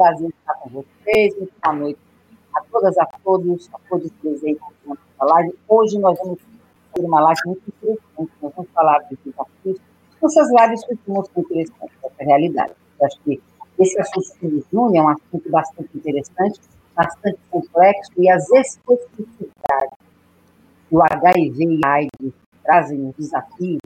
prazer 0.00 0.30
estar 0.30 0.54
com 0.54 0.70
vocês. 0.70 1.36
Muito 1.36 1.52
boa 1.62 1.76
noite 1.76 1.98
a 2.54 2.60
todas, 2.72 2.96
a 2.96 3.06
todos, 3.22 3.68
a 3.74 3.78
todos 3.86 4.10
presentes 4.22 4.62
na 4.86 5.26
live. 5.26 5.54
Hoje 5.68 5.98
nós 5.98 6.18
vamos 6.18 6.38
ter 6.94 7.04
uma 7.04 7.20
live 7.20 7.40
muito 7.44 7.62
interessante. 7.68 8.32
Nós 8.40 8.52
vamos 8.56 8.70
falar 8.72 8.98
dos 9.00 9.18
desafios. 9.22 9.78
Nossas 10.22 10.48
lives 10.50 10.86
costumam 10.86 11.24
ser 11.24 11.40
interessantes, 11.40 11.96
essa 12.02 12.24
realidade. 12.24 12.72
Eu 12.98 13.06
acho 13.06 13.20
que 13.20 13.42
esse 13.78 14.00
assunto 14.00 14.38
que 14.40 14.48
nos 14.48 14.64
une 14.72 14.96
é 14.96 15.02
um 15.02 15.08
assunto 15.10 15.50
bastante 15.50 15.90
interessante, 15.94 16.60
bastante 16.96 17.38
complexo 17.50 18.12
e 18.16 18.30
as 18.30 18.50
especificidades 18.52 19.98
que 20.88 20.96
o 20.96 21.02
HIV 21.02 21.52
e 21.58 21.80
a 21.84 21.92
AIDS 21.92 22.32
trazem 22.64 23.06
os 23.06 23.14
desafios, 23.16 23.80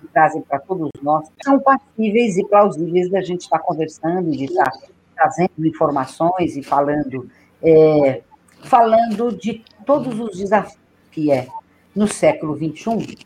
que 0.00 0.06
trazem 0.14 0.40
para 0.40 0.60
todos 0.60 0.90
nós, 1.02 1.28
são 1.44 1.60
passíveis 1.60 2.38
e 2.38 2.44
plausíveis 2.46 3.10
da 3.10 3.20
gente 3.20 3.42
estar 3.42 3.58
conversando, 3.58 4.30
de 4.30 4.44
estar 4.44 4.70
trazendo 5.18 5.66
informações 5.66 6.56
e 6.56 6.62
falando, 6.62 7.28
é, 7.62 8.22
falando 8.62 9.36
de 9.36 9.64
todos 9.84 10.18
os 10.20 10.38
desafios 10.38 10.78
que 11.10 11.32
é, 11.32 11.48
no 11.94 12.06
século 12.06 12.56
XXI, 12.56 13.18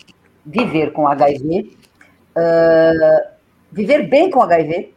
viver 0.44 0.92
com 0.92 1.06
HIV, 1.06 1.76
uh, 2.36 3.32
viver 3.70 4.08
bem 4.08 4.30
com 4.30 4.42
HIV. 4.42 4.94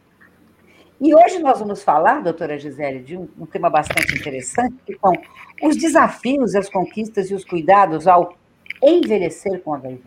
E 0.98 1.14
hoje 1.14 1.38
nós 1.40 1.58
vamos 1.58 1.82
falar, 1.82 2.22
doutora 2.22 2.58
Gisele, 2.58 3.00
de 3.00 3.18
um, 3.18 3.28
um 3.38 3.44
tema 3.44 3.68
bastante 3.68 4.14
interessante, 4.14 4.76
que 4.86 4.98
são 4.98 5.12
os 5.62 5.76
desafios, 5.76 6.54
as 6.54 6.70
conquistas 6.70 7.30
e 7.30 7.34
os 7.34 7.44
cuidados 7.44 8.06
ao 8.06 8.34
envelhecer 8.82 9.60
com 9.62 9.74
HIV. 9.74 10.00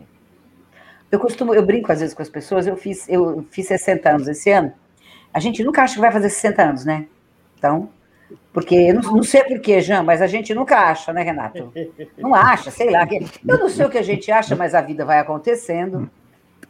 Eu 1.12 1.20
costumo, 1.20 1.54
eu 1.54 1.64
brinco 1.64 1.92
às 1.92 2.00
vezes 2.00 2.14
com 2.14 2.22
as 2.22 2.28
pessoas, 2.28 2.66
eu 2.66 2.76
fiz, 2.76 3.08
eu 3.08 3.44
fiz 3.50 3.66
60 3.68 4.10
anos 4.10 4.28
esse 4.28 4.50
ano. 4.50 4.72
A 5.32 5.40
gente 5.40 5.62
nunca 5.62 5.82
acha 5.82 5.94
que 5.94 6.00
vai 6.00 6.12
fazer 6.12 6.28
60 6.28 6.62
anos, 6.62 6.84
né? 6.84 7.06
Então, 7.56 7.88
porque 8.52 8.92
não, 8.92 9.02
não 9.02 9.22
sei 9.22 9.44
porquê, 9.44 9.80
Jean, 9.80 10.02
mas 10.02 10.20
a 10.20 10.26
gente 10.26 10.54
nunca 10.54 10.78
acha, 10.78 11.12
né, 11.12 11.22
Renato? 11.22 11.72
Não 12.18 12.34
acha, 12.34 12.70
sei 12.70 12.90
lá. 12.90 13.06
Eu 13.46 13.58
não 13.58 13.68
sei 13.68 13.86
o 13.86 13.90
que 13.90 13.98
a 13.98 14.02
gente 14.02 14.30
acha, 14.30 14.56
mas 14.56 14.74
a 14.74 14.80
vida 14.80 15.04
vai 15.04 15.18
acontecendo. 15.18 16.10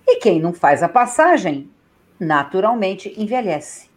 E 0.07 0.17
quem 0.17 0.41
não 0.41 0.53
faz 0.53 0.83
a 0.83 0.89
passagem, 0.89 1.71
naturalmente 2.19 3.15
envelhece. 3.17 3.89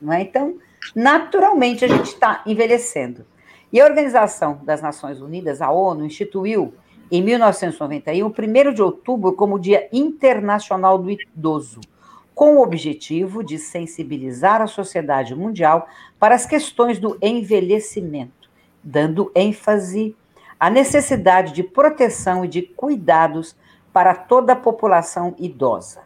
Não 0.00 0.12
é? 0.12 0.22
Então, 0.22 0.58
naturalmente 0.94 1.84
a 1.84 1.88
gente 1.88 2.06
está 2.06 2.42
envelhecendo. 2.46 3.24
E 3.72 3.80
a 3.80 3.86
Organização 3.86 4.60
das 4.64 4.82
Nações 4.82 5.20
Unidas, 5.20 5.62
a 5.62 5.70
ONU, 5.70 6.04
instituiu 6.04 6.74
em 7.10 7.22
1991, 7.22 8.26
1 8.26 8.74
de 8.74 8.82
outubro, 8.82 9.32
como 9.32 9.58
Dia 9.58 9.88
Internacional 9.92 10.98
do 10.98 11.10
Idoso, 11.10 11.80
com 12.34 12.56
o 12.56 12.62
objetivo 12.62 13.42
de 13.42 13.58
sensibilizar 13.58 14.60
a 14.60 14.66
sociedade 14.66 15.34
mundial 15.34 15.88
para 16.18 16.34
as 16.34 16.46
questões 16.46 16.98
do 16.98 17.18
envelhecimento, 17.20 18.50
dando 18.82 19.30
ênfase 19.34 20.16
à 20.58 20.70
necessidade 20.70 21.52
de 21.52 21.62
proteção 21.62 22.44
e 22.44 22.48
de 22.48 22.62
cuidados 22.62 23.56
para 23.92 24.14
toda 24.14 24.54
a 24.54 24.56
população 24.56 25.34
idosa. 25.38 26.02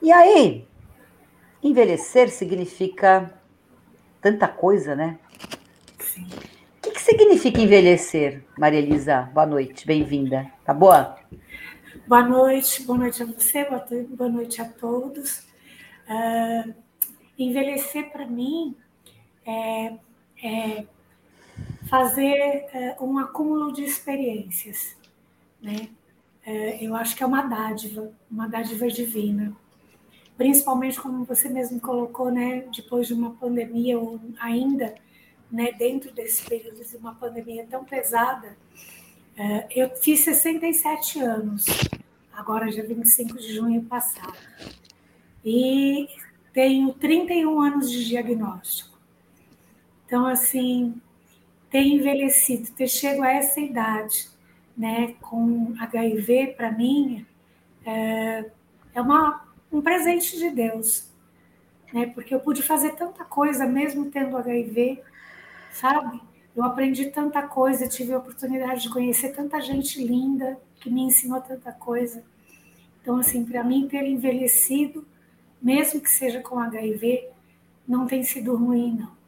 E 0.00 0.12
aí, 0.12 0.66
envelhecer 1.62 2.30
significa 2.30 3.32
tanta 4.20 4.48
coisa, 4.48 4.94
né? 4.94 5.18
Sim 5.98 6.26
que 6.92 7.00
significa 7.00 7.60
envelhecer, 7.60 8.42
Maria 8.56 8.78
Elisa? 8.78 9.22
Boa 9.32 9.46
noite, 9.46 9.86
bem-vinda. 9.86 10.46
Tá 10.64 10.74
boa? 10.74 11.16
Boa 12.12 12.28
noite, 12.28 12.82
boa 12.82 12.98
noite 12.98 13.22
a 13.22 13.24
você, 13.24 13.66
boa 14.10 14.28
noite 14.28 14.60
a 14.60 14.68
todos. 14.68 15.46
Uh, 16.06 16.74
envelhecer 17.38 18.10
para 18.12 18.26
mim 18.26 18.76
é, 19.46 19.94
é 20.44 20.86
fazer 21.88 22.66
uh, 23.00 23.02
um 23.02 23.18
acúmulo 23.18 23.72
de 23.72 23.82
experiências, 23.82 24.94
né? 25.62 25.88
Uh, 26.46 26.84
eu 26.84 26.94
acho 26.94 27.16
que 27.16 27.22
é 27.22 27.26
uma 27.26 27.44
dádiva, 27.44 28.12
uma 28.30 28.46
dádiva 28.46 28.88
divina. 28.88 29.56
Principalmente 30.36 31.00
como 31.00 31.24
você 31.24 31.48
mesmo 31.48 31.80
colocou, 31.80 32.30
né? 32.30 32.66
Depois 32.76 33.06
de 33.06 33.14
uma 33.14 33.30
pandemia 33.30 33.98
ou 33.98 34.20
ainda 34.38 34.94
né, 35.50 35.72
dentro 35.72 36.12
desse 36.12 36.44
período 36.44 36.84
de 36.84 36.94
uma 36.94 37.14
pandemia 37.14 37.66
tão 37.70 37.86
pesada, 37.86 38.54
é, 39.34 39.66
eu 39.70 39.96
fiz 39.96 40.20
67 40.20 41.18
anos, 41.20 41.64
agora 42.32 42.70
já 42.70 42.82
25 42.82 43.38
de 43.38 43.54
junho 43.54 43.82
passado, 43.82 44.36
e 45.44 46.08
tenho 46.52 46.92
31 46.94 47.60
anos 47.60 47.90
de 47.90 48.04
diagnóstico. 48.04 48.98
Então, 50.06 50.26
assim, 50.26 51.00
ter 51.70 51.82
envelhecido, 51.82 52.70
ter 52.72 52.86
chegado 52.86 53.24
a 53.24 53.32
essa 53.32 53.60
idade, 53.60 54.28
né, 54.76 55.14
com 55.20 55.74
HIV, 55.78 56.54
para 56.56 56.70
mim, 56.70 57.26
é, 57.84 58.50
é 58.94 59.00
uma, 59.00 59.46
um 59.72 59.80
presente 59.80 60.38
de 60.38 60.50
Deus, 60.50 61.10
né, 61.92 62.06
porque 62.06 62.34
eu 62.34 62.40
pude 62.40 62.62
fazer 62.62 62.92
tanta 62.92 63.24
coisa, 63.24 63.66
mesmo 63.66 64.10
tendo 64.10 64.36
HIV, 64.36 65.02
sabe? 65.72 66.20
Eu 66.54 66.62
aprendi 66.64 67.06
tanta 67.06 67.42
coisa, 67.42 67.88
tive 67.88 68.12
a 68.12 68.18
oportunidade 68.18 68.82
de 68.82 68.90
conhecer 68.90 69.34
tanta 69.34 69.60
gente 69.60 70.04
linda 70.04 70.58
que 70.82 70.90
me 70.90 71.02
ensinou 71.02 71.40
tanta 71.40 71.72
coisa. 71.72 72.22
Então, 73.00 73.16
assim, 73.16 73.44
para 73.44 73.62
mim, 73.62 73.88
ter 73.88 74.04
envelhecido, 74.04 75.06
mesmo 75.60 76.00
que 76.00 76.10
seja 76.10 76.40
com 76.40 76.58
HIV, 76.58 77.28
não 77.86 78.06
tem 78.06 78.22
sido 78.22 78.56
ruim, 78.56 78.98
não. 78.98 79.22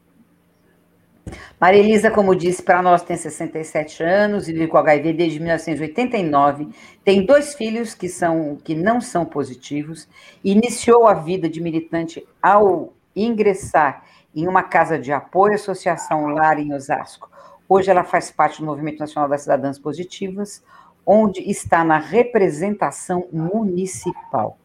Maria 1.59 1.81
Elisa, 1.81 2.11
como 2.11 2.35
disse, 2.35 2.63
para 2.63 2.83
nós 2.83 3.03
tem 3.03 3.17
67 3.17 4.03
anos, 4.03 4.47
vive 4.47 4.67
com 4.67 4.77
HIV 4.77 5.13
desde 5.15 5.39
1989, 5.39 6.69
tem 7.03 7.25
dois 7.25 7.55
filhos 7.55 7.95
que, 7.95 8.09
são, 8.09 8.57
que 8.63 8.75
não 8.75 9.01
são 9.01 9.25
positivos, 9.25 10.07
iniciou 10.43 11.07
a 11.07 11.15
vida 11.15 11.49
de 11.49 11.63
militante 11.63 12.27
ao 12.43 12.93
ingressar 13.17 14.05
em 14.35 14.47
uma 14.47 14.65
casa 14.65 14.99
de 14.99 15.13
apoio, 15.13 15.55
Associação 15.55 16.27
Lar 16.27 16.59
em 16.59 16.75
Osasco. 16.75 17.31
Hoje 17.67 17.91
ela 17.91 18.05
faz 18.05 18.31
parte 18.31 18.61
do 18.61 18.67
Movimento 18.67 18.99
Nacional 18.99 19.29
das 19.29 19.43
Cidadãs 19.43 19.79
Positivas, 19.79 20.62
onde 21.06 21.41
está 21.51 21.85
na 21.85 21.99
representação 21.99 23.27
municipal. 23.33 24.59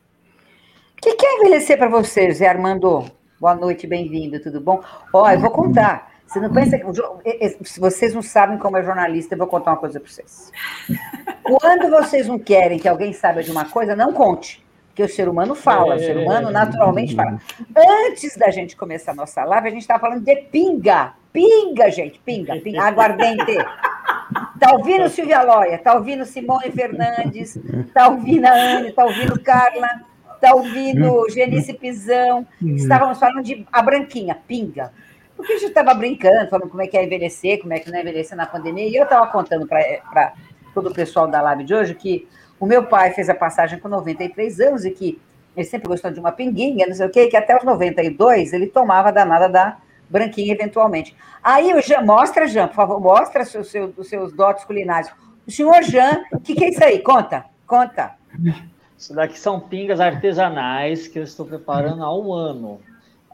O 0.98 1.02
que, 1.02 1.26
é 1.26 1.38
envelhecer 1.38 1.78
para 1.78 1.88
você, 1.88 2.32
Zé 2.32 2.48
Armando? 2.48 3.06
Boa 3.40 3.56
noite, 3.56 3.88
bem-vindo, 3.88 4.40
tudo 4.42 4.60
bom? 4.60 4.84
Ó, 5.14 5.30
eu 5.30 5.40
vou 5.40 5.52
contar. 5.52 6.12
Você 6.28 6.40
não 6.40 6.52
pensa 6.52 6.78
que. 6.78 6.86
Se 7.64 7.80
vocês 7.80 8.14
não 8.14 8.22
sabem 8.22 8.58
como 8.58 8.78
é 8.78 8.84
jornalista, 8.84 9.34
eu 9.34 9.38
vou 9.40 9.48
contar 9.48 9.72
uma 9.72 9.78
coisa 9.78 10.00
para 10.00 10.10
vocês. 10.10 10.52
Quando 11.42 11.90
vocês 11.90 12.28
não 12.28 12.38
querem 12.38 12.78
que 12.78 12.88
alguém 12.88 13.14
saiba 13.14 13.42
de 13.42 13.50
uma 13.50 13.66
coisa, 13.66 13.96
não 13.96 14.14
conte. 14.14 14.64
Porque 14.90 15.04
o 15.04 15.16
ser 15.16 15.30
humano 15.30 15.56
fala, 15.56 15.96
o 15.96 16.00
ser 16.00 16.18
é. 16.18 16.22
humano 16.22 16.52
naturalmente 16.52 17.16
fala. 17.16 17.40
Antes 18.06 18.36
da 18.36 18.52
gente 18.52 18.76
começar 18.76 19.14
a 19.14 19.16
nossa 19.16 19.44
live, 19.46 19.70
a 19.70 19.72
gente 19.72 19.82
estava 19.82 20.02
falando 20.02 20.24
de 20.24 20.36
pinga. 20.36 21.14
Pinga, 21.32 21.90
gente, 21.90 22.20
pinga, 22.20 22.60
pinga, 22.60 22.84
aguardente. 22.84 23.58
Tá 24.60 24.74
ouvindo 24.74 25.10
Silvia 25.10 25.42
Loia, 25.42 25.78
tá 25.78 25.94
ouvindo 25.94 26.26
Simone 26.26 26.72
Fernandes, 26.72 27.58
tá 27.94 28.10
ouvindo 28.10 28.46
a 28.46 28.54
Anne, 28.54 28.92
tá 28.92 29.06
ouvindo 29.06 29.40
Carla, 29.42 30.02
tá 30.42 30.54
ouvindo 30.54 31.30
Genice 31.30 31.74
Pisão. 31.74 32.46
Estávamos 32.62 33.20
falando 33.20 33.42
de 33.42 33.66
a 33.72 33.82
branquinha, 33.82 34.38
pinga. 34.48 34.92
Porque 35.36 35.54
a 35.54 35.58
gente 35.58 35.70
estava 35.70 35.94
brincando, 35.94 36.50
falando 36.50 36.70
como 36.70 36.82
é 36.82 36.88
que 36.88 36.98
é 36.98 37.04
envelhecer, 37.06 37.62
como 37.62 37.74
é 37.74 37.80
que 37.80 37.90
não 37.90 37.98
é 37.98 38.02
envelhecer 38.02 38.38
na 38.38 38.46
pandemia, 38.46 38.90
e 38.90 38.96
eu 38.96 39.04
estava 39.04 39.26
contando 39.28 39.66
para 39.66 40.34
todo 40.74 40.90
o 40.90 40.94
pessoal 40.94 41.28
da 41.28 41.42
live 41.42 41.64
de 41.64 41.74
hoje 41.74 41.96
que 41.96 42.28
o 42.60 42.66
meu 42.66 42.84
pai 42.84 43.12
fez 43.12 43.30
a 43.30 43.34
passagem 43.34 43.80
com 43.80 43.88
93 43.88 44.60
anos 44.60 44.84
e 44.84 44.92
que 44.92 45.20
ele 45.56 45.66
sempre 45.66 45.88
gostou 45.88 46.12
de 46.12 46.20
uma 46.20 46.34
pinguinha, 46.34 46.86
não 46.86 46.94
sei 46.94 47.08
o 47.08 47.10
quê, 47.10 47.28
que 47.28 47.38
até 47.38 47.56
os 47.58 47.64
92 47.64 48.52
ele 48.52 48.68
tomava 48.68 49.12
danada 49.12 49.48
da 49.48 49.78
branquinha 50.10 50.54
eventualmente. 50.54 51.16
Aí 51.44 51.74
o 51.74 51.82
Jean, 51.82 52.02
mostra, 52.02 52.48
Jean, 52.48 52.68
por 52.68 52.76
favor, 52.76 53.00
mostra 53.00 53.44
os 53.44 53.50
seus, 53.50 53.98
os 53.98 54.08
seus 54.08 54.34
dotes 54.34 54.66
culinários. 54.66 55.12
O 55.48 55.52
senhor 55.52 55.82
Jean, 55.84 56.24
o 56.32 56.40
que, 56.40 56.56
que 56.56 56.66
é 56.66 56.70
isso 56.70 56.84
aí? 56.84 57.00
Conta, 57.00 57.46
conta. 57.66 58.16
Isso 58.98 59.14
daqui 59.14 59.40
são 59.40 59.60
pingas 59.60 60.00
artesanais 60.00 61.08
que 61.08 61.20
eu 61.20 61.24
estou 61.24 61.46
preparando 61.46 62.04
há 62.04 62.16
um 62.16 62.34
ano. 62.34 62.82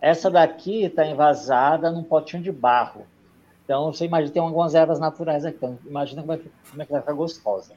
Essa 0.01 0.29
daqui 0.29 0.83
está 0.83 1.05
envasada 1.05 1.91
num 1.91 2.03
potinho 2.03 2.43
de 2.43 2.51
barro. 2.51 3.05
Então, 3.63 3.91
você 3.91 4.05
imagina, 4.05 4.31
tem 4.31 4.41
algumas 4.41 4.75
ervas 4.75 4.99
naturais 4.99 5.43
aqui. 5.43 5.57
Então, 5.57 5.79
imagina 5.83 6.21
como 6.21 6.33
é, 6.33 6.37
que, 6.37 6.51
como 6.69 6.81
é 6.83 6.85
que 6.85 6.91
vai 6.91 7.01
ficar 7.01 7.13
gostosa. 7.13 7.73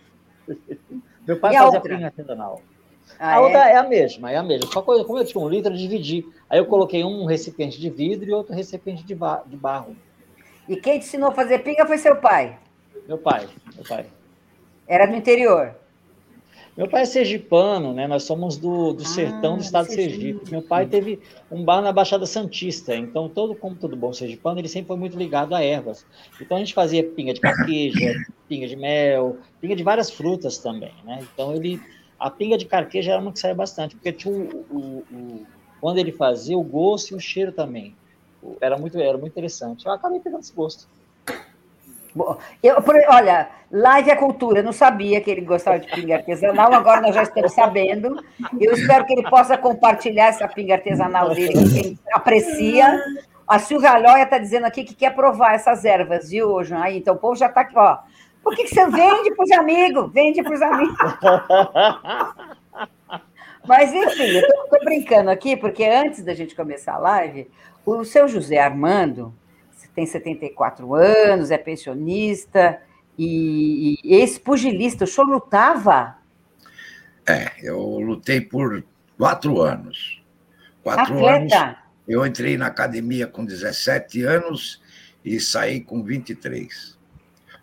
Meu 1.27 1.41
pai 1.41 1.55
e 1.55 1.59
fazia 1.59 1.81
pinga 1.81 2.06
artesanal. 2.06 2.61
Ah, 3.19 3.35
a 3.35 3.37
é? 3.37 3.41
outra 3.41 3.71
é 3.71 3.77
a 3.77 3.83
mesma, 3.83 4.31
é 4.31 4.37
a 4.37 4.43
mesma. 4.43 4.71
Só 4.73 4.81
que 4.81 5.05
como 5.05 5.19
eu 5.19 5.25
tinha 5.25 5.43
um 5.43 5.49
litro, 5.49 5.73
eu 5.73 5.77
dividi. 5.77 6.27
Aí 6.49 6.59
eu 6.59 6.67
coloquei 6.67 7.05
um 7.05 7.25
recipiente 7.25 7.81
de 7.81 7.91
vidro 7.91 8.29
e 8.29 8.33
outro 8.33 8.55
recipiente 8.55 9.05
de, 9.05 9.15
bar 9.15 9.43
de 9.47 9.57
barro. 9.57 9.97
E 10.69 10.77
quem 10.77 10.99
te 10.99 11.07
ensinou 11.07 11.31
a 11.31 11.35
fazer 11.35 11.61
pinga 11.61 11.87
foi 11.87 11.99
seu 11.99 12.17
pai? 12.17 12.59
Meu 13.07 13.19
pai, 13.19 13.49
meu 13.75 13.85
pai. 13.85 14.07
Era 14.87 15.07
do 15.07 15.15
interior? 15.15 15.75
Meu 16.79 16.87
pai 16.87 17.03
é 17.03 17.07
sergipano, 17.07 17.93
né? 17.93 18.07
Nós 18.07 18.23
somos 18.23 18.57
do, 18.57 18.93
do 18.93 19.03
ah, 19.03 19.07
sertão 19.07 19.57
do 19.57 19.63
estado 19.63 19.89
de 19.89 19.95
Sergipe. 19.95 20.49
Meu 20.49 20.63
pai 20.63 20.87
teve 20.87 21.19
um 21.51 21.65
bar 21.65 21.83
na 21.83 21.91
Baixada 21.91 22.25
Santista, 22.25 22.95
então 22.95 23.29
todo 23.29 23.53
como 23.57 23.75
todo 23.75 23.97
bom 23.97 24.13
sergipano, 24.13 24.61
ele 24.61 24.69
sempre 24.69 24.87
foi 24.87 24.97
muito 24.97 25.19
ligado 25.19 25.57
a 25.57 25.61
ervas. 25.61 26.07
Então 26.41 26.57
a 26.57 26.61
gente 26.61 26.73
fazia 26.73 27.03
pinga 27.03 27.35
de 27.35 27.41
carqueja, 27.41 28.15
pinga 28.49 28.69
de 28.69 28.77
mel, 28.77 29.39
pinga 29.61 29.75
de 29.75 29.83
várias 29.83 30.09
frutas 30.09 30.59
também, 30.59 30.93
né? 31.05 31.19
Então 31.35 31.53
ele 31.53 31.81
a 32.19 32.31
pinga 32.31 32.59
de 32.59 32.67
carqueja 32.67 33.12
era 33.12 33.20
uma 33.20 33.32
que 33.32 33.38
saía 33.38 33.55
bastante, 33.55 33.94
porque 33.94 34.12
tinha 34.12 34.35
o, 34.35 34.67
o, 34.70 34.79
o, 35.11 35.47
quando 35.81 35.99
ele 35.99 36.12
fazia 36.12 36.59
o 36.59 36.62
gosto 36.62 37.12
e 37.12 37.15
o 37.15 37.20
cheiro 37.20 37.53
também. 37.53 37.94
Era 38.61 38.76
muito 38.76 38.99
era 38.99 39.19
muito 39.19 39.32
interessante. 39.32 39.87
Eu 39.87 39.93
acabei 39.93 40.20
pegando 40.20 40.41
esse 40.41 40.53
gosto. 40.53 40.88
Eu, 42.62 42.76
olha, 43.09 43.49
live 43.70 44.11
é 44.11 44.17
cultura. 44.17 44.61
Eu 44.61 44.65
não 44.65 44.73
sabia 44.73 45.20
que 45.20 45.31
ele 45.31 45.43
gostava 45.43 45.79
de 45.79 45.88
pinga 45.88 46.17
artesanal, 46.17 46.73
agora 46.73 47.00
nós 47.00 47.15
já 47.15 47.23
estamos 47.23 47.53
sabendo. 47.53 48.23
Eu 48.59 48.73
espero 48.73 49.05
que 49.05 49.12
ele 49.12 49.29
possa 49.29 49.56
compartilhar 49.56 50.29
essa 50.29 50.49
pinga 50.49 50.75
artesanal 50.75 51.35
dele 51.35 51.53
com 51.55 51.69
quem 51.69 51.99
aprecia. 52.12 53.00
A 53.47 53.59
Silvia 53.59 53.97
Lóia 53.99 54.25
está 54.25 54.38
dizendo 54.38 54.67
aqui 54.67 54.85
que 54.85 54.94
quer 54.94 55.14
provar 55.14 55.55
essas 55.55 55.85
ervas, 55.85 56.31
viu, 56.31 56.50
hoje? 56.50 56.75
Aí, 56.75 56.99
então 56.99 57.14
o 57.14 57.19
povo 57.19 57.35
já 57.35 57.47
está 57.47 57.62
aqui, 57.62 57.79
ó. 57.79 57.99
Por 58.49 58.56
que, 58.56 58.65
que 58.65 58.75
você 58.75 58.87
vende 58.87 59.35
para 59.35 59.45
os 59.45 59.50
amigos? 59.50 60.11
Vende 60.11 60.43
para 60.43 60.55
os 60.55 60.62
amigos. 60.62 60.97
Mas, 63.69 63.93
enfim, 63.93 64.23
eu 64.23 64.41
estou 64.41 64.81
brincando 64.83 65.29
aqui, 65.29 65.55
porque 65.55 65.85
antes 65.85 66.25
da 66.25 66.33
gente 66.33 66.55
começar 66.55 66.95
a 66.95 66.99
live, 66.99 67.50
o 67.85 68.06
seu 68.06 68.27
José 68.27 68.56
Armando, 68.56 69.35
tem 69.95 70.06
74 70.06 70.95
anos, 70.95 71.50
é 71.50 71.59
pensionista 71.59 72.81
e, 73.19 73.99
e 74.03 74.15
ex-pugilista. 74.15 75.05
O 75.05 75.06
senhor 75.06 75.27
lutava? 75.27 76.17
É, 77.29 77.53
eu 77.62 77.79
lutei 77.99 78.41
por 78.41 78.83
quatro 79.19 79.61
anos. 79.61 80.23
Quatro 80.83 81.19
Atleta. 81.19 81.65
anos. 81.65 81.77
Eu 82.09 82.25
entrei 82.25 82.56
na 82.56 82.69
academia 82.69 83.27
com 83.27 83.45
17 83.45 84.23
anos 84.23 84.83
e 85.23 85.39
saí 85.39 85.83
com 85.83 86.03
23. 86.03 86.98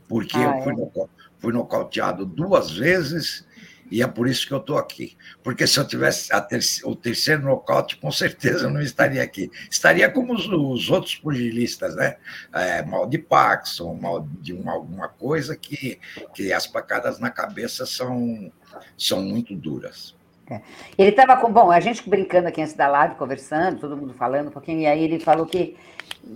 Porque 0.08 0.38
ah, 0.38 0.58
eu 0.58 0.64
fui, 0.64 1.04
é? 1.04 1.08
fui 1.38 1.54
nocauteado 1.54 2.26
duas 2.26 2.72
vezes 2.72 3.46
e 3.90 4.02
é 4.02 4.08
por 4.08 4.28
isso 4.28 4.48
que 4.48 4.54
eu 4.54 4.58
estou 4.58 4.78
aqui. 4.78 5.16
Porque 5.44 5.68
se 5.68 5.80
eu 5.80 5.88
tivesse 5.88 6.30
ter 6.48 6.60
o 6.84 6.96
terceiro 6.96 7.44
nocaute, 7.44 7.98
com 7.98 8.12
certeza 8.12 8.66
eu 8.66 8.70
não 8.70 8.82
estaria 8.82 9.22
aqui. 9.22 9.52
Estaria 9.70 10.10
como 10.10 10.34
os, 10.34 10.48
os 10.48 10.90
outros 10.90 11.16
pugilistas, 11.16 11.96
né? 11.96 12.18
É, 12.54 12.84
mal 12.84 13.08
de 13.08 13.18
Paxson, 13.18 13.94
mal 13.94 14.28
de 14.42 14.54
uma, 14.54 14.74
alguma 14.74 15.08
coisa 15.08 15.56
que, 15.56 16.00
que 16.34 16.52
as 16.52 16.66
pacadas 16.66 17.20
na 17.20 17.30
cabeça 17.30 17.86
são, 17.86 18.52
são 18.98 19.22
muito 19.22 19.56
duras. 19.56 20.15
É. 20.50 20.62
Ele 20.98 21.10
estava 21.10 21.38
com. 21.38 21.52
Bom, 21.52 21.72
a 21.72 21.80
gente 21.80 22.08
brincando 22.08 22.48
aqui 22.48 22.62
antes 22.62 22.74
da 22.74 22.88
live, 22.88 23.16
conversando, 23.16 23.80
todo 23.80 23.98
mundo 23.98 24.14
falando 24.14 24.48
um 24.48 24.52
pouquinho, 24.52 24.82
e 24.82 24.86
aí 24.86 25.04
ele 25.04 25.20
falou 25.20 25.46
que 25.46 25.76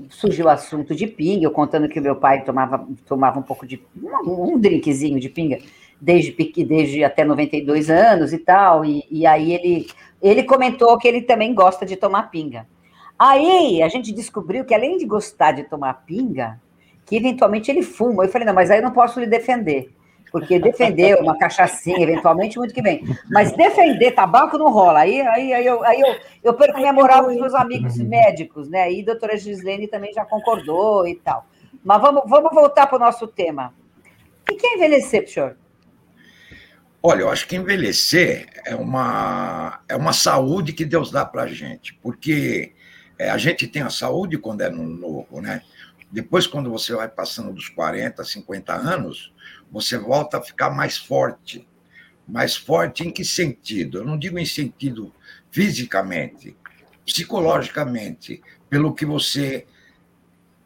surgiu 0.10 0.46
o 0.46 0.50
assunto 0.50 0.96
de 0.96 1.06
pinga, 1.06 1.46
eu 1.46 1.52
contando 1.52 1.88
que 1.88 2.00
o 2.00 2.02
meu 2.02 2.16
pai 2.16 2.44
tomava, 2.44 2.88
tomava 3.06 3.40
um 3.40 3.44
pouco 3.44 3.68
de. 3.68 3.84
um, 4.02 4.54
um 4.54 4.60
drinkzinho 4.60 5.20
de 5.20 5.30
pinga 5.30 5.60
desde, 6.00 6.32
desde 6.64 7.04
até 7.04 7.24
92 7.24 7.90
anos 7.90 8.34
e 8.34 8.38
tal, 8.38 8.86
e, 8.86 9.06
e 9.12 9.26
aí 9.26 9.54
ele, 9.54 9.88
ele 10.22 10.44
comentou 10.44 10.98
que 10.98 11.08
ele 11.08 11.22
também 11.22 11.54
gosta 11.54 11.86
de 11.86 11.96
tomar 11.96 12.32
pinga. 12.32 12.66
Aí 13.18 13.84
a 13.84 13.90
gente 13.90 14.14
descobriu 14.14 14.64
que 14.64 14.74
além 14.74 14.98
de 14.98 15.06
gostar 15.06 15.52
de 15.52 15.64
tomar 15.64 16.06
pinga, 16.06 16.60
que 17.06 17.16
eventualmente 17.16 17.70
ele 17.70 17.84
fuma. 17.84 18.24
Eu 18.24 18.30
falei, 18.30 18.46
não, 18.46 18.54
mas 18.54 18.72
aí 18.72 18.80
eu 18.80 18.84
não 18.84 18.92
posso 18.92 19.20
lhe 19.20 19.26
defender. 19.26 19.92
Porque 20.31 20.60
defender 20.60 21.20
uma 21.20 21.38
cachaçinha, 21.38 22.04
eventualmente, 22.04 22.58
muito 22.58 22.74
que 22.74 22.81
bem. 22.81 23.04
Mas 23.30 23.52
defender 23.52 24.12
tabaco 24.12 24.58
não 24.58 24.72
rola. 24.72 25.00
Aí, 25.00 25.22
aí, 25.22 25.54
aí, 25.54 25.66
eu, 25.66 25.84
aí 25.84 26.00
eu, 26.00 26.16
eu 26.44 26.54
perco 26.54 26.78
minha 26.78 26.94
moral 26.94 27.26
com 27.26 27.31
os 27.31 27.40
meus 27.40 27.54
amigos 27.54 27.98
médicos, 27.98 28.70
né? 28.70 28.92
E 28.92 29.02
a 29.02 29.06
doutora 29.06 29.38
Gislene 29.38 29.88
também 29.88 30.14
já 30.14 30.26
concordou 30.26 31.08
e 31.08 31.16
tal. 31.16 31.46
Mas 31.84 32.02
vamos, 32.02 32.24
vamos 32.28 32.54
voltar 32.54 32.88
para 32.88 32.98
o 32.98 33.00
nosso 33.00 33.28
tema. 33.28 33.74
O 34.50 34.56
que 34.56 34.66
é 34.66 34.76
envelhecer, 34.76 35.28
senhor? 35.28 35.56
Olha, 37.02 37.22
eu 37.22 37.30
acho 37.30 37.48
que 37.48 37.56
envelhecer 37.56 38.48
é 38.66 38.75
uma, 38.75 39.80
é 39.88 39.96
uma 39.96 40.12
saúde 40.12 40.74
que 40.74 40.84
Deus 40.84 41.10
dá 41.10 41.25
para 41.25 41.44
a 41.44 41.48
gente, 41.48 41.94
porque 42.02 42.74
é, 43.18 43.30
a 43.30 43.38
gente 43.38 43.68
tem 43.68 43.82
a 43.82 43.90
saúde 43.90 44.38
quando 44.38 44.62
é 44.62 44.70
no 44.70 44.84
novo, 44.84 45.40
né? 45.40 45.62
Depois, 46.12 46.48
quando 46.48 46.70
você 46.70 46.94
vai 46.94 47.08
passando 47.08 47.54
dos 47.54 47.70
40, 47.70 48.24
50 48.24 48.74
anos, 48.74 49.32
você 49.71 49.98
volta 49.98 50.38
a 50.38 50.42
ficar 50.42 50.69
mais 50.69 50.98
forte. 50.98 51.68
Mais 52.27 52.56
forte 52.56 53.07
em 53.07 53.12
que 53.12 53.25
sentido? 53.25 53.98
Eu 53.98 54.06
não 54.06 54.18
digo 54.18 54.38
em 54.38 54.45
sentido 54.45 55.13
fisicamente, 55.51 56.56
psicologicamente, 57.06 58.42
pelo 58.69 58.94
que 58.94 59.06
você 59.06 59.66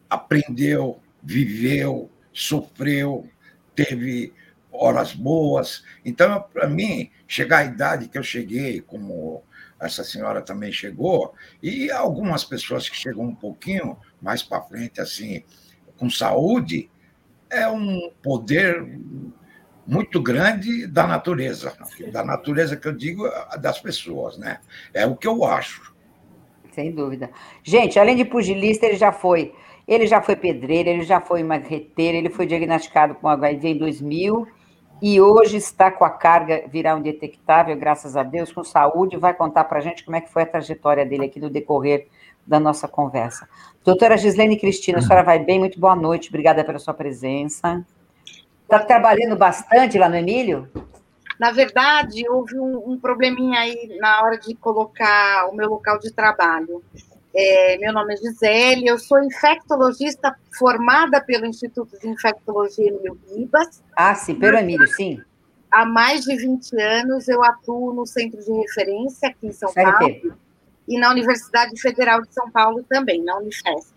aprendeu, 0.09 1.00
viveu, 1.21 2.11
sofreu, 2.33 3.30
teve 3.73 4.33
horas 4.71 5.13
boas. 5.13 5.83
Então, 6.04 6.44
para 6.54 6.68
mim, 6.68 7.09
chegar 7.28 7.59
à 7.59 7.66
idade 7.66 8.09
que 8.09 8.18
eu 8.18 8.23
cheguei, 8.23 8.81
como 8.81 9.44
essa 9.80 10.04
senhora 10.04 10.42
também 10.42 10.71
chegou, 10.71 11.33
e 11.61 11.92
algumas 11.92 12.44
pessoas 12.44 12.89
que 12.89 12.95
chegam 12.95 13.23
um 13.23 13.35
pouquinho 13.35 13.97
mais 14.21 14.42
para 14.42 14.61
frente, 14.61 14.99
assim, 14.99 15.44
com 15.97 16.09
saúde, 16.09 16.89
é 17.54 17.69
um 17.69 18.12
poder 18.22 19.00
muito 19.86 20.22
grande 20.22 20.88
da 20.88 21.06
natureza. 21.06 21.74
Da 22.12 22.24
natureza 22.24 22.76
que 22.76 22.88
eu 22.88 22.94
digo, 22.94 23.30
das 23.60 23.80
pessoas, 23.80 24.38
né? 24.38 24.60
É 24.94 25.06
o 25.06 25.16
que 25.16 25.28
eu 25.28 25.44
acho. 25.44 25.94
Sem 26.72 26.92
dúvida. 26.92 27.30
Gente, 27.64 28.00
além 28.00 28.16
de 28.16 28.26
pugilista, 28.26 28.86
ele 28.86 28.95
já 28.95 29.12
foi. 29.12 29.54
Ele 29.88 30.07
já 30.07 30.22
foi 30.22 30.36
pedreiro, 30.36 30.90
ele 30.90 31.04
já 31.04 31.19
foi 31.19 31.44
marreteiro, 31.44 32.18
ele 32.18 32.30
foi 32.30 32.45
diagnosticado 32.45 33.16
com 33.16 33.28
HIV 33.28 33.68
em 33.68 33.78
2000 33.78 34.48
e 35.02 35.19
hoje 35.19 35.57
está 35.57 35.92
com 35.92 36.06
a 36.06 36.10
carga 36.10 36.64
viral 36.69 36.98
indetectável, 36.98 37.76
graças 37.76 38.16
a 38.16 38.24
Deus, 38.24 38.54
com 38.54 38.64
saúde, 38.64 39.18
vai 39.18 39.33
contar 39.33 39.66
para 39.66 39.80
a 39.80 39.81
gente 39.81 40.06
como 40.06 40.16
é 40.16 40.22
que 40.22 40.31
foi 40.31 40.44
a 40.44 40.45
trajetória 40.45 41.06
dele 41.06 41.26
aqui 41.26 41.42
no 41.42 41.50
decorrer 41.50 42.07
da 42.45 42.59
nossa 42.59 42.88
conversa. 42.88 43.47
Doutora 43.83 44.18
Gislene 44.18 44.59
Cristina, 44.59 45.00
a 45.00 45.02
senhora 45.02 45.23
vai 45.23 45.40
bem? 45.40 45.59
Muito 45.59 45.80
boa 45.80 45.95
noite, 45.95 46.30
obrigada 46.30 46.64
pela 46.64 46.80
sua 46.80 46.94
presença. 46.94 47.85
Está 48.64 48.80
trabalhando 48.80 49.35
bastante 49.35 49.97
lá 49.97 50.07
no 50.07 50.16
Emílio? 50.16 50.69
Na 51.40 51.52
verdade, 51.52 52.23
houve 52.30 52.57
um, 52.57 52.92
um 52.92 53.00
probleminha 53.00 53.59
aí 53.59 53.97
na 54.00 54.23
hora 54.23 54.38
de 54.38 54.56
colocar 54.56 55.50
o 55.50 55.56
meu 55.56 55.69
local 55.69 56.00
de 56.00 56.12
trabalho. 56.12 56.83
É, 57.35 57.78
meu 57.80 57.92
nome 57.92 58.14
é 58.14 58.18
Gisele, 58.18 58.88
eu 58.88 59.00
sou 59.00 59.21
infectologista 59.23 60.35
formada 60.57 61.19
pelo 61.19 61.45
Instituto 61.45 62.00
de 62.00 62.07
Infectologia 62.07 62.88
Emílio 62.88 63.19
Ribas. 63.28 63.83
Ah, 63.95 64.14
sim, 64.14 64.35
pelo 64.35 64.57
Emílio, 64.57 64.88
sim. 64.88 65.19
Há 65.71 65.85
mais 65.85 66.23
de 66.23 66.35
20 66.35 66.80
anos 66.80 67.28
eu 67.28 67.44
atuo 67.44 67.92
no 67.94 68.06
Centro 68.06 68.40
de 68.40 68.52
Referência 68.52 69.30
aqui 69.30 69.47
em 69.47 69.52
São 69.52 69.73
CRT. 69.73 69.81
Paulo 69.81 70.43
e 70.87 70.99
na 70.99 71.11
Universidade 71.11 71.80
Federal 71.80 72.21
de 72.21 72.33
São 72.33 72.49
Paulo 72.52 72.83
também, 72.90 73.23
na 73.23 73.37
Unifesp. 73.37 73.94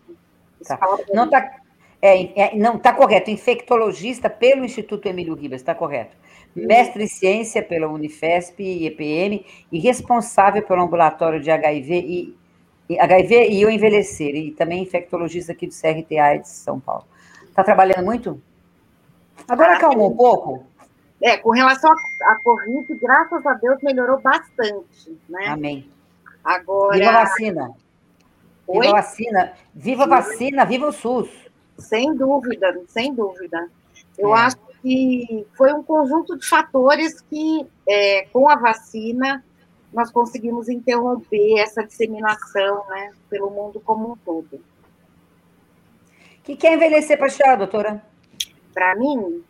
Tá. 0.66 0.78
Não 1.12 1.24
está 1.24 1.60
é, 2.00 2.40
é, 2.40 2.56
não, 2.56 2.78
tá 2.78 2.92
correto. 2.92 3.30
Infectologista 3.30 4.28
pelo 4.30 4.64
Instituto 4.64 5.06
Emílio 5.06 5.34
Ribas, 5.34 5.60
está 5.60 5.74
correto. 5.74 6.16
Mestre 6.54 7.04
em 7.04 7.08
ciência 7.08 7.62
pela 7.62 7.88
Unifesp 7.88 8.62
e 8.62 8.86
EPM 8.86 9.44
e 9.70 9.78
responsável 9.78 10.62
pelo 10.62 10.82
ambulatório 10.82 11.40
de 11.40 11.50
HIV 11.50 11.94
e 12.88 12.98
HIV 12.98 13.50
e 13.50 13.66
o 13.66 13.70
envelhecer, 13.70 14.34
e 14.36 14.52
também 14.52 14.82
infectologista 14.82 15.52
aqui 15.52 15.66
do 15.66 15.74
CRTA 15.74 16.38
de 16.40 16.48
São 16.48 16.78
Paulo. 16.78 17.04
Está 17.42 17.64
trabalhando 17.64 18.04
muito? 18.04 18.40
Agora 19.48 19.72
ah, 19.72 19.76
acalmou 19.76 20.12
um 20.12 20.16
pouco? 20.16 20.64
É, 21.20 21.36
com 21.36 21.50
relação 21.50 21.90
à 21.90 22.36
Covid, 22.44 22.94
graças 23.00 23.44
a 23.44 23.54
Deus 23.54 23.78
melhorou 23.82 24.20
bastante, 24.20 25.18
né? 25.28 25.48
Amém. 25.48 25.90
Agora. 26.46 26.96
Viva 26.96 27.10
a 27.10 27.24
vacina! 27.24 27.74
Oi? 28.68 28.80
Viva 28.80 28.88
a 28.88 29.00
vacina! 29.00 29.52
Viva 29.74 30.04
a 30.04 30.06
vacina, 30.06 30.64
viva 30.64 30.86
o 30.86 30.92
SUS! 30.92 31.28
Sem 31.76 32.14
dúvida, 32.14 32.80
sem 32.86 33.12
dúvida. 33.12 33.68
Eu 34.16 34.34
é. 34.34 34.40
acho 34.40 34.56
que 34.80 35.44
foi 35.56 35.72
um 35.72 35.82
conjunto 35.82 36.38
de 36.38 36.46
fatores 36.46 37.20
que, 37.22 37.66
é, 37.86 38.26
com 38.32 38.48
a 38.48 38.54
vacina, 38.54 39.44
nós 39.92 40.10
conseguimos 40.12 40.68
interromper 40.68 41.58
essa 41.58 41.84
disseminação 41.84 42.86
né, 42.88 43.12
pelo 43.28 43.50
mundo 43.50 43.80
como 43.80 44.12
um 44.12 44.16
todo. 44.16 44.54
O 44.54 44.62
que, 46.44 46.54
que 46.54 46.66
é 46.66 46.74
envelhecer 46.74 47.18
para 47.18 47.26
a 47.26 47.30
senhora, 47.30 47.56
doutora? 47.56 48.02
Para 48.72 48.94
mim, 48.94 49.42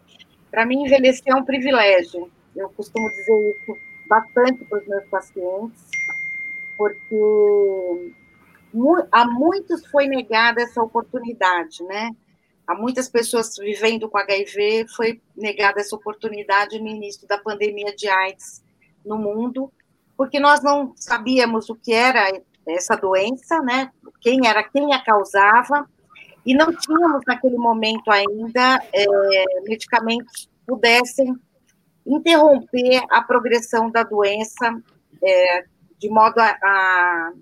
para 0.50 0.64
mim 0.64 0.86
envelhecer 0.86 1.24
é 1.26 1.36
um 1.36 1.44
privilégio. 1.44 2.30
Eu 2.54 2.70
costumo 2.70 3.06
dizer 3.10 3.50
isso 3.50 3.76
bastante 4.08 4.64
para 4.64 4.78
os 4.78 4.86
meus 4.86 5.04
pacientes, 5.08 5.82
porque 6.76 8.14
a 9.10 9.24
muitos 9.26 9.86
foi 9.86 10.06
negada 10.06 10.62
essa 10.62 10.82
oportunidade, 10.82 11.82
né? 11.84 12.10
A 12.66 12.74
muitas 12.74 13.08
pessoas 13.08 13.56
vivendo 13.56 14.08
com 14.08 14.18
HIV 14.18 14.86
foi 14.94 15.20
negada 15.36 15.80
essa 15.80 15.94
oportunidade 15.94 16.78
no 16.80 16.88
início 16.88 17.26
da 17.26 17.38
pandemia 17.38 17.94
de 17.94 18.08
AIDS 18.08 18.62
no 19.04 19.16
mundo, 19.16 19.72
porque 20.16 20.40
nós 20.40 20.62
não 20.62 20.92
sabíamos 20.96 21.70
o 21.70 21.76
que 21.76 21.92
era 21.92 22.28
essa 22.66 22.96
doença, 22.96 23.60
né? 23.62 23.90
Quem 24.20 24.46
era 24.46 24.62
quem 24.64 24.92
a 24.92 25.02
causava, 25.02 25.88
e 26.44 26.54
não 26.54 26.72
tínhamos 26.72 27.22
naquele 27.26 27.56
momento 27.56 28.10
ainda 28.10 28.80
é, 28.92 29.04
medicamentos 29.62 30.46
que 30.46 30.66
pudessem 30.66 31.34
interromper 32.06 33.02
a 33.10 33.20
progressão 33.22 33.90
da 33.90 34.04
doença 34.04 34.80
é, 35.22 35.64
de 35.98 36.08
modo 36.10 36.38
a, 36.38 36.50
a, 36.62 37.32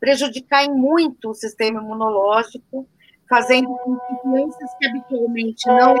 prejudicar 0.00 0.64
em 0.64 0.72
muito 0.72 1.30
o 1.30 1.34
sistema 1.34 1.80
imunológico, 1.80 2.88
fazendo 3.28 3.68
com 3.68 3.96
que 3.96 4.28
doenças 4.28 4.70
que 4.78 4.86
habitualmente 4.86 5.66
não 5.66 5.94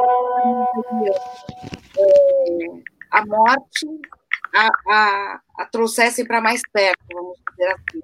é, 1.98 2.82
a 3.10 3.26
morte 3.26 3.86
a, 4.54 4.68
a, 4.88 5.40
a 5.58 5.66
trouxessem 5.66 6.24
para 6.24 6.40
mais 6.40 6.60
perto, 6.72 7.04
vamos 7.12 7.36
dizer 7.50 7.72
assim. 7.72 8.00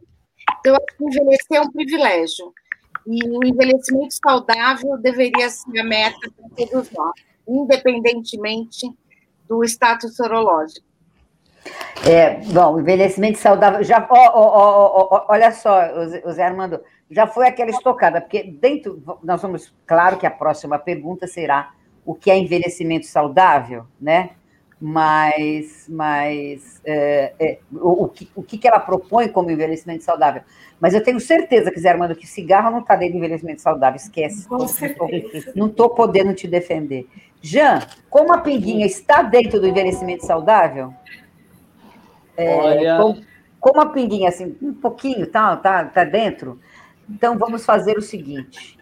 Então, 0.59 0.77
acho 0.77 0.97
que 0.97 1.05
envelhecer 1.05 1.57
é 1.57 1.61
um 1.61 1.71
privilégio. 1.71 2.53
E 3.07 3.29
o 3.29 3.45
envelhecimento 3.45 4.15
saudável 4.15 4.97
deveria 4.99 5.51
ser 5.51 5.79
a 5.79 5.85
meta 5.85 6.31
para 6.37 6.67
todos 6.67 6.91
nós, 6.93 7.13
independentemente 7.49 8.89
do 9.49 9.65
status 9.65 10.17
sorológico. 10.17 10.87
É, 12.04 12.40
bom, 12.52 12.81
envelhecimento 12.81 13.38
saudável. 13.38 13.83
Já, 13.85 14.07
ó, 14.11 14.31
ó, 14.35 15.09
ó, 15.11 15.26
olha 15.28 15.52
só, 15.52 15.81
o 16.25 16.33
Zé 16.33 16.45
Armando, 16.45 16.81
já 17.11 17.26
foi 17.26 17.47
aquela 17.47 17.71
estocada, 17.71 18.21
porque 18.21 18.42
dentro, 18.42 19.02
nós 19.23 19.40
vamos, 19.40 19.73
claro 19.87 20.16
que 20.16 20.26
a 20.26 20.31
próxima 20.31 20.78
pergunta 20.78 21.26
será 21.26 21.73
o 22.04 22.14
que 22.14 22.31
é 22.31 22.37
envelhecimento 22.37 23.07
saudável, 23.07 23.85
né? 24.00 24.31
Mas, 24.81 25.87
mas 25.88 26.81
é, 26.85 27.35
é, 27.38 27.59
o, 27.71 28.04
o, 28.04 28.09
que, 28.09 28.28
o 28.35 28.42
que 28.42 28.66
ela 28.66 28.81
propõe 28.81 29.28
como 29.28 29.49
envelhecimento 29.49 30.02
saudável? 30.02 30.42
Mas 30.81 30.92
eu 30.92 31.04
tenho 31.04 31.21
certeza 31.21 31.71
que, 31.71 31.78
Zé 31.78 31.90
Armando, 31.90 32.16
que 32.16 32.26
cigarro 32.26 32.69
não 32.69 32.81
está 32.81 32.97
dentro 32.97 33.12
do 33.12 33.19
envelhecimento 33.19 33.62
saudável, 33.62 33.97
esquece. 33.97 34.49
Não 35.54 35.69
estou 35.69 35.90
podendo 35.90 36.35
te 36.35 36.49
defender. 36.49 37.07
Jean, 37.40 37.81
como 38.11 38.33
a 38.33 38.38
pinguinha 38.38 38.85
está 38.85 39.23
dentro 39.23 39.61
do 39.61 39.69
envelhecimento 39.69 40.26
saudável? 40.26 40.92
É, 42.37 42.55
Olha... 42.55 42.97
como, 42.97 43.25
como, 43.61 43.81
a 43.81 43.87
pinguinha, 43.87 44.29
assim, 44.29 44.57
um 44.62 44.73
pouquinho, 44.73 45.27
tá, 45.27 45.57
tá, 45.57 45.85
tá 45.85 46.05
dentro? 46.05 46.61
Então, 47.09 47.37
vamos 47.39 47.65
fazer 47.65 47.99
o 47.99 48.03
seguinte. 48.03 48.79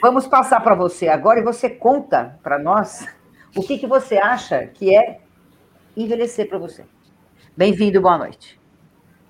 Vamos 0.00 0.26
passar 0.26 0.60
para 0.60 0.74
você 0.74 1.08
agora 1.08 1.40
e 1.40 1.44
você 1.44 1.70
conta 1.70 2.38
para 2.42 2.58
nós 2.58 3.06
o 3.54 3.62
que, 3.62 3.78
que 3.78 3.86
você 3.86 4.16
acha 4.16 4.66
que 4.66 4.94
é 4.94 5.20
envelhecer 5.96 6.48
para 6.48 6.58
você. 6.58 6.84
Bem-vindo, 7.56 8.00
boa 8.00 8.18
noite. 8.18 8.60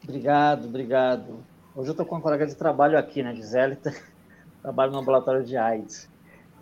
Obrigado, 0.03 0.67
obrigado. 0.67 1.45
Hoje 1.75 1.89
eu 1.89 1.93
estou 1.93 2.07
com 2.07 2.15
uma 2.15 2.21
colega 2.21 2.47
de 2.47 2.55
trabalho 2.55 2.99
aqui, 2.99 3.23
né, 3.23 3.35
Gisele, 3.35 3.77
trabalho 4.63 4.93
no 4.93 4.99
ambulatório 4.99 5.45
de 5.45 5.57
AIDS. 5.57 6.09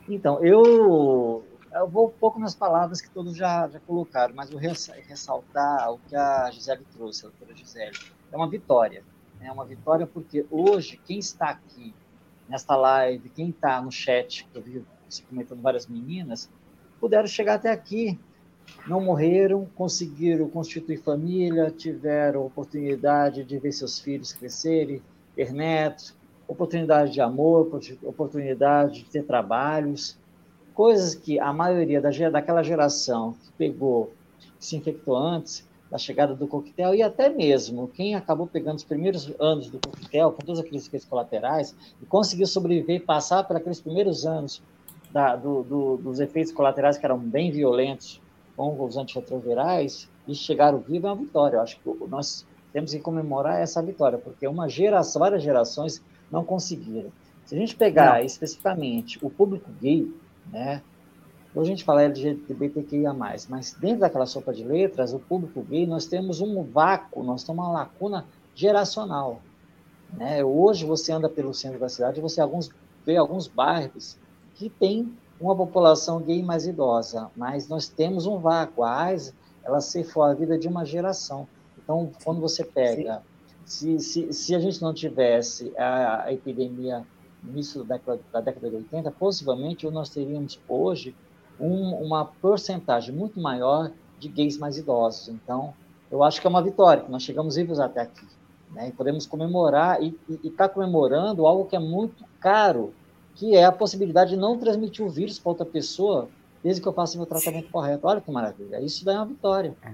Então, 0.08 0.44
eu, 0.44 1.44
eu 1.74 1.88
vou 1.88 2.06
um 2.06 2.10
pouco 2.10 2.38
nas 2.38 2.54
palavras 2.54 3.00
que 3.00 3.10
todos 3.10 3.36
já, 3.36 3.68
já 3.68 3.80
colocaram, 3.80 4.34
mas 4.34 4.48
vou 4.48 4.60
ressaltar 4.60 5.92
o 5.92 5.98
que 5.98 6.14
a 6.14 6.50
Gisele 6.50 6.86
trouxe, 6.92 7.26
a 7.26 7.28
doutora 7.28 7.54
Gisele. 7.56 7.96
É 8.30 8.36
uma 8.36 8.48
vitória. 8.48 9.02
É 9.40 9.50
uma 9.50 9.64
vitória 9.64 10.06
porque 10.06 10.46
hoje, 10.50 10.98
quem 11.04 11.18
está 11.18 11.50
aqui 11.50 11.92
nesta 12.48 12.76
live, 12.76 13.28
quem 13.28 13.50
está 13.50 13.80
no 13.82 13.90
chat, 13.90 14.46
que 14.46 14.56
eu 14.56 14.62
vi 14.62 14.84
se 15.08 15.22
comentando 15.22 15.60
várias 15.60 15.86
meninas, 15.86 16.48
puderam 17.00 17.26
chegar 17.26 17.54
até 17.54 17.70
aqui, 17.70 18.18
não 18.86 19.00
morreram, 19.00 19.66
conseguiram 19.74 20.48
constituir 20.48 20.98
família, 20.98 21.70
tiveram 21.70 22.46
oportunidade 22.46 23.44
de 23.44 23.58
ver 23.58 23.72
seus 23.72 23.98
filhos 23.98 24.32
crescerem, 24.32 25.02
ter 25.34 25.52
netos, 25.52 26.16
oportunidade 26.46 27.12
de 27.12 27.20
amor, 27.20 27.70
oportunidade 28.02 29.02
de 29.02 29.10
ter 29.10 29.24
trabalhos, 29.24 30.16
coisas 30.74 31.14
que 31.14 31.38
a 31.38 31.52
maioria 31.52 32.00
da, 32.00 32.10
daquela 32.30 32.62
geração 32.62 33.32
que 33.32 33.52
pegou, 33.52 34.12
que 34.58 34.66
se 34.66 34.76
infectou 34.76 35.16
antes 35.16 35.66
da 35.90 35.98
chegada 35.98 36.34
do 36.34 36.46
coquetel, 36.46 36.94
e 36.94 37.02
até 37.02 37.28
mesmo 37.28 37.88
quem 37.88 38.14
acabou 38.14 38.46
pegando 38.46 38.78
os 38.78 38.84
primeiros 38.84 39.32
anos 39.38 39.70
do 39.70 39.78
coquetel, 39.78 40.32
com 40.32 40.42
todos 40.44 40.60
aqueles 40.60 40.86
efeitos 40.86 41.08
colaterais, 41.08 41.74
e 42.02 42.06
conseguiu 42.06 42.46
sobreviver 42.46 42.96
e 42.96 43.00
passar 43.00 43.44
por 43.44 43.56
aqueles 43.56 43.80
primeiros 43.80 44.26
anos 44.26 44.60
da, 45.12 45.36
do, 45.36 45.62
do, 45.62 45.96
dos 45.98 46.18
efeitos 46.18 46.52
colaterais 46.52 46.98
que 46.98 47.06
eram 47.06 47.18
bem 47.18 47.52
violentos, 47.52 48.20
com 48.56 48.84
os 48.84 48.96
antirretrovirais 48.96 50.08
e 50.26 50.34
chegaram 50.34 50.78
vivos 50.78 51.04
é 51.04 51.12
uma 51.12 51.16
vitória. 51.16 51.56
Eu 51.56 51.60
acho 51.62 51.78
que 51.78 52.06
nós 52.08 52.46
temos 52.72 52.92
que 52.92 53.00
comemorar 53.00 53.60
essa 53.60 53.82
vitória, 53.82 54.18
porque 54.18 54.46
uma 54.46 54.68
geração, 54.68 55.20
várias 55.20 55.42
gerações 55.42 56.02
não 56.30 56.44
conseguiram. 56.44 57.10
Se 57.44 57.54
a 57.54 57.58
gente 57.58 57.76
pegar 57.76 58.18
não. 58.18 58.24
especificamente 58.24 59.18
o 59.24 59.28
público 59.28 59.70
gay, 59.80 60.10
né? 60.50 60.82
Hoje 61.54 61.70
a 61.70 61.74
gente 61.74 61.84
fala 61.84 62.02
LGBTQIA+, 62.02 63.14
mas 63.48 63.74
dentro 63.74 64.00
daquela 64.00 64.26
sopa 64.26 64.52
de 64.52 64.64
letras, 64.64 65.14
o 65.14 65.20
público 65.20 65.62
gay, 65.62 65.86
nós 65.86 66.04
temos 66.04 66.40
um 66.40 66.64
vácuo, 66.64 67.22
nós 67.22 67.44
temos 67.44 67.64
uma 67.64 67.72
lacuna 67.72 68.24
geracional. 68.56 69.40
Né? 70.12 70.44
Hoje 70.44 70.84
você 70.84 71.12
anda 71.12 71.28
pelo 71.28 71.54
centro 71.54 71.78
da 71.78 71.88
cidade, 71.88 72.20
você 72.20 72.40
alguns, 72.40 72.70
vê 73.06 73.16
alguns 73.16 73.46
bairros 73.46 74.16
que 74.54 74.68
tem 74.68 75.12
uma 75.40 75.54
população 75.54 76.20
gay 76.20 76.42
mais 76.42 76.66
idosa, 76.66 77.30
mas 77.36 77.68
nós 77.68 77.88
temos 77.88 78.26
um 78.26 78.38
vácuo. 78.38 78.82
A 78.82 79.02
AIDS, 79.02 79.32
ela 79.62 79.80
ceifou 79.80 80.24
a 80.24 80.34
vida 80.34 80.58
de 80.58 80.66
uma 80.66 80.84
geração. 80.84 81.46
Então, 81.78 82.10
quando 82.24 82.40
você 82.40 82.64
pega, 82.64 83.22
se, 83.64 84.00
se, 84.00 84.32
se 84.32 84.54
a 84.54 84.58
gente 84.58 84.82
não 84.82 84.92
tivesse 84.92 85.72
a, 85.76 86.24
a 86.24 86.32
epidemia 86.32 87.06
início 87.48 87.84
da 87.84 87.96
década, 87.96 88.20
da 88.32 88.40
década 88.40 88.70
de 88.70 88.76
80, 88.76 89.10
possivelmente 89.12 89.88
nós 89.90 90.08
teríamos 90.08 90.58
hoje 90.68 91.14
um, 91.58 91.94
uma 91.94 92.24
porcentagem 92.24 93.14
muito 93.14 93.40
maior 93.40 93.90
de 94.18 94.28
gays 94.28 94.56
mais 94.56 94.78
idosos. 94.78 95.28
Então, 95.28 95.74
eu 96.10 96.22
acho 96.22 96.40
que 96.40 96.46
é 96.46 96.50
uma 96.50 96.62
vitória, 96.62 97.02
que 97.02 97.10
nós 97.10 97.22
chegamos 97.22 97.56
vivos 97.56 97.78
até 97.78 98.02
aqui. 98.02 98.26
Né? 98.72 98.88
E 98.88 98.92
podemos 98.92 99.26
comemorar, 99.26 100.02
e 100.02 100.16
estar 100.42 100.68
tá 100.68 100.74
comemorando 100.74 101.46
algo 101.46 101.66
que 101.66 101.76
é 101.76 101.78
muito 101.78 102.24
caro 102.40 102.92
que 103.34 103.54
é 103.54 103.64
a 103.64 103.72
possibilidade 103.72 104.30
de 104.30 104.36
não 104.36 104.58
transmitir 104.58 105.04
o 105.04 105.08
vírus 105.08 105.38
para 105.38 105.50
outra 105.50 105.66
pessoa 105.66 106.28
desde 106.62 106.80
que 106.80 106.88
eu 106.88 106.92
faça 106.92 107.16
meu 107.16 107.26
tratamento 107.26 107.68
correto. 107.68 108.06
Olha 108.06 108.20
que 108.20 108.30
maravilha, 108.30 108.80
isso 108.80 109.04
daí 109.04 109.16
é 109.16 109.18
uma 109.18 109.26
vitória. 109.26 109.76
É. 109.82 109.92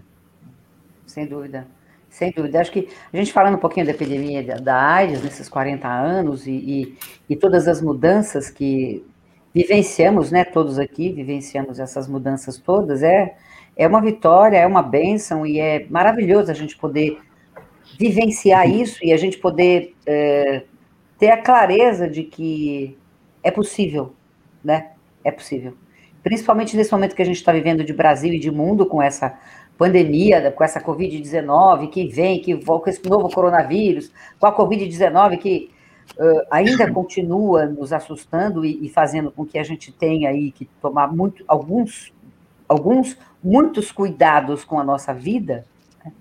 Sem 1.06 1.26
dúvida. 1.26 1.66
Sem 2.10 2.32
dúvida. 2.32 2.60
Acho 2.60 2.72
que 2.72 2.88
a 3.12 3.16
gente 3.16 3.32
falando 3.32 3.54
um 3.54 3.60
pouquinho 3.60 3.86
da 3.86 3.92
epidemia 3.92 4.42
da 4.60 4.76
AIDS 4.76 5.22
nesses 5.22 5.48
40 5.48 5.88
anos 5.88 6.46
e, 6.46 6.50
e, 6.50 6.96
e 7.28 7.36
todas 7.36 7.68
as 7.68 7.80
mudanças 7.80 8.50
que 8.50 9.04
vivenciamos, 9.54 10.30
né, 10.30 10.44
todos 10.44 10.78
aqui 10.78 11.12
vivenciamos 11.12 11.80
essas 11.80 12.08
mudanças 12.08 12.58
todas, 12.58 13.02
é, 13.02 13.36
é 13.76 13.86
uma 13.86 14.00
vitória, 14.00 14.58
é 14.58 14.66
uma 14.66 14.82
bênção 14.82 15.46
e 15.46 15.58
é 15.58 15.86
maravilhoso 15.88 16.50
a 16.50 16.54
gente 16.54 16.76
poder 16.76 17.18
vivenciar 17.98 18.68
isso 18.68 18.98
e 19.04 19.12
a 19.12 19.16
gente 19.16 19.38
poder 19.38 19.94
é, 20.06 20.64
ter 21.18 21.30
a 21.30 21.36
clareza 21.36 22.08
de 22.08 22.24
que 22.24 22.96
é 23.42 23.50
possível, 23.50 24.14
né? 24.62 24.92
É 25.24 25.30
possível. 25.30 25.74
Principalmente 26.22 26.76
nesse 26.76 26.92
momento 26.92 27.14
que 27.14 27.22
a 27.22 27.24
gente 27.24 27.36
está 27.36 27.52
vivendo 27.52 27.82
de 27.82 27.92
Brasil 27.92 28.32
e 28.34 28.38
de 28.38 28.50
mundo 28.50 28.84
com 28.84 29.02
essa 29.02 29.38
pandemia, 29.80 30.52
com 30.52 30.62
essa 30.62 30.78
Covid-19 30.78 31.88
que 31.88 32.06
vem, 32.06 32.42
que 32.42 32.52
volta 32.52 32.84
com 32.84 32.90
esse 32.90 33.08
novo 33.08 33.30
coronavírus, 33.30 34.12
com 34.38 34.44
a 34.44 34.54
Covid-19 34.54 35.38
que 35.38 35.70
uh, 36.18 36.42
ainda 36.50 36.88
continua 36.92 37.64
nos 37.64 37.90
assustando 37.90 38.62
e, 38.62 38.84
e, 38.84 38.90
fazendo 38.90 39.30
com 39.30 39.46
que 39.46 39.58
a 39.58 39.62
gente 39.62 39.90
tenha 39.90 40.28
aí 40.28 40.52
que 40.52 40.66
tomar 40.82 41.10
muito, 41.10 41.42
alguns, 41.48 42.12
alguns, 42.68 43.16
muitos 43.42 43.90
cuidados 43.90 44.64
com 44.64 44.78
a 44.78 44.84
nossa 44.84 45.14
vida. 45.14 45.64
Né? 46.04 46.12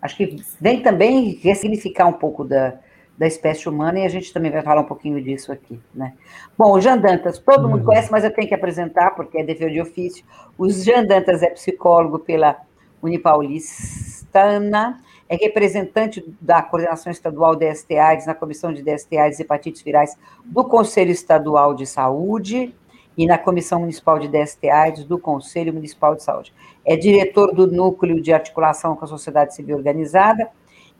Acho 0.00 0.16
que 0.16 0.36
vem 0.60 0.80
também 0.80 1.40
ressignificar 1.42 2.06
um 2.06 2.12
pouco 2.12 2.44
da, 2.44 2.74
da 3.18 3.26
espécie 3.26 3.68
humana, 3.68 3.98
e 3.98 4.06
a 4.06 4.08
gente 4.08 4.32
também 4.32 4.52
vai 4.52 4.62
falar 4.62 4.82
um 4.82 4.86
pouquinho 4.86 5.20
disso 5.20 5.50
aqui, 5.50 5.80
né? 5.92 6.12
Bom, 6.56 6.70
o 6.70 6.80
Jean 6.80 6.98
Dantas, 6.98 7.36
todo 7.40 7.68
mundo 7.68 7.80
uhum. 7.80 7.86
conhece, 7.86 8.12
mas 8.12 8.22
eu 8.22 8.32
tenho 8.32 8.46
que 8.46 8.54
apresentar, 8.54 9.10
porque 9.16 9.38
é 9.38 9.44
dever 9.44 9.72
de 9.72 9.80
ofício. 9.80 10.24
O 10.56 10.70
Jean 10.70 11.04
Dantas 11.04 11.42
é 11.42 11.50
psicólogo 11.50 12.20
pela 12.20 12.60
Unipaulistana, 13.02 15.00
é 15.28 15.36
representante 15.36 16.24
da 16.40 16.62
Coordenação 16.62 17.10
Estadual 17.10 17.56
de 17.56 17.72
STIs 17.74 18.26
na 18.26 18.34
Comissão 18.34 18.72
de 18.72 18.82
DST-AIDS 18.82 19.38
e 19.38 19.42
Hepatites 19.42 19.82
Virais 19.82 20.16
do 20.44 20.64
Conselho 20.64 21.10
Estadual 21.10 21.74
de 21.74 21.86
Saúde 21.86 22.74
e 23.16 23.26
na 23.26 23.36
Comissão 23.36 23.80
Municipal 23.80 24.18
de 24.18 24.28
DST-AIDS 24.28 25.04
do 25.04 25.18
Conselho 25.18 25.72
Municipal 25.72 26.14
de 26.14 26.22
Saúde. 26.22 26.54
É 26.84 26.96
diretor 26.96 27.54
do 27.54 27.66
Núcleo 27.66 28.20
de 28.20 28.32
Articulação 28.32 28.96
com 28.96 29.04
a 29.04 29.08
Sociedade 29.08 29.54
Civil 29.54 29.76
Organizada, 29.76 30.50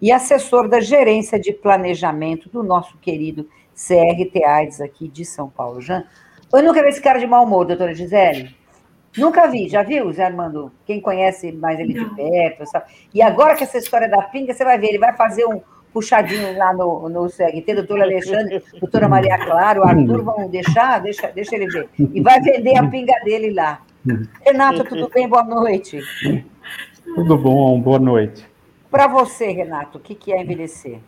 e 0.03 0.11
assessor 0.11 0.69
da 0.69 0.81
gerência 0.81 1.39
de 1.39 1.53
planejamento 1.53 2.49
do 2.49 2.65
nosso 2.65 2.99
querido 2.99 3.49
CRT 3.73 4.45
AIDS 4.45 4.81
aqui 4.81 5.07
de 5.07 5.25
São 5.25 5.49
Paulo. 5.49 5.81
Jean, 5.81 6.05
eu 6.53 6.61
nunca 6.61 6.83
vi 6.83 6.89
esse 6.89 7.01
cara 7.01 7.21
de 7.21 7.27
mau 7.27 7.45
humor, 7.45 7.65
doutora 7.65 7.95
Gisele. 7.95 8.53
Nunca 9.17 9.47
vi, 9.47 9.69
já 9.69 9.83
viu, 9.83 10.11
Zé 10.13 10.25
Armando? 10.25 10.73
Quem 10.87 11.01
conhece 11.01 11.53
mais 11.53 11.79
ele 11.79 11.93
de 11.93 12.05
perto. 12.15 12.67
Sabe? 12.67 12.87
E 13.13 13.21
agora 13.21 13.55
que 13.55 13.65
essa 13.65 13.79
história 13.79 14.09
da 14.09 14.23
pinga, 14.23 14.55
você 14.55 14.65
vai 14.65 14.79
ver, 14.79 14.89
ele 14.89 14.99
vai 14.99 15.15
fazer 15.15 15.45
um 15.47 15.61
puxadinho 15.93 16.57
lá 16.57 16.73
no, 16.73 17.09
no 17.09 17.29
CRT, 17.29 17.75
doutor 17.75 18.01
Alexandre, 18.01 18.63
doutora 18.81 19.09
Maria 19.09 19.37
Clara, 19.39 19.81
o 19.81 19.85
Arthur 19.85 20.23
vão 20.23 20.49
deixar, 20.49 21.01
deixa, 21.01 21.29
deixa 21.29 21.55
ele 21.55 21.67
ver. 21.67 21.89
E 21.99 22.21
vai 22.21 22.41
vender 22.41 22.77
a 22.77 22.89
pinga 22.89 23.15
dele 23.25 23.53
lá. 23.53 23.83
Renato, 24.41 24.85
tudo 24.85 25.09
bem? 25.11 25.29
Boa 25.29 25.45
noite. 25.45 26.01
Tudo 27.15 27.37
bom, 27.37 27.79
boa 27.81 27.99
noite. 27.99 28.51
Para 28.91 29.07
você, 29.07 29.53
Renato, 29.53 29.99
o 29.99 30.01
que, 30.01 30.15
que 30.15 30.33
é 30.33 30.43
envelhecer? 30.43 30.99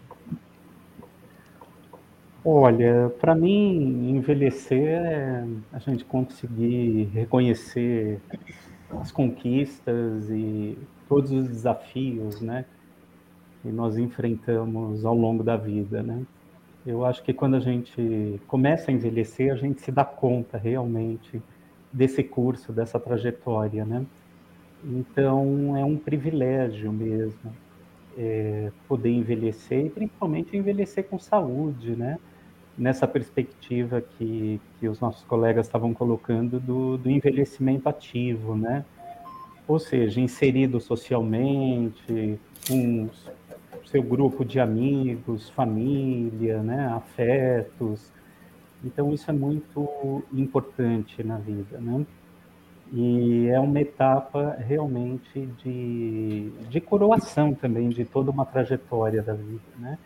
Olha, 2.47 3.11
para 3.21 3.35
mim, 3.35 4.11
envelhecer 4.11 4.87
é 4.87 5.47
a 5.73 5.79
gente 5.79 6.05
conseguir 6.05 7.05
reconhecer 7.15 8.21
as 8.91 9.11
conquistas 9.11 10.31
e 10.31 10.79
todos 11.09 11.31
os 11.33 11.49
desafios, 11.49 12.41
né, 12.43 12.67
que 13.63 13.69
nós 13.71 13.97
enfrentamos 13.99 15.05
ao 15.05 15.15
longo 15.17 15.43
da 15.43 15.57
vida, 15.57 16.03
né? 16.03 16.27
Eu 16.87 17.05
acho 17.05 17.23
que 17.25 17.33
quando 17.35 17.57
a 17.57 17.61
gente 17.61 18.41
começa 18.49 18.91
a 18.91 18.95
envelhecer, 18.95 19.53
a 19.53 19.57
gente 19.57 19.81
se 19.83 19.93
dá 19.93 20.05
conta 20.05 20.59
realmente 20.59 21.43
desse 21.93 22.25
curso, 22.25 22.73
dessa 22.73 23.01
trajetória, 23.01 23.85
né? 23.87 24.07
Então, 24.85 25.77
é 25.77 25.85
um 25.85 25.99
privilégio 25.99 26.93
mesmo 26.93 27.57
é, 28.19 28.73
poder 28.89 29.11
envelhecer 29.11 29.87
e 29.87 29.91
principalmente 29.91 30.57
envelhecer 30.57 31.05
com 31.09 31.19
saúde, 31.19 31.97
né? 31.97 32.19
Nessa 32.76 33.07
perspectiva 33.07 34.00
que, 34.00 34.61
que 34.78 34.88
os 34.88 35.00
nossos 35.00 35.25
colegas 35.25 35.66
estavam 35.66 35.95
colocando 35.95 36.59
do, 36.59 36.99
do 36.99 37.11
envelhecimento 37.11 37.88
ativo, 37.88 38.57
né? 38.57 38.85
Ou 39.66 39.78
seja, 39.78 40.21
inserido 40.21 40.81
socialmente, 40.81 42.38
com 42.69 43.09
seu 43.87 44.02
grupo 44.02 44.45
de 44.45 44.59
amigos, 44.59 45.49
família, 45.50 46.62
né? 46.62 46.88
afetos. 46.88 48.12
Então, 48.85 49.14
isso 49.14 49.31
é 49.31 49.33
muito 49.33 50.25
importante 50.33 51.23
na 51.23 51.38
vida, 51.38 51.78
né? 51.78 52.04
E 52.93 53.47
é 53.49 53.59
uma 53.59 53.81
etapa 53.81 54.57
realmente 54.59 55.46
de, 55.62 56.51
de 56.68 56.81
coroação 56.81 57.55
também 57.55 57.88
de 57.88 58.05
toda 58.05 58.31
uma 58.31 58.44
trajetória 58.44 59.22
da 59.22 59.33
vida, 59.33 59.62
né? 59.79 59.99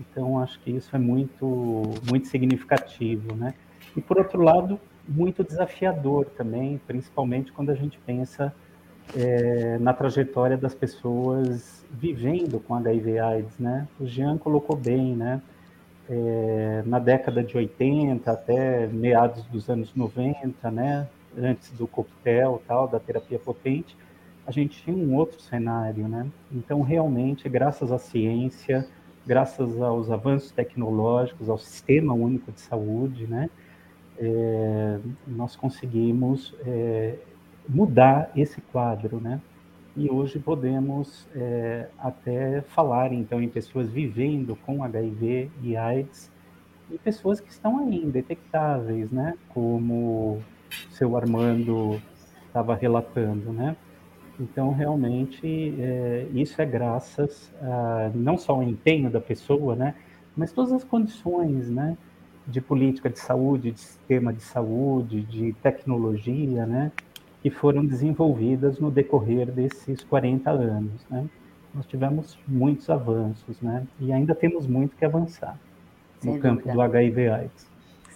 Então, 0.00 0.38
acho 0.38 0.58
que 0.60 0.70
isso 0.70 0.94
é 0.96 0.98
muito, 0.98 1.82
muito 2.08 2.26
significativo, 2.26 3.34
né? 3.34 3.54
E, 3.94 4.00
por 4.00 4.18
outro 4.18 4.40
lado, 4.42 4.80
muito 5.06 5.44
desafiador 5.44 6.26
também, 6.36 6.80
principalmente 6.86 7.52
quando 7.52 7.70
a 7.70 7.74
gente 7.74 7.98
pensa 7.98 8.54
é, 9.14 9.78
na 9.78 9.92
trajetória 9.92 10.56
das 10.56 10.74
pessoas 10.74 11.84
vivendo 11.90 12.60
com 12.60 12.74
HIV/AIDS, 12.74 13.58
né? 13.58 13.86
O 13.98 14.06
Jean 14.06 14.38
colocou 14.38 14.76
bem, 14.76 15.14
né? 15.16 15.42
É, 16.08 16.82
na 16.86 16.98
década 16.98 17.42
de 17.42 17.56
80 17.56 18.30
até 18.30 18.86
meados 18.86 19.44
dos 19.44 19.68
anos 19.68 19.94
90, 19.94 20.70
né? 20.70 21.08
Antes 21.36 21.70
do 21.72 21.86
coquetel, 21.86 22.62
tal, 22.66 22.88
da 22.88 22.98
terapia 22.98 23.38
potente, 23.38 23.96
a 24.46 24.50
gente 24.50 24.82
tinha 24.82 24.96
um 24.96 25.14
outro 25.14 25.40
cenário, 25.40 26.08
né? 26.08 26.26
Então, 26.50 26.82
realmente, 26.82 27.48
graças 27.48 27.92
à 27.92 27.98
ciência, 27.98 28.88
graças 29.26 29.80
aos 29.80 30.10
avanços 30.10 30.50
tecnológicos, 30.50 31.48
ao 31.48 31.58
Sistema 31.58 32.14
Único 32.14 32.50
de 32.52 32.60
Saúde, 32.60 33.26
né, 33.26 33.50
é, 34.18 34.98
nós 35.26 35.56
conseguimos 35.56 36.54
é, 36.66 37.16
mudar 37.68 38.30
esse 38.36 38.60
quadro, 38.60 39.20
né? 39.20 39.40
E 39.96 40.10
hoje 40.10 40.38
podemos 40.38 41.26
é, 41.34 41.88
até 41.98 42.60
falar, 42.60 43.12
então, 43.12 43.42
em 43.42 43.48
pessoas 43.48 43.88
vivendo 43.90 44.56
com 44.64 44.84
HIV 44.84 45.50
e 45.62 45.76
AIDS 45.76 46.30
e 46.90 46.98
pessoas 46.98 47.40
que 47.40 47.50
estão 47.50 47.78
aí 47.78 47.96
indetectáveis, 47.96 49.10
né? 49.10 49.34
Como 49.48 50.34
o 50.34 50.42
seu 50.90 51.16
Armando 51.16 52.00
estava 52.46 52.74
relatando, 52.74 53.52
né? 53.52 53.76
Então, 54.40 54.72
realmente, 54.72 55.74
é, 55.78 56.26
isso 56.32 56.60
é 56.62 56.64
graças 56.66 57.52
a, 57.60 58.10
não 58.14 58.38
só 58.38 58.54
ao 58.54 58.62
empenho 58.62 59.10
da 59.10 59.20
pessoa, 59.20 59.76
né, 59.76 59.94
mas 60.34 60.50
todas 60.50 60.72
as 60.72 60.82
condições, 60.82 61.68
né, 61.70 61.96
de 62.46 62.60
política 62.60 63.10
de 63.10 63.18
saúde, 63.18 63.70
de 63.70 63.80
sistema 63.80 64.32
de 64.32 64.42
saúde, 64.42 65.20
de 65.22 65.52
tecnologia, 65.62 66.64
né, 66.64 66.90
que 67.42 67.50
foram 67.50 67.84
desenvolvidas 67.84 68.78
no 68.80 68.90
decorrer 68.90 69.50
desses 69.52 70.02
40 70.04 70.50
anos, 70.50 71.06
né. 71.10 71.26
Nós 71.74 71.86
tivemos 71.86 72.38
muitos 72.48 72.88
avanços, 72.88 73.60
né, 73.60 73.86
e 74.00 74.10
ainda 74.10 74.34
temos 74.34 74.66
muito 74.66 74.96
que 74.96 75.04
avançar 75.04 75.58
Sem 76.18 76.32
no 76.32 76.40
dúvida. 76.40 76.62
campo 76.62 76.72
do 76.72 76.80
HIV/AIDS 76.80 77.69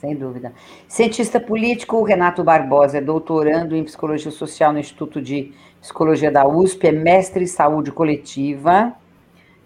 sem 0.04 0.14
dúvida. 0.14 0.52
Cientista 0.86 1.40
político, 1.40 2.02
Renato 2.02 2.44
Barbosa 2.44 2.98
é 2.98 3.00
doutorando 3.00 3.74
em 3.74 3.82
psicologia 3.82 4.30
social 4.30 4.70
no 4.70 4.78
Instituto 4.78 5.20
de 5.20 5.52
Psicologia 5.80 6.30
da 6.30 6.46
USP, 6.46 6.88
é 6.88 6.92
mestre 6.92 7.44
em 7.44 7.46
saúde 7.46 7.90
coletiva 7.90 8.94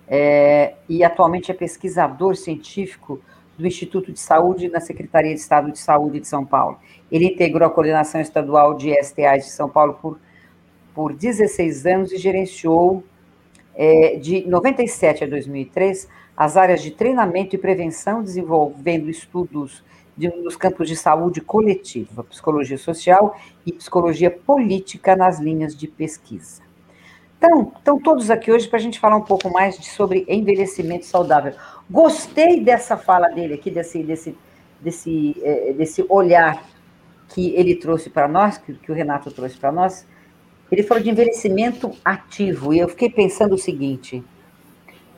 é, 0.07 0.74
e 0.88 1.03
atualmente 1.03 1.51
é 1.51 1.55
pesquisador 1.55 2.37
científico 2.37 3.20
do 3.57 3.66
Instituto 3.66 4.12
de 4.12 4.20
Saúde 4.20 4.68
na 4.68 4.81
Secretaria 4.81 5.35
de 5.35 5.40
Estado 5.40 5.72
de 5.72 5.79
Saúde 5.79 6.20
de 6.20 6.29
São 6.29 6.44
Paulo. 6.44 6.79
Ele 7.11 7.27
integrou 7.27 7.66
a 7.66 7.70
coordenação 7.70 8.20
estadual 8.20 8.74
de 8.74 8.94
STAs 9.03 9.44
de 9.44 9.51
São 9.51 9.68
Paulo 9.68 9.98
por, 10.01 10.20
por 10.94 11.12
16 11.12 11.87
anos 11.87 12.12
e 12.12 12.16
gerenciou 12.16 13.03
é, 13.74 14.16
de 14.16 14.46
97 14.46 15.24
a 15.24 15.27
2003 15.27 16.09
as 16.37 16.57
áreas 16.57 16.81
de 16.81 16.92
treinamento 16.92 17.57
e 17.57 17.59
prevenção, 17.59 18.22
desenvolvendo 18.22 19.11
estudos 19.11 19.83
nos 20.43 20.57
campos 20.57 20.89
de 20.89 20.97
saúde 20.97 21.41
coletiva, 21.41 22.25
psicologia 22.25 22.77
social 22.77 23.39
e 23.65 23.73
psicologia 23.73 24.31
política 24.31 25.15
nas 25.15 25.39
linhas 25.39 25.77
de 25.77 25.87
pesquisa. 25.87 26.63
Então, 27.39 27.73
estão 27.77 28.01
todos 28.01 28.31
aqui 28.31 28.51
hoje 28.51 28.67
para 28.67 28.79
a 28.79 28.83
gente 28.83 28.99
falar 28.99 29.17
um 29.17 29.25
pouco 29.25 29.49
mais 29.49 29.79
de, 29.79 29.89
sobre 29.89 30.25
envelhecimento 30.29 31.07
saudável. 31.07 31.53
Gostei 31.89 32.61
dessa 32.61 32.97
fala 32.97 33.29
dele 33.29 33.55
aqui, 33.55 33.71
desse, 33.71 34.03
desse, 34.03 34.37
desse, 34.81 35.37
é, 35.43 35.73
desse 35.73 36.05
olhar 36.09 36.65
que 37.29 37.55
ele 37.55 37.77
trouxe 37.77 38.11
para 38.11 38.27
nós, 38.27 38.59
que, 38.59 38.75
que 38.75 38.91
o 38.91 38.95
Renato 38.95 39.31
trouxe 39.31 39.57
para 39.57 39.71
nós. 39.71 40.05
Ele 40.71 40.83
falou 40.83 41.03
de 41.03 41.11
envelhecimento 41.11 41.93
ativo, 42.05 42.75
e 42.75 42.81
eu 42.81 42.89
fiquei 42.89 43.09
pensando 43.09 43.55
o 43.55 43.59
seguinte: 43.59 44.23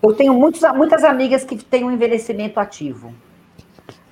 eu 0.03 0.13
tenho 0.15 0.35
muitos, 0.35 0.61
muitas 0.75 1.05
amigas 1.05 1.43
que 1.43 1.57
têm 1.57 1.85
um 1.85 1.91
envelhecimento 1.91 2.61
ativo. 2.61 3.15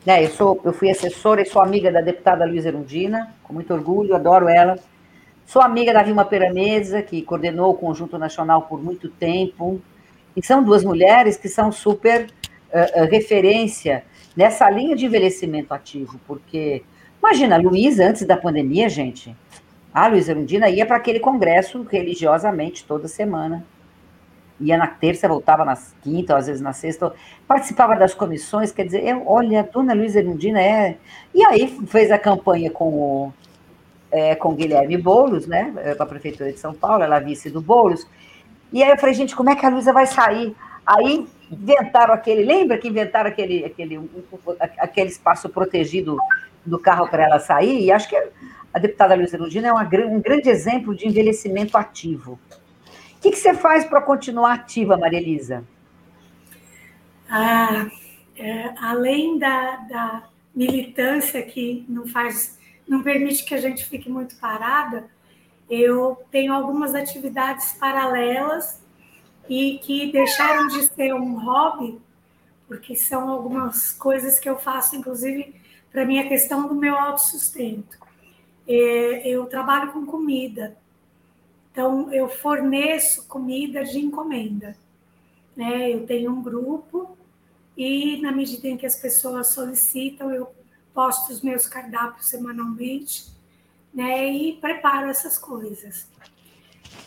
Né, 0.09 0.25
eu, 0.25 0.31
sou, 0.31 0.59
eu 0.65 0.73
fui 0.73 0.89
assessora 0.89 1.43
e 1.43 1.45
sou 1.45 1.61
amiga 1.61 1.93
da 1.93 2.01
deputada 2.01 2.47
Luísa 2.47 2.69
Erundina, 2.69 3.31
com 3.43 3.53
muito 3.53 3.75
orgulho, 3.75 4.17
adoro 4.17 4.49
ela. 4.49 4.79
Sou 5.45 5.61
amiga 5.61 5.93
da 5.93 6.03
Vilma 6.03 6.25
Peramesa, 6.25 7.03
que 7.03 7.21
coordenou 7.21 7.73
o 7.73 7.75
Conjunto 7.75 8.17
Nacional 8.17 8.63
por 8.63 8.83
muito 8.83 9.11
tempo. 9.11 9.83
E 10.35 10.43
são 10.43 10.65
duas 10.65 10.83
mulheres 10.83 11.37
que 11.37 11.47
são 11.47 11.71
super 11.71 12.23
uh, 12.25 13.03
uh, 13.03 13.11
referência 13.11 14.03
nessa 14.35 14.71
linha 14.71 14.97
de 14.97 15.05
envelhecimento 15.05 15.75
ativo, 15.75 16.19
porque, 16.27 16.83
imagina, 17.19 17.57
a 17.57 17.59
Luísa, 17.59 18.09
antes 18.09 18.25
da 18.25 18.39
pandemia, 18.39 18.89
gente, 18.89 19.37
a 19.93 20.07
Luísa 20.07 20.33
Erundina 20.33 20.71
ia 20.71 20.87
para 20.87 20.97
aquele 20.97 21.21
congresso 21.21 21.83
religiosamente 21.83 22.83
toda 22.83 23.09
semana 23.09 23.63
ia 24.61 24.77
na 24.77 24.87
terça, 24.87 25.29
voltava 25.29 25.65
na 25.65 25.77
quinta, 26.03 26.37
às 26.37 26.47
vezes 26.47 26.61
na 26.61 26.73
sexta, 26.73 27.13
participava 27.47 27.97
das 27.97 28.15
comissões, 28.15 28.73
quer 28.73 28.85
dizer, 28.85 29.07
eu, 29.07 29.23
olha, 29.27 29.61
a 29.61 29.63
dona 29.63 29.95
Luísa 29.95 30.19
Erundina 30.19 30.61
é... 30.61 30.97
E 31.35 31.45
aí 31.45 31.79
fez 31.87 32.11
a 32.11 32.19
campanha 32.19 32.71
com 32.71 32.89
o 32.89 33.33
é, 34.11 34.35
com 34.35 34.55
Guilherme 34.55 34.97
Boulos, 34.97 35.47
né, 35.47 35.73
para 35.97 36.05
a 36.05 36.09
Prefeitura 36.09 36.51
de 36.51 36.59
São 36.59 36.73
Paulo, 36.73 37.05
ela 37.05 37.19
vice 37.19 37.51
do 37.51 37.61
Boulos, 37.61 38.07
e 38.73 38.83
aí 38.83 38.91
eu 38.91 38.99
falei, 38.99 39.15
gente, 39.15 39.35
como 39.35 39.51
é 39.51 39.57
que 39.57 39.65
a 39.65 39.69
Luísa 39.69 39.93
vai 39.93 40.07
sair? 40.07 40.55
Aí 40.87 41.27
inventaram 41.51 42.13
aquele, 42.13 42.43
lembra 42.45 42.79
que 42.79 42.89
inventaram 42.89 43.29
aquele, 43.29 43.65
aquele, 43.65 43.99
aquele 44.79 45.09
espaço 45.09 45.49
protegido 45.49 46.17
do 46.65 46.79
carro 46.79 47.09
para 47.09 47.25
ela 47.25 47.39
sair? 47.39 47.83
E 47.85 47.91
acho 47.91 48.09
que 48.09 48.17
a 48.73 48.79
deputada 48.79 49.15
Luísa 49.15 49.37
Erundina 49.37 49.69
é 49.69 49.73
uma, 49.73 49.83
um 49.83 50.21
grande 50.21 50.51
exemplo 50.51 50.95
de 50.95 51.09
envelhecimento 51.09 51.79
ativo. 51.79 52.39
O 53.19 53.21
que, 53.21 53.31
que 53.33 53.37
você 53.37 53.53
faz 53.53 53.85
para 53.85 54.01
continuar 54.01 54.55
ativa, 54.55 54.97
Maria 54.97 55.19
Elisa? 55.19 55.65
Ah, 57.29 57.91
é, 58.37 58.73
além 58.81 59.39
da, 59.39 59.77
da 59.77 60.29
militância 60.55 61.43
que 61.43 61.85
não 61.89 62.07
faz, 62.07 62.59
não 62.87 63.03
permite 63.03 63.45
que 63.45 63.55
a 63.55 63.61
gente 63.61 63.85
fique 63.85 64.09
muito 64.09 64.37
parada, 64.37 65.11
eu 65.69 66.17
tenho 66.31 66.55
algumas 66.55 66.95
atividades 66.95 67.73
paralelas 67.73 68.81
e 69.49 69.81
que 69.83 70.13
deixaram 70.13 70.69
de 70.69 70.85
ser 70.85 71.13
um 71.13 71.45
hobby, 71.45 72.01
porque 72.69 72.95
são 72.95 73.29
algumas 73.29 73.93
coisas 73.93 74.39
que 74.39 74.49
eu 74.49 74.57
faço, 74.59 74.95
inclusive, 74.95 75.55
para 75.91 76.05
mim, 76.05 76.21
a 76.21 76.29
questão 76.29 76.69
do 76.69 76.75
meu 76.75 76.97
autossustento. 76.97 77.99
é, 78.69 79.29
eu 79.29 79.47
trabalho 79.47 79.93
com 79.93 80.07
comida. 80.07 80.77
Então, 81.79 82.13
eu 82.13 82.29
forneço 82.29 83.25
comida 83.29 83.85
de 83.85 84.01
encomenda. 84.01 84.77
Né? 85.57 85.93
Eu 85.93 86.05
tenho 86.09 86.33
um 86.33 86.43
grupo 86.43 87.17
e, 87.77 88.21
na 88.21 88.33
medida 88.33 88.67
em 88.67 88.77
que 88.77 88.85
as 88.85 88.97
pessoas 88.97 89.51
solicitam, 89.55 90.33
eu 90.33 90.53
posto 90.93 91.33
os 91.33 91.41
meus 91.41 91.69
cardápios 91.69 92.27
semanalmente 92.27 93.29
né? 93.95 94.29
e 94.29 94.55
preparo 94.55 95.09
essas 95.09 95.39
coisas. 95.39 96.09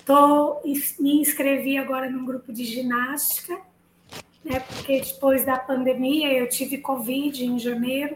Tô, 0.06 0.62
me 0.98 1.20
inscrevi 1.20 1.78
agora 1.78 2.10
num 2.10 2.26
grupo 2.26 2.54
de 2.54 2.64
ginástica, 2.64 3.60
né? 4.42 4.62
porque 4.62 5.02
depois 5.02 5.46
da 5.46 5.60
pandemia 5.60 6.32
eu 6.32 6.48
tive 6.48 6.78
Covid 6.78 7.44
em 7.44 7.60
janeiro 7.60 8.16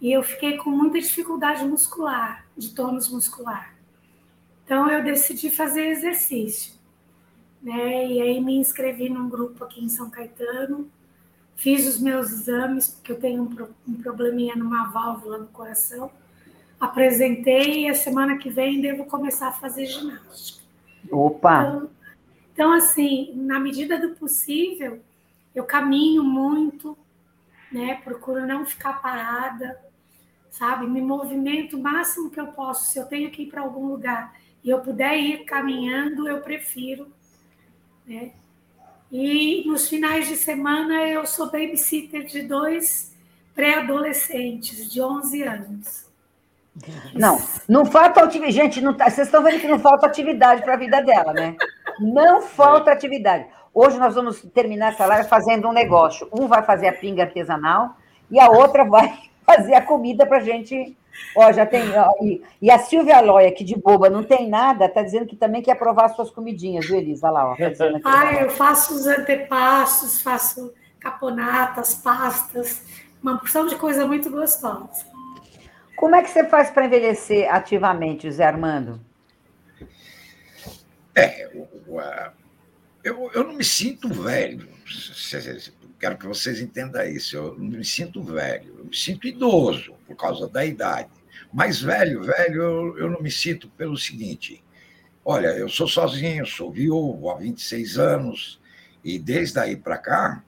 e 0.00 0.12
eu 0.12 0.22
fiquei 0.22 0.56
com 0.56 0.70
muita 0.70 1.00
dificuldade 1.00 1.64
muscular, 1.64 2.46
de 2.56 2.68
tônus 2.76 3.08
muscular. 3.08 3.79
Então 4.70 4.88
eu 4.88 5.02
decidi 5.02 5.50
fazer 5.50 5.88
exercício, 5.88 6.74
né? 7.60 8.06
E 8.06 8.22
aí 8.22 8.40
me 8.40 8.54
inscrevi 8.54 9.08
num 9.08 9.28
grupo 9.28 9.64
aqui 9.64 9.84
em 9.84 9.88
São 9.88 10.08
Caetano, 10.08 10.88
fiz 11.56 11.88
os 11.88 12.00
meus 12.00 12.30
exames 12.30 12.86
porque 12.86 13.10
eu 13.10 13.18
tenho 13.18 13.42
um, 13.42 13.68
um 13.88 14.00
probleminha 14.00 14.54
numa 14.54 14.84
válvula 14.92 15.38
no 15.38 15.48
coração, 15.48 16.08
apresentei 16.78 17.80
e 17.80 17.88
a 17.88 17.94
semana 17.94 18.38
que 18.38 18.48
vem 18.48 18.80
devo 18.80 19.06
começar 19.06 19.48
a 19.48 19.52
fazer 19.52 19.86
ginástica. 19.86 20.62
Opa! 21.10 21.64
Então, 21.64 21.90
então 22.52 22.72
assim, 22.72 23.32
na 23.34 23.58
medida 23.58 23.98
do 23.98 24.14
possível, 24.14 25.00
eu 25.52 25.64
caminho 25.64 26.22
muito, 26.22 26.96
né? 27.72 28.00
Procuro 28.04 28.46
não 28.46 28.64
ficar 28.64 29.02
parada, 29.02 29.80
sabe? 30.48 30.86
Me 30.86 31.02
movimento 31.02 31.76
o 31.76 31.82
máximo 31.82 32.30
que 32.30 32.38
eu 32.38 32.46
posso. 32.52 32.92
Se 32.92 33.00
eu 33.00 33.06
tenho 33.06 33.32
que 33.32 33.42
ir 33.42 33.46
para 33.46 33.62
algum 33.62 33.88
lugar 33.88 34.38
e 34.62 34.70
eu 34.70 34.80
puder 34.80 35.16
ir 35.16 35.44
caminhando, 35.44 36.28
eu 36.28 36.40
prefiro. 36.40 37.08
Né? 38.06 38.32
E 39.10 39.66
nos 39.66 39.88
finais 39.88 40.28
de 40.28 40.36
semana 40.36 41.06
eu 41.06 41.26
sou 41.26 41.46
babysitter 41.46 42.24
de 42.24 42.42
dois 42.42 43.16
pré-adolescentes 43.54 44.90
de 44.90 45.02
11 45.02 45.42
anos. 45.42 46.10
Não, 47.14 47.38
não 47.68 47.84
falta 47.84 48.22
atividade. 48.22 48.52
Gente, 48.52 48.80
não 48.80 48.94
tá, 48.94 49.10
vocês 49.10 49.26
estão 49.26 49.42
vendo 49.42 49.60
que 49.60 49.68
não 49.68 49.78
falta 49.78 50.06
atividade 50.06 50.62
para 50.62 50.74
a 50.74 50.78
vida 50.78 51.02
dela, 51.02 51.32
né? 51.32 51.56
Não 51.98 52.42
falta 52.42 52.92
atividade. 52.92 53.46
Hoje 53.74 53.98
nós 53.98 54.14
vamos 54.14 54.40
terminar 54.54 54.92
essa 54.92 55.06
live 55.06 55.28
fazendo 55.28 55.68
um 55.68 55.72
negócio. 55.72 56.28
Um 56.32 56.46
vai 56.46 56.62
fazer 56.62 56.88
a 56.88 56.92
pinga 56.92 57.24
artesanal 57.24 57.96
e 58.30 58.38
a 58.38 58.48
outra 58.48 58.84
vai 58.84 59.29
fazer 59.56 59.74
a 59.74 59.82
comida 59.82 60.26
para 60.26 60.38
a 60.38 60.44
gente 60.44 60.96
Ó, 61.36 61.52
já 61.52 61.66
tem. 61.66 61.82
Ó, 61.96 62.12
e, 62.22 62.42
e, 62.62 62.70
a 62.70 62.78
Silvia 62.78 63.20
Loia, 63.20 63.52
que 63.52 63.62
de 63.62 63.76
boba 63.76 64.08
não 64.08 64.22
tem 64.22 64.48
nada, 64.48 64.86
está 64.86 65.02
dizendo 65.02 65.26
que 65.26 65.36
também 65.36 65.62
quer 65.62 65.76
provar 65.76 66.08
suas 66.10 66.30
comidinhas, 66.30 66.86
viu, 66.86 66.96
Elisa? 66.96 67.26
Olha 67.26 67.32
lá, 67.32 67.52
ó. 67.52 67.56
Tá 67.56 68.00
ah, 68.04 68.34
eu 68.34 68.50
faço 68.50 68.94
os 68.94 69.06
antepassos, 69.06 70.20
faço 70.22 70.72
caponatas, 70.98 71.94
pastas, 71.94 72.84
uma 73.22 73.38
porção 73.38 73.66
de 73.66 73.76
coisa 73.76 74.06
muito 74.06 74.30
gostosa. 74.30 75.06
Como 75.96 76.14
é 76.14 76.22
que 76.22 76.30
você 76.30 76.44
faz 76.44 76.70
para 76.70 76.86
envelhecer 76.86 77.52
ativamente, 77.52 78.30
Zé 78.30 78.44
Armando? 78.44 79.00
É, 81.14 81.50
eu, 83.04 83.30
eu 83.34 83.44
não 83.44 83.54
me 83.54 83.64
sinto 83.64 84.08
velho. 84.08 84.68
Quero 86.00 86.16
que 86.16 86.26
vocês 86.26 86.60
entendam 86.62 87.04
isso. 87.04 87.36
Eu 87.36 87.58
não 87.58 87.78
me 87.78 87.84
sinto 87.84 88.22
velho, 88.22 88.74
eu 88.78 88.86
me 88.86 88.96
sinto 88.96 89.28
idoso 89.28 89.92
por 90.06 90.16
causa 90.16 90.48
da 90.48 90.64
idade. 90.64 91.10
Mas 91.52 91.82
velho, 91.82 92.22
velho, 92.22 92.62
eu, 92.62 92.98
eu 92.98 93.10
não 93.10 93.20
me 93.20 93.30
sinto 93.30 93.68
pelo 93.68 93.98
seguinte: 93.98 94.64
olha, 95.22 95.48
eu 95.48 95.68
sou 95.68 95.86
sozinho, 95.86 96.46
sou 96.46 96.72
viúvo 96.72 97.28
há 97.28 97.36
26 97.36 97.98
anos, 97.98 98.60
e 99.04 99.18
desde 99.18 99.58
aí 99.58 99.76
para 99.76 99.98
cá, 99.98 100.42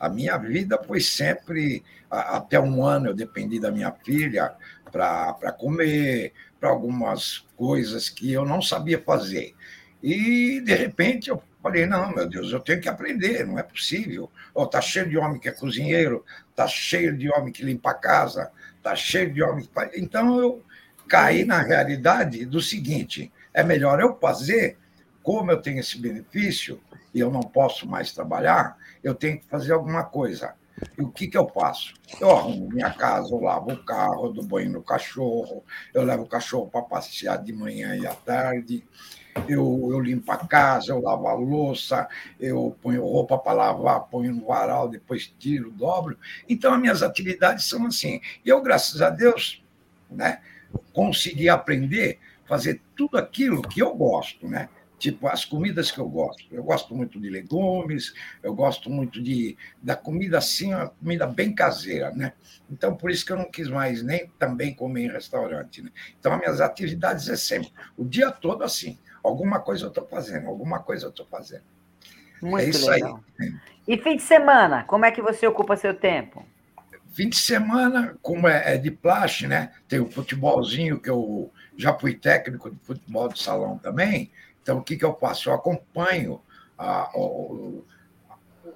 a 0.00 0.08
minha 0.08 0.38
vida 0.38 0.82
foi 0.82 1.00
sempre. 1.00 1.84
Até 2.10 2.58
um 2.58 2.82
ano 2.84 3.08
eu 3.08 3.14
dependi 3.14 3.60
da 3.60 3.70
minha 3.70 3.92
filha 3.92 4.54
para 4.90 5.52
comer, 5.58 6.32
para 6.58 6.70
algumas 6.70 7.44
coisas 7.56 8.08
que 8.08 8.32
eu 8.32 8.46
não 8.46 8.62
sabia 8.62 9.02
fazer. 9.02 9.54
E, 10.02 10.60
de 10.60 10.74
repente, 10.74 11.28
eu 11.28 11.42
Falei, 11.64 11.86
não, 11.86 12.14
meu 12.14 12.28
Deus, 12.28 12.52
eu 12.52 12.60
tenho 12.60 12.78
que 12.78 12.90
aprender, 12.90 13.46
não 13.46 13.58
é 13.58 13.62
possível. 13.62 14.30
Oh, 14.52 14.66
tá 14.66 14.82
cheio 14.82 15.08
de 15.08 15.16
homem 15.16 15.40
que 15.40 15.48
é 15.48 15.50
cozinheiro, 15.50 16.22
tá 16.54 16.68
cheio 16.68 17.16
de 17.16 17.32
homem 17.32 17.50
que 17.50 17.64
limpa 17.64 17.92
a 17.92 17.94
casa, 17.94 18.52
tá 18.82 18.94
cheio 18.94 19.32
de 19.32 19.42
homem 19.42 19.64
que. 19.64 19.98
Então 19.98 20.38
eu 20.38 20.62
caí 21.08 21.42
na 21.42 21.62
realidade 21.62 22.44
do 22.44 22.60
seguinte: 22.60 23.32
é 23.54 23.62
melhor 23.62 23.98
eu 23.98 24.14
fazer, 24.20 24.76
como 25.22 25.50
eu 25.50 25.62
tenho 25.62 25.80
esse 25.80 25.98
benefício 25.98 26.78
e 27.14 27.20
eu 27.20 27.30
não 27.30 27.40
posso 27.40 27.88
mais 27.88 28.12
trabalhar, 28.12 28.76
eu 29.02 29.14
tenho 29.14 29.40
que 29.40 29.46
fazer 29.46 29.72
alguma 29.72 30.04
coisa. 30.04 30.52
E 30.98 31.00
o 31.00 31.08
que, 31.08 31.28
que 31.28 31.38
eu 31.38 31.48
faço? 31.48 31.94
Eu 32.20 32.30
arrumo 32.30 32.68
minha 32.68 32.92
casa, 32.92 33.32
eu 33.32 33.40
lavo 33.40 33.72
o 33.72 33.84
carro, 33.86 34.26
eu 34.26 34.32
dou 34.34 34.44
banho 34.44 34.70
no 34.70 34.82
cachorro, 34.82 35.64
eu 35.94 36.02
levo 36.02 36.24
o 36.24 36.28
cachorro 36.28 36.68
para 36.68 36.82
passear 36.82 37.42
de 37.42 37.54
manhã 37.54 37.96
e 37.96 38.06
à 38.06 38.12
tarde, 38.12 38.86
eu, 39.48 39.88
eu 39.90 40.00
limpo 40.00 40.30
a 40.32 40.36
casa, 40.38 40.92
eu 40.92 41.00
lavo 41.00 41.26
a 41.28 41.34
louça, 41.34 42.08
eu 42.38 42.76
ponho 42.82 43.02
roupa 43.02 43.38
para 43.38 43.52
lavar, 43.52 44.00
ponho 44.04 44.32
no 44.32 44.46
varal, 44.46 44.88
depois 44.88 45.32
tiro, 45.38 45.70
dobro. 45.70 46.18
Então, 46.48 46.72
as 46.72 46.80
minhas 46.80 47.02
atividades 47.02 47.66
são 47.66 47.86
assim. 47.86 48.20
E 48.44 48.48
eu, 48.48 48.62
graças 48.62 49.02
a 49.02 49.10
Deus, 49.10 49.62
né, 50.10 50.40
consegui 50.92 51.48
aprender 51.48 52.18
fazer 52.44 52.80
tudo 52.96 53.16
aquilo 53.16 53.62
que 53.62 53.80
eu 53.80 53.94
gosto, 53.94 54.46
né? 54.46 54.68
Tipo, 55.04 55.28
as 55.28 55.44
comidas 55.44 55.90
que 55.90 55.98
eu 55.98 56.08
gosto. 56.08 56.46
Eu 56.50 56.64
gosto 56.64 56.94
muito 56.94 57.20
de 57.20 57.28
legumes, 57.28 58.14
eu 58.42 58.54
gosto 58.54 58.88
muito 58.88 59.20
de, 59.20 59.54
da 59.82 59.94
comida 59.94 60.38
assim, 60.38 60.72
uma 60.72 60.88
comida 60.88 61.26
bem 61.26 61.54
caseira, 61.54 62.10
né? 62.10 62.32
Então, 62.70 62.96
por 62.96 63.10
isso 63.10 63.26
que 63.26 63.30
eu 63.30 63.36
não 63.36 63.50
quis 63.50 63.68
mais 63.68 64.02
nem 64.02 64.28
também 64.38 64.72
comer 64.72 65.02
em 65.02 65.12
restaurante, 65.12 65.82
né? 65.82 65.90
Então, 66.18 66.32
as 66.32 66.38
minhas 66.38 66.58
atividades 66.62 67.28
é 67.28 67.36
sempre 67.36 67.70
o 67.98 68.04
dia 68.06 68.30
todo 68.30 68.64
assim. 68.64 68.98
Alguma 69.22 69.60
coisa 69.60 69.84
eu 69.84 69.88
estou 69.88 70.06
fazendo, 70.06 70.48
alguma 70.48 70.78
coisa 70.78 71.04
eu 71.04 71.10
estou 71.10 71.26
fazendo. 71.26 71.64
Muito 72.40 72.64
é 72.64 72.68
isso 72.70 72.88
legal. 72.88 73.22
aí. 73.38 73.54
E 73.86 73.98
fim 73.98 74.16
de 74.16 74.22
semana, 74.22 74.84
como 74.84 75.04
é 75.04 75.10
que 75.10 75.20
você 75.20 75.46
ocupa 75.46 75.76
seu 75.76 75.92
tempo? 75.92 76.46
Fim 77.12 77.28
de 77.28 77.36
semana, 77.36 78.16
como 78.22 78.48
é, 78.48 78.72
é 78.72 78.78
de 78.78 78.90
plástico, 78.90 79.50
né? 79.50 79.70
Tem 79.86 80.00
o 80.00 80.10
futebolzinho, 80.10 80.98
que 80.98 81.10
eu 81.10 81.52
já 81.76 81.92
fui 81.92 82.14
técnico 82.14 82.70
de 82.70 82.78
futebol 82.78 83.28
de 83.28 83.38
salão 83.38 83.76
também. 83.76 84.30
Então, 84.64 84.78
o 84.78 84.82
que, 84.82 84.96
que 84.96 85.04
eu 85.04 85.14
faço? 85.14 85.50
Eu 85.50 85.54
acompanho 85.54 86.40
ah, 86.78 87.12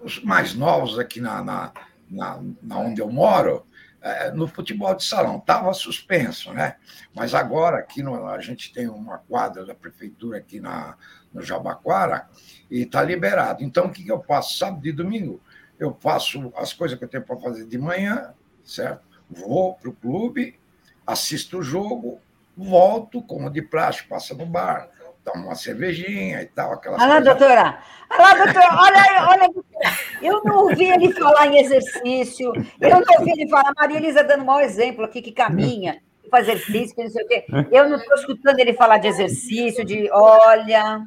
os 0.02 0.22
mais 0.22 0.54
novos 0.54 0.98
aqui 0.98 1.18
na, 1.18 1.42
na, 1.42 1.72
na, 2.10 2.42
na 2.62 2.78
onde 2.78 3.00
eu 3.00 3.10
moro, 3.10 3.64
é, 4.02 4.30
no 4.30 4.46
futebol 4.46 4.94
de 4.94 5.02
salão. 5.02 5.38
Estava 5.38 5.72
suspenso, 5.72 6.52
né? 6.52 6.76
Mas 7.14 7.32
agora 7.32 7.78
aqui 7.78 8.02
no, 8.02 8.26
a 8.26 8.38
gente 8.38 8.70
tem 8.70 8.86
uma 8.86 9.16
quadra 9.16 9.64
da 9.64 9.74
prefeitura 9.74 10.36
aqui 10.36 10.60
na, 10.60 10.94
no 11.32 11.42
Jabaquara 11.42 12.28
e 12.70 12.82
está 12.82 13.02
liberado. 13.02 13.64
Então, 13.64 13.86
o 13.86 13.90
que, 13.90 14.04
que 14.04 14.12
eu 14.12 14.22
faço? 14.22 14.58
Sábado 14.58 14.86
e 14.86 14.92
domingo, 14.92 15.40
eu 15.78 15.96
faço 15.98 16.52
as 16.54 16.74
coisas 16.74 16.98
que 16.98 17.04
eu 17.04 17.08
tenho 17.08 17.24
para 17.24 17.38
fazer 17.38 17.64
de 17.64 17.78
manhã, 17.78 18.34
certo? 18.62 19.08
Vou 19.30 19.74
para 19.74 19.88
o 19.88 19.94
clube, 19.94 20.60
assisto 21.06 21.58
o 21.58 21.62
jogo, 21.62 22.20
volto, 22.54 23.22
como 23.22 23.48
de 23.48 23.62
plástico, 23.62 24.10
passa 24.10 24.34
no 24.34 24.44
bar, 24.44 24.90
toma 25.28 25.44
uma 25.44 25.54
cervejinha 25.54 26.42
e 26.42 26.46
tal, 26.46 26.72
aquelas 26.72 27.00
Olha 27.00 27.14
lá, 27.14 27.20
doutora. 27.20 27.78
Olha 28.10 28.22
lá, 28.22 28.44
doutora. 28.44 28.68
Olha 28.80 28.96
aí, 28.96 29.26
olha, 29.28 29.52
doutora. 29.52 29.98
Eu 30.22 30.42
não 30.44 30.56
ouvi 30.64 30.84
ele 30.84 31.12
falar 31.12 31.46
em 31.46 31.58
exercício. 31.58 32.52
Eu 32.80 32.90
não 32.90 33.02
ouvi 33.18 33.32
ele 33.32 33.48
falar. 33.48 33.72
Maria 33.76 33.98
Elisa 33.98 34.24
dando 34.24 34.42
um 34.42 34.46
mau 34.46 34.60
exemplo 34.60 35.04
aqui, 35.04 35.20
que 35.20 35.32
caminha, 35.32 36.00
que 36.22 36.30
faz 36.30 36.48
exercício, 36.48 36.94
que 36.94 37.04
não 37.04 37.10
sei 37.10 37.24
o 37.24 37.28
quê. 37.28 37.44
Eu 37.70 37.88
não 37.88 37.96
estou 37.96 38.16
escutando 38.16 38.58
ele 38.58 38.72
falar 38.72 38.98
de 38.98 39.08
exercício, 39.08 39.84
de 39.84 40.10
olha. 40.10 41.02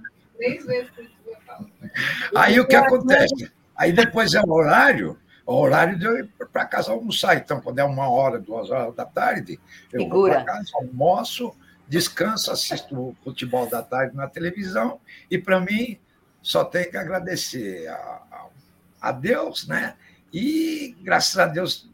Aí 2.35 2.59
o 2.59 2.67
que 2.67 2.75
acontece? 2.75 3.51
Aí 3.75 3.91
depois 3.91 4.33
é 4.35 4.41
o 4.41 4.51
horário, 4.51 5.17
o 5.45 5.55
horário 5.55 5.97
de 5.97 6.05
eu 6.05 6.19
ir 6.19 6.29
para 6.51 6.65
casa 6.65 6.91
almoçar. 6.91 7.35
Então, 7.35 7.59
quando 7.59 7.79
é 7.79 7.83
uma 7.83 8.09
hora, 8.09 8.39
duas 8.39 8.69
horas 8.69 8.93
da 8.95 9.05
tarde, 9.05 9.59
eu 9.91 10.01
Figura. 10.01 10.35
vou 10.35 10.43
para 10.43 10.53
casa, 10.53 10.69
almoço, 10.75 11.55
descanso, 11.91 12.49
assisto 12.49 12.95
o 12.95 13.15
futebol 13.21 13.69
da 13.69 13.83
tarde 13.83 14.15
na 14.15 14.25
televisão, 14.25 15.01
e 15.29 15.37
para 15.37 15.59
mim 15.59 15.99
só 16.41 16.63
tenho 16.63 16.89
que 16.89 16.95
agradecer 16.95 17.85
a, 17.89 18.47
a, 19.01 19.11
Deus, 19.11 19.67
né? 19.67 19.95
E 20.33 20.95
graças 21.01 21.37
a 21.37 21.45
Deus 21.45 21.89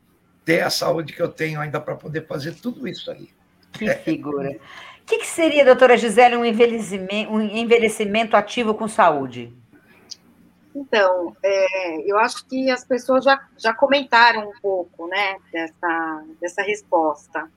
ter 0.45 0.61
a 0.61 0.69
saúde 0.69 1.13
que 1.13 1.21
eu 1.21 1.27
tenho 1.27 1.59
ainda 1.59 1.81
para 1.81 1.95
poder 1.95 2.27
fazer 2.27 2.53
tudo 2.53 2.87
isso 2.87 3.09
aí. 3.09 3.27
Que 3.73 3.89
figura. 3.95 4.51
O 4.51 5.05
que, 5.07 5.17
que, 5.17 5.25
seria, 5.27 5.65
doutora 5.65 5.97
Gisele, 5.97 6.37
um 6.37 6.45
envelhecimento, 6.45 7.31
um 7.31 7.41
envelhecimento 7.41 8.37
ativo 8.37 8.75
com 8.75 8.87
saúde? 8.87 9.51
Então, 10.75 11.35
é, 11.41 12.01
eu 12.09 12.19
acho 12.19 12.45
que 12.45 12.69
as 12.69 12.85
pessoas 12.85 13.23
já, 13.23 13.47
já 13.57 13.73
comentaram 13.73 14.47
um 14.47 14.61
pouco 14.61 15.07
né, 15.07 15.37
dessa, 15.51 16.23
dessa 16.39 16.61
resposta. 16.61 17.49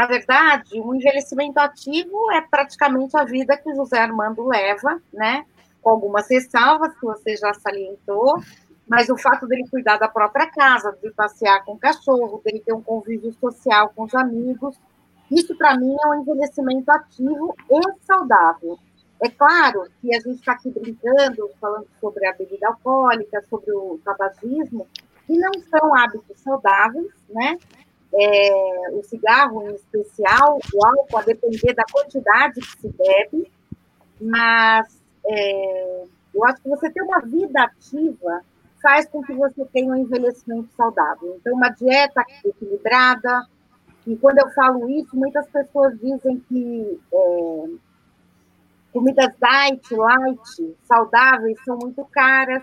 Na 0.00 0.06
verdade, 0.06 0.80
o 0.80 0.94
envelhecimento 0.94 1.58
ativo 1.58 2.32
é 2.32 2.40
praticamente 2.40 3.14
a 3.18 3.22
vida 3.22 3.54
que 3.54 3.70
o 3.70 3.76
José 3.76 3.98
Armando 3.98 4.46
leva, 4.46 4.98
né? 5.12 5.44
Com 5.82 5.90
algumas 5.90 6.26
ressalvas 6.26 6.98
que 6.98 7.04
você 7.04 7.36
já 7.36 7.52
salientou, 7.52 8.42
mas 8.88 9.10
o 9.10 9.18
fato 9.18 9.46
dele 9.46 9.68
cuidar 9.70 9.98
da 9.98 10.08
própria 10.08 10.50
casa, 10.50 10.96
de 11.02 11.10
passear 11.10 11.62
com 11.66 11.72
o 11.72 11.78
cachorro, 11.78 12.40
dele 12.42 12.62
ter 12.64 12.72
um 12.72 12.80
convívio 12.80 13.30
social 13.34 13.92
com 13.94 14.04
os 14.04 14.14
amigos, 14.14 14.74
isso 15.30 15.54
para 15.54 15.76
mim 15.76 15.94
é 16.02 16.06
um 16.06 16.22
envelhecimento 16.22 16.90
ativo 16.90 17.54
e 17.70 18.06
saudável. 18.06 18.78
É 19.22 19.28
claro 19.28 19.84
que 20.00 20.16
a 20.16 20.20
gente 20.20 20.38
está 20.38 20.52
aqui 20.52 20.70
brincando, 20.70 21.50
falando 21.60 21.86
sobre 22.00 22.26
a 22.26 22.32
bebida 22.32 22.68
alcoólica, 22.68 23.44
sobre 23.50 23.70
o 23.70 24.00
tabagismo, 24.02 24.86
que 25.26 25.36
não 25.36 25.52
são 25.68 25.94
hábitos 25.94 26.40
saudáveis, 26.40 27.12
né? 27.28 27.58
É, 28.12 28.90
o 28.92 29.02
cigarro 29.02 29.70
em 29.70 29.74
especial, 29.74 30.58
o 30.74 30.84
álcool, 30.84 31.18
a 31.18 31.22
depender 31.22 31.74
da 31.74 31.84
quantidade 31.90 32.60
que 32.60 32.80
se 32.80 32.88
bebe, 32.88 33.50
mas 34.20 35.00
é, 35.26 36.04
eu 36.34 36.44
acho 36.44 36.62
que 36.62 36.68
você 36.68 36.90
ter 36.90 37.02
uma 37.02 37.20
vida 37.20 37.62
ativa 37.62 38.42
faz 38.82 39.06
com 39.06 39.22
que 39.22 39.34
você 39.34 39.64
tenha 39.66 39.92
um 39.92 39.96
envelhecimento 39.96 40.68
saudável. 40.74 41.36
Então, 41.38 41.54
uma 41.54 41.68
dieta 41.68 42.24
equilibrada, 42.44 43.46
e 44.06 44.16
quando 44.16 44.38
eu 44.38 44.48
falo 44.50 44.88
isso, 44.88 45.14
muitas 45.14 45.46
pessoas 45.48 45.98
dizem 46.00 46.40
que 46.48 47.00
é, 47.12 47.64
comidas 48.92 49.32
diet, 49.38 49.94
light, 49.94 50.76
saudáveis, 50.84 51.58
são 51.64 51.78
muito 51.78 52.04
caras, 52.06 52.62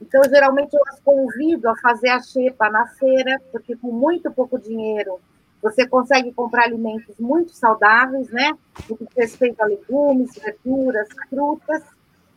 então, 0.00 0.22
geralmente, 0.24 0.74
eu 0.74 0.82
as 0.88 1.00
convido 1.00 1.68
a 1.68 1.76
fazer 1.76 2.08
a 2.08 2.20
xepa 2.20 2.70
na 2.70 2.86
feira, 2.86 3.40
porque 3.52 3.76
com 3.76 3.92
muito 3.92 4.30
pouco 4.30 4.58
dinheiro 4.58 5.20
você 5.62 5.86
consegue 5.86 6.32
comprar 6.32 6.64
alimentos 6.64 7.18
muito 7.18 7.52
saudáveis, 7.52 8.30
né? 8.30 8.52
O 8.88 8.96
que 8.96 9.06
respeita 9.14 9.62
a 9.62 9.66
legumes, 9.66 10.30
verduras, 10.42 11.06
frutas, 11.28 11.82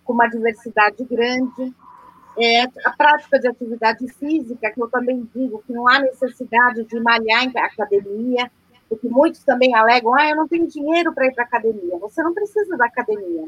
com 0.03 0.11
uma 0.11 0.27
diversidade 0.27 1.03
grande. 1.05 1.73
É, 2.37 2.63
a 2.63 2.91
prática 2.97 3.39
de 3.39 3.47
atividade 3.47 4.07
física, 4.13 4.71
que 4.71 4.81
eu 4.81 4.89
também 4.89 5.29
digo 5.33 5.63
que 5.65 5.71
não 5.71 5.87
há 5.87 5.99
necessidade 5.99 6.83
de 6.83 6.99
malhar 6.99 7.45
em 7.45 7.57
academia, 7.57 8.51
porque 8.89 9.07
muitos 9.07 9.43
também 9.43 9.73
alegam, 9.73 10.13
ah, 10.13 10.29
eu 10.29 10.35
não 10.35 10.47
tenho 10.47 10.67
dinheiro 10.67 11.13
para 11.13 11.27
ir 11.27 11.33
para 11.33 11.45
academia. 11.45 11.97
Você 11.99 12.21
não 12.21 12.33
precisa 12.33 12.75
da 12.75 12.85
academia. 12.85 13.47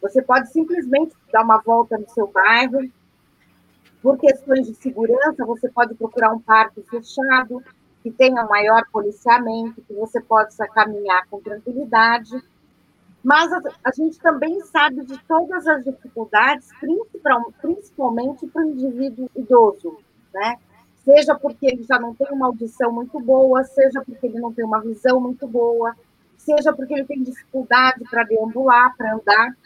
Você 0.00 0.22
pode 0.22 0.52
simplesmente 0.52 1.14
dar 1.32 1.42
uma 1.42 1.58
volta 1.58 1.98
no 1.98 2.08
seu 2.10 2.28
bairro, 2.28 2.88
por 4.06 4.18
questões 4.18 4.64
de 4.64 4.74
segurança, 4.76 5.44
você 5.44 5.68
pode 5.68 5.96
procurar 5.96 6.32
um 6.32 6.38
parque 6.38 6.80
fechado, 6.82 7.60
que 8.04 8.10
tenha 8.12 8.44
um 8.44 8.48
maior 8.48 8.84
policiamento, 8.92 9.82
que 9.82 9.92
você 9.94 10.20
possa 10.20 10.64
caminhar 10.68 11.26
com 11.28 11.40
tranquilidade. 11.40 12.40
Mas 13.20 13.52
a, 13.52 13.60
a 13.82 13.90
gente 13.90 14.20
também 14.20 14.60
sabe 14.60 15.04
de 15.04 15.18
todas 15.24 15.66
as 15.66 15.82
dificuldades, 15.82 16.68
principalmente 17.60 18.46
para 18.46 18.62
o 18.62 18.70
indivíduo 18.70 19.28
idoso, 19.34 19.98
né? 20.32 20.56
Seja 21.04 21.34
porque 21.34 21.66
ele 21.66 21.82
já 21.82 21.98
não 21.98 22.14
tem 22.14 22.28
uma 22.30 22.46
audição 22.46 22.92
muito 22.92 23.18
boa, 23.18 23.64
seja 23.64 24.04
porque 24.06 24.24
ele 24.24 24.38
não 24.38 24.52
tem 24.52 24.64
uma 24.64 24.80
visão 24.80 25.20
muito 25.20 25.48
boa, 25.48 25.96
seja 26.38 26.72
porque 26.72 26.94
ele 26.94 27.06
tem 27.06 27.24
dificuldade 27.24 28.04
para 28.08 28.22
deambular, 28.22 28.96
para 28.96 29.14
andar. 29.14 29.56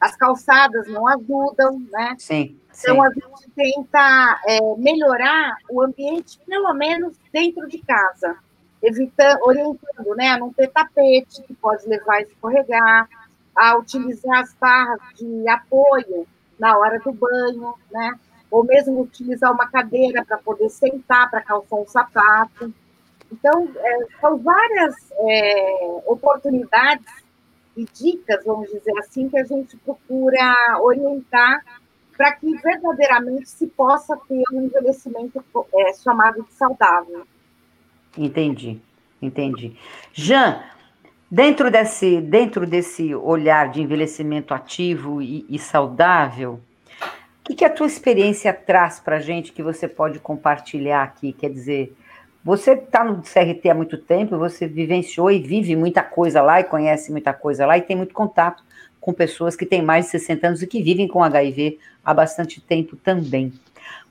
As 0.00 0.16
calçadas 0.16 0.88
não 0.88 1.06
ajudam, 1.08 1.82
né? 1.90 2.14
Sim. 2.18 2.58
Então, 2.78 3.02
a 3.02 3.08
gente 3.08 3.50
tenta 3.54 4.40
é, 4.46 4.60
melhorar 4.76 5.56
o 5.70 5.82
ambiente, 5.82 6.38
pelo 6.46 6.74
menos 6.74 7.16
dentro 7.32 7.66
de 7.66 7.78
casa, 7.78 8.36
evitando, 8.82 9.38
orientando 9.42 10.14
né, 10.14 10.28
a 10.28 10.38
não 10.38 10.52
ter 10.52 10.68
tapete, 10.68 11.42
que 11.42 11.54
pode 11.54 11.88
levar 11.88 12.16
a 12.16 12.22
escorregar, 12.22 13.08
a 13.54 13.78
utilizar 13.78 14.40
as 14.40 14.52
barras 14.54 15.00
de 15.16 15.48
apoio 15.48 16.26
na 16.58 16.76
hora 16.76 16.98
do 16.98 17.12
banho, 17.12 17.74
né? 17.90 18.18
ou 18.50 18.64
mesmo 18.64 19.02
utilizar 19.02 19.52
uma 19.52 19.66
cadeira 19.66 20.24
para 20.24 20.38
poder 20.38 20.68
sentar, 20.70 21.30
para 21.30 21.42
calçar 21.42 21.76
um 21.76 21.86
sapato. 21.86 22.72
Então, 23.30 23.68
é, 23.76 24.06
são 24.20 24.38
várias 24.38 24.94
é, 25.18 26.00
oportunidades 26.06 27.06
e 27.76 27.84
dicas, 27.92 28.44
vamos 28.44 28.68
dizer 28.70 28.98
assim, 28.98 29.28
que 29.28 29.38
a 29.38 29.44
gente 29.44 29.76
procura 29.78 30.78
orientar 30.80 31.62
para 32.16 32.32
que 32.32 32.50
verdadeiramente 32.56 33.48
se 33.48 33.66
possa 33.66 34.16
ter 34.28 34.42
um 34.52 34.62
envelhecimento 34.62 35.44
é, 35.74 35.92
chamado 35.92 36.42
de 36.42 36.52
saudável. 36.54 37.26
Entendi, 38.16 38.80
entendi. 39.20 39.76
Jean, 40.14 40.62
dentro 41.30 41.70
desse, 41.70 42.20
dentro 42.22 42.66
desse 42.66 43.14
olhar 43.14 43.70
de 43.70 43.82
envelhecimento 43.82 44.54
ativo 44.54 45.20
e, 45.20 45.44
e 45.48 45.58
saudável, 45.58 46.60
o 47.40 47.48
que, 47.48 47.56
que 47.56 47.64
a 47.64 47.70
tua 47.70 47.86
experiência 47.86 48.52
traz 48.52 48.98
para 48.98 49.16
a 49.16 49.20
gente 49.20 49.52
que 49.52 49.62
você 49.62 49.86
pode 49.86 50.18
compartilhar 50.18 51.02
aqui? 51.02 51.32
Quer 51.32 51.50
dizer, 51.50 51.94
você 52.46 52.74
está 52.74 53.02
no 53.02 53.22
CRT 53.22 53.68
há 53.68 53.74
muito 53.74 53.98
tempo, 53.98 54.38
você 54.38 54.68
vivenciou 54.68 55.32
e 55.32 55.40
vive 55.40 55.74
muita 55.74 56.00
coisa 56.00 56.40
lá 56.40 56.60
e 56.60 56.64
conhece 56.64 57.10
muita 57.10 57.32
coisa 57.32 57.66
lá 57.66 57.76
e 57.76 57.82
tem 57.82 57.96
muito 57.96 58.14
contato 58.14 58.62
com 59.00 59.12
pessoas 59.12 59.56
que 59.56 59.66
têm 59.66 59.82
mais 59.82 60.04
de 60.04 60.12
60 60.12 60.46
anos 60.46 60.62
e 60.62 60.66
que 60.68 60.80
vivem 60.80 61.08
com 61.08 61.24
HIV 61.24 61.76
há 62.04 62.14
bastante 62.14 62.60
tempo 62.60 62.94
também. 62.94 63.52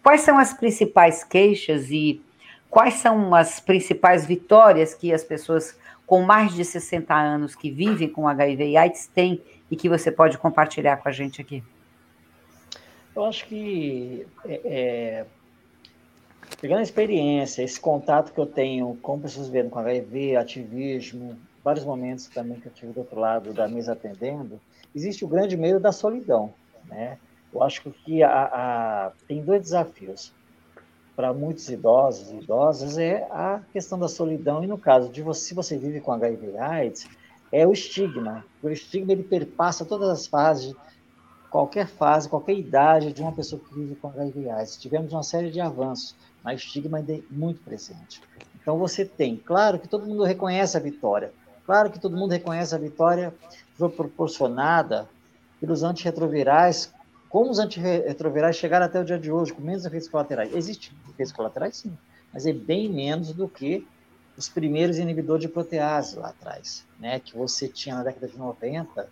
Quais 0.04 0.20
são 0.20 0.38
as 0.38 0.54
principais 0.54 1.24
queixas 1.24 1.90
e 1.90 2.22
quais 2.70 2.96
são 2.96 3.34
as 3.34 3.62
principais 3.62 4.26
vitórias 4.26 4.94
que 4.94 5.14
as 5.14 5.24
pessoas 5.24 5.80
com 6.06 6.22
mais 6.22 6.54
de 6.54 6.66
60 6.66 7.16
anos 7.16 7.56
que 7.56 7.72
vivem 7.72 8.10
com 8.10 8.28
HIV 8.28 8.68
e 8.68 8.76
AIDS 8.76 9.08
têm 9.08 9.42
e 9.72 9.78
que 9.78 9.88
você 9.88 10.12
pode 10.12 10.38
compartilhar 10.38 10.98
com 10.98 11.08
a 11.08 11.12
gente 11.14 11.40
aqui? 11.40 11.64
Eu 13.16 13.24
acho 13.24 13.46
que, 13.46 14.28
é, 14.44 14.62
é, 14.66 15.26
pegando 16.60 16.80
a 16.80 16.84
experiência, 16.84 17.64
esse 17.64 17.80
contato 17.80 18.34
que 18.34 18.40
eu 18.40 18.46
tenho 18.46 18.96
com 19.02 19.20
pessoas 19.20 19.48
vivendo 19.48 19.70
com 19.70 19.80
HIV, 19.80 20.36
ativismo, 20.36 21.38
vários 21.64 21.86
momentos 21.86 22.28
também 22.28 22.60
que 22.60 22.68
eu 22.68 22.72
tive 22.72 22.94
do 22.94 23.00
outro 23.00 23.20
lado 23.20 23.54
da 23.54 23.68
mesa 23.68 23.94
atendendo, 23.94 24.60
existe 24.96 25.26
o 25.26 25.28
grande 25.28 25.58
medo 25.58 25.80
da 25.80 25.92
solidão, 25.92 26.54
né? 26.86 27.18
Eu 27.54 27.64
acho 27.64 27.90
que 27.90 28.22
a, 28.22 28.30
a, 28.30 29.12
tem 29.28 29.42
dois 29.42 29.62
desafios 29.62 30.34
para 31.16 31.34
muitos 31.34 31.70
idosos 31.70 32.30
e 32.32 32.36
idosas 32.36 32.98
é 32.98 33.26
a 33.32 33.62
questão 33.72 33.98
da 33.98 34.10
solidão 34.10 34.64
e 34.64 34.68
no 34.68 34.78
caso 34.78 35.10
de 35.10 35.22
você, 35.22 35.48
se 35.48 35.54
você 35.54 35.78
vive 35.78 36.02
com 36.02 36.12
HIV/AIDS, 36.12 37.08
é 37.52 37.66
o 37.66 37.72
estigma. 37.72 38.46
O 38.62 38.70
estigma 38.70 39.14
ele 39.14 39.24
perpassa 39.24 39.86
todas 39.86 40.10
as 40.10 40.28
fases, 40.28 40.76
qualquer 41.50 41.88
fase, 41.88 42.28
qualquer 42.28 42.54
idade 42.54 43.14
de 43.14 43.22
uma 43.22 43.32
pessoa 43.32 43.62
que 43.62 43.74
vive 43.74 43.96
com 43.96 44.10
HIV/AIDS. 44.10 44.78
Tivemos 44.78 45.14
uma 45.14 45.24
série 45.24 45.50
de 45.50 45.62
avanços, 45.62 46.14
mas 46.46 46.62
o 46.62 46.64
estigma 46.64 47.00
ainda 47.00 47.12
é 47.12 47.22
muito 47.32 47.60
presente. 47.62 48.22
Então 48.62 48.78
você 48.78 49.04
tem, 49.04 49.36
claro 49.36 49.80
que 49.80 49.88
todo 49.88 50.06
mundo 50.06 50.24
reconhece 50.24 50.78
a 50.78 50.80
vitória, 50.80 51.34
claro 51.66 51.90
que 51.90 52.00
todo 52.00 52.16
mundo 52.16 52.32
reconhece 52.32 52.76
a 52.76 52.78
vitória 52.78 53.34
proporcionada 53.98 55.10
pelos 55.60 55.82
antirretrovirais, 55.82 56.94
como 57.30 57.50
os 57.50 57.58
antirretrovirais 57.58 58.56
chegaram 58.56 58.86
até 58.86 59.02
o 59.02 59.04
dia 59.04 59.18
de 59.18 59.32
hoje, 59.32 59.54
com 59.54 59.62
menos 59.62 59.84
efeitos 59.86 60.08
colaterais. 60.08 60.54
Existem 60.54 60.92
efeitos 61.10 61.34
colaterais, 61.34 61.78
sim, 61.78 61.98
mas 62.32 62.46
é 62.46 62.54
bem 62.54 62.94
menos 62.94 63.34
do 63.34 63.50
que 63.50 63.88
os 64.38 64.48
primeiros 64.48 65.00
inibidores 65.00 65.42
de 65.42 65.50
protease 65.50 66.18
lá 66.18 66.30
atrás, 66.30 66.86
né, 67.00 67.20
que 67.20 67.36
você 67.36 67.68
tinha 67.68 67.96
na 67.96 68.04
década 68.04 68.28
de 68.28 68.38
90, 68.38 69.10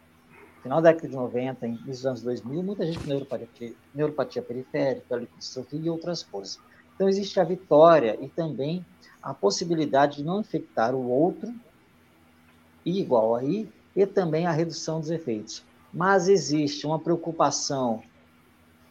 final 0.62 0.82
da 0.82 0.92
década 0.92 1.08
de 1.10 1.16
90, 1.16 1.68
nos 1.68 2.06
anos 2.06 2.22
2000, 2.22 2.62
muita 2.62 2.86
gente 2.86 3.00
com 3.00 3.08
neuropatia, 3.10 3.74
neuropatia 3.94 4.42
periférica, 4.42 5.16
lipodistrofia 5.16 5.80
e 5.80 5.90
outras 5.90 6.22
coisas. 6.24 6.60
Então, 6.96 7.10
existe 7.10 7.40
a 7.40 7.44
vitória 7.44 8.18
e 8.22 8.28
também 8.28 8.86
a 9.22 9.34
possibilidade 9.34 10.18
de 10.18 10.24
não 10.24 10.42
infectar 10.42 10.94
o 10.94 11.10
outro, 11.10 11.54
e 12.86 13.00
igual 13.00 13.36
aí, 13.36 13.70
e 13.96 14.06
também 14.06 14.46
a 14.46 14.52
redução 14.52 15.00
dos 15.00 15.10
efeitos. 15.10 15.64
Mas 15.94 16.28
existe 16.28 16.86
uma 16.86 17.00
preocupação: 17.00 18.02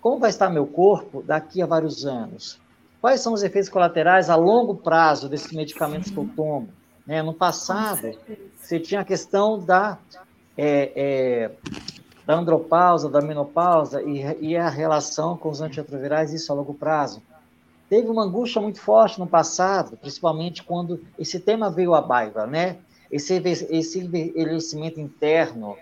como 0.01 0.19
vai 0.19 0.31
estar 0.31 0.49
meu 0.49 0.67
corpo 0.67 1.23
daqui 1.23 1.61
a 1.61 1.67
vários 1.67 2.07
anos? 2.07 2.59
Quais 3.01 3.21
são 3.21 3.33
os 3.33 3.43
efeitos 3.43 3.69
colaterais 3.69 4.31
a 4.31 4.37
longo 4.37 4.77
prazo 4.77 5.29
desses 5.29 5.53
medicamentos 5.53 6.11
que 6.11 6.17
eu 6.17 6.29
tomo? 6.37 6.69
Né? 7.05 7.21
No 7.21 7.35
passado, 7.35 8.17
você 8.57 8.79
tinha 8.79 9.01
a 9.01 9.05
questão 9.05 9.59
da, 9.59 9.99
é, 10.57 10.93
é, 10.95 11.51
da 12.25 12.35
andropausa, 12.35 13.11
da 13.11 13.21
menopausa 13.21 14.01
e, 14.03 14.23
e 14.41 14.57
a 14.57 14.69
relação 14.69 15.37
com 15.37 15.49
os 15.51 15.61
antirretrovirais, 15.61 16.33
isso 16.33 16.53
a 16.53 16.55
longo 16.55 16.75
prazo. 16.75 17.21
Teve 17.93 18.09
uma 18.09 18.25
angústia 18.25 18.59
muito 18.59 18.81
forte 18.81 19.21
no 19.21 19.27
passado, 19.27 19.99
principalmente 19.99 20.63
quando 20.63 21.05
esse 21.19 21.39
tema 21.39 21.71
veio 21.71 21.93
à 21.93 22.01
baila, 22.01 22.47
né? 22.47 22.79
esse, 23.11 23.35
esse 23.69 24.01
envelhecimento 24.01 24.99
interno, 24.99 25.77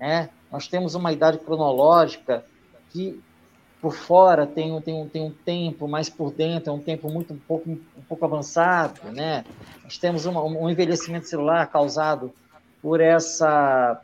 né? 0.00 0.30
Nós 0.50 0.66
temos 0.66 0.94
uma 0.94 1.12
idade 1.12 1.36
cronológica 1.36 2.42
que 2.88 3.20
por 3.82 3.94
fora 3.94 4.46
tem, 4.46 4.80
tem, 4.80 5.06
tem 5.10 5.22
um 5.22 5.30
tempo, 5.30 5.86
mas 5.86 6.08
por 6.08 6.32
dentro 6.32 6.70
é 6.70 6.72
um 6.72 6.80
tempo 6.80 7.10
muito 7.10 7.34
um 7.34 7.38
pouco, 7.38 7.68
um 7.68 8.02
pouco 8.08 8.24
avançado, 8.24 9.12
né? 9.12 9.44
Nós 9.84 9.98
temos 9.98 10.24
uma, 10.24 10.42
um 10.42 10.70
envelhecimento 10.70 11.28
celular 11.28 11.66
causado 11.66 12.32
por 12.80 12.98
essa 12.98 14.00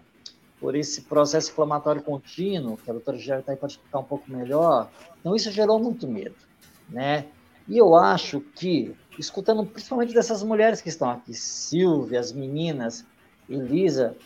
por 0.61 0.75
esse 0.75 1.03
processo 1.03 1.51
inflamatório 1.51 2.03
contínuo, 2.03 2.77
que 2.77 2.91
a 2.91 2.93
doutora 2.93 3.17
Gera 3.17 3.41
está 3.41 3.53
aí 3.53 3.57
para 3.57 3.69
explicar 3.69 4.01
um 4.01 4.05
pouco 4.05 4.31
melhor. 4.31 4.91
Então, 5.19 5.35
isso 5.35 5.51
gerou 5.51 5.79
muito 5.79 6.07
medo, 6.07 6.35
né? 6.91 7.27
E 7.68 7.76
eu 7.76 7.94
acho 7.94 8.40
que, 8.40 8.94
escutando 9.18 9.64
principalmente 9.64 10.14
dessas 10.14 10.42
mulheres 10.42 10.81
que 10.81 10.88
estão 10.88 11.11
aqui, 11.11 11.35
Silvia, 11.35 12.18
as 12.18 12.33
meninas, 12.33 13.04
Elisa, 13.48 14.16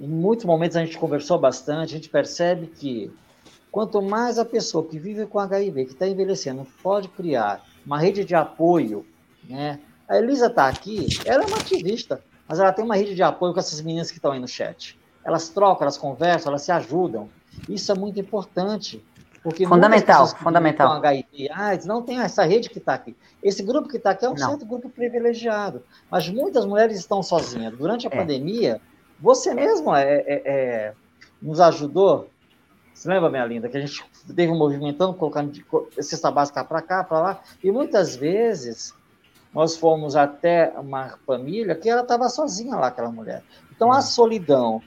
em 0.00 0.08
muitos 0.08 0.44
momentos 0.44 0.76
a 0.76 0.84
gente 0.84 0.98
conversou 0.98 1.38
bastante, 1.38 1.94
a 1.94 1.96
gente 1.96 2.08
percebe 2.08 2.66
que 2.66 3.12
Quanto 3.74 4.00
mais 4.00 4.38
a 4.38 4.44
pessoa 4.44 4.86
que 4.86 5.00
vive 5.00 5.26
com 5.26 5.40
HIV, 5.40 5.86
que 5.86 5.92
está 5.94 6.06
envelhecendo, 6.06 6.64
pode 6.80 7.08
criar 7.08 7.60
uma 7.84 7.98
rede 7.98 8.24
de 8.24 8.32
apoio, 8.32 9.04
né? 9.48 9.80
A 10.08 10.16
Elisa 10.16 10.46
está 10.46 10.68
aqui, 10.68 11.08
ela 11.24 11.42
é 11.42 11.46
uma 11.48 11.56
ativista, 11.56 12.22
mas 12.46 12.60
ela 12.60 12.72
tem 12.72 12.84
uma 12.84 12.94
rede 12.94 13.16
de 13.16 13.22
apoio 13.24 13.52
com 13.52 13.58
essas 13.58 13.80
meninas 13.80 14.12
que 14.12 14.18
estão 14.18 14.30
aí 14.30 14.38
no 14.38 14.46
chat. 14.46 14.96
Elas 15.24 15.48
trocam, 15.48 15.82
elas 15.82 15.98
conversam, 15.98 16.50
elas 16.52 16.62
se 16.62 16.70
ajudam. 16.70 17.28
Isso 17.68 17.90
é 17.90 17.96
muito 17.96 18.20
importante. 18.20 19.04
Porque 19.42 19.66
fundamental, 19.66 20.28
fundamental. 20.28 20.90
Com 20.90 20.94
HIV 20.98 21.23
Não 21.84 22.02
tem 22.02 22.20
essa 22.20 22.44
rede 22.44 22.70
que 22.70 22.78
está 22.78 22.94
aqui. 22.94 23.16
Esse 23.42 23.62
grupo 23.62 23.88
que 23.88 23.96
está 23.96 24.10
aqui 24.10 24.24
é 24.24 24.28
um 24.28 24.34
não. 24.34 24.50
certo 24.50 24.64
grupo 24.64 24.88
privilegiado. 24.88 25.82
Mas 26.10 26.28
muitas 26.28 26.64
mulheres 26.64 26.98
estão 26.98 27.22
sozinhas. 27.22 27.76
Durante 27.76 28.06
a 28.06 28.10
é. 28.10 28.16
pandemia, 28.16 28.80
você 29.20 29.54
mesmo 29.54 29.94
é, 29.94 30.24
é, 30.26 30.42
é, 30.44 30.94
nos 31.40 31.60
ajudou 31.60 32.28
você 32.94 33.08
lembra, 33.08 33.28
minha 33.28 33.44
linda, 33.44 33.68
que 33.68 33.76
a 33.76 33.80
gente 33.80 34.04
teve 34.36 34.52
um 34.52 34.56
movimentando, 34.56 35.14
colocando 35.14 35.50
de 35.50 35.64
cesta 36.00 36.30
básica 36.30 36.64
para 36.64 36.80
cá, 36.80 37.02
para 37.02 37.20
lá, 37.20 37.40
e 37.62 37.70
muitas 37.72 38.14
vezes 38.14 38.94
nós 39.52 39.76
fomos 39.76 40.14
até 40.14 40.72
uma 40.78 41.18
família 41.26 41.74
que 41.74 41.88
ela 41.88 42.02
estava 42.02 42.28
sozinha 42.28 42.76
lá, 42.76 42.86
aquela 42.86 43.10
mulher. 43.10 43.42
Então, 43.74 43.92
a 43.92 44.00
solidão, 44.00 44.80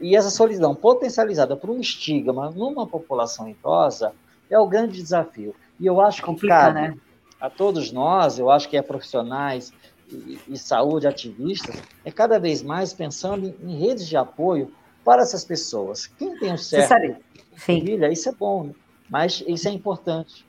e 0.00 0.14
essa 0.14 0.30
solidão 0.30 0.76
potencializada 0.76 1.56
por 1.56 1.70
um 1.70 1.80
estigma 1.80 2.50
numa 2.50 2.86
população 2.86 3.48
idosa, 3.48 4.12
é 4.48 4.58
o 4.58 4.68
grande 4.68 5.02
desafio. 5.02 5.54
E 5.80 5.86
eu 5.86 6.00
acho 6.00 6.22
que 6.22 6.46
cabe 6.46 6.74
né? 6.80 6.94
a 7.40 7.48
todos 7.48 7.90
nós, 7.90 8.38
eu 8.38 8.50
acho 8.50 8.68
que 8.68 8.76
é 8.76 8.82
profissionais 8.82 9.72
e, 10.12 10.38
e 10.46 10.58
saúde, 10.58 11.06
ativistas, 11.06 11.82
é 12.04 12.12
cada 12.12 12.38
vez 12.38 12.62
mais 12.62 12.92
pensando 12.92 13.46
em, 13.46 13.70
em 13.70 13.78
redes 13.78 14.06
de 14.06 14.16
apoio 14.16 14.70
para 15.04 15.22
essas 15.22 15.44
pessoas. 15.44 16.06
Quem 16.06 16.38
tem 16.38 16.52
um 16.52 16.58
certo 16.58 17.16
família, 17.56 18.12
isso 18.12 18.28
é 18.28 18.32
bom, 18.32 18.64
né? 18.64 18.74
mas 19.08 19.42
isso 19.46 19.68
é 19.68 19.70
importante. 19.70 20.46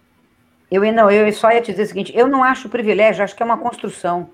Eu 0.70 0.82
não, 0.94 1.12
eu 1.12 1.32
só 1.34 1.52
ia 1.52 1.62
te 1.62 1.72
dizer 1.72 1.84
o 1.84 1.88
seguinte, 1.88 2.14
eu 2.16 2.28
não 2.28 2.44
acho 2.44 2.70
privilégio, 2.70 3.24
acho 3.24 3.36
que 3.36 3.44
é 3.44 3.46
uma 3.46 3.58
construção. 3.58 4.30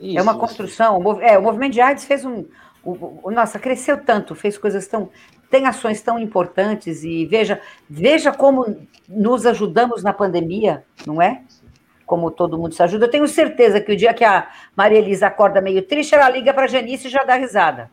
Isso, 0.00 0.18
é 0.18 0.22
uma 0.22 0.36
construção. 0.36 1.00
Isso. 1.00 1.20
É, 1.20 1.38
o 1.38 1.42
movimento 1.42 1.74
de 1.74 1.80
AIDS 1.80 2.04
fez 2.04 2.24
um, 2.24 2.44
o, 2.82 3.20
o, 3.22 3.30
nossa, 3.30 3.58
cresceu 3.58 4.02
tanto, 4.04 4.34
fez 4.34 4.58
coisas 4.58 4.86
tão, 4.88 5.08
tem 5.52 5.66
ações 5.66 6.00
tão 6.00 6.18
importantes 6.18 7.04
e 7.04 7.26
veja, 7.26 7.60
veja 7.88 8.32
como 8.32 8.88
nos 9.06 9.44
ajudamos 9.44 10.02
na 10.02 10.10
pandemia, 10.10 10.82
não 11.06 11.20
é? 11.20 11.42
Como 12.06 12.30
todo 12.30 12.56
mundo 12.56 12.74
se 12.74 12.82
ajuda. 12.82 13.04
Eu 13.04 13.10
tenho 13.10 13.28
certeza 13.28 13.78
que 13.78 13.92
o 13.92 13.96
dia 13.96 14.14
que 14.14 14.24
a 14.24 14.48
Maria 14.74 14.98
Elisa 14.98 15.26
acorda 15.26 15.60
meio 15.60 15.82
triste, 15.82 16.14
ela 16.14 16.30
liga 16.30 16.54
para 16.54 16.64
a 16.64 16.66
Janice 16.66 17.06
e 17.06 17.10
já 17.10 17.22
dá 17.22 17.34
risada. 17.34 17.90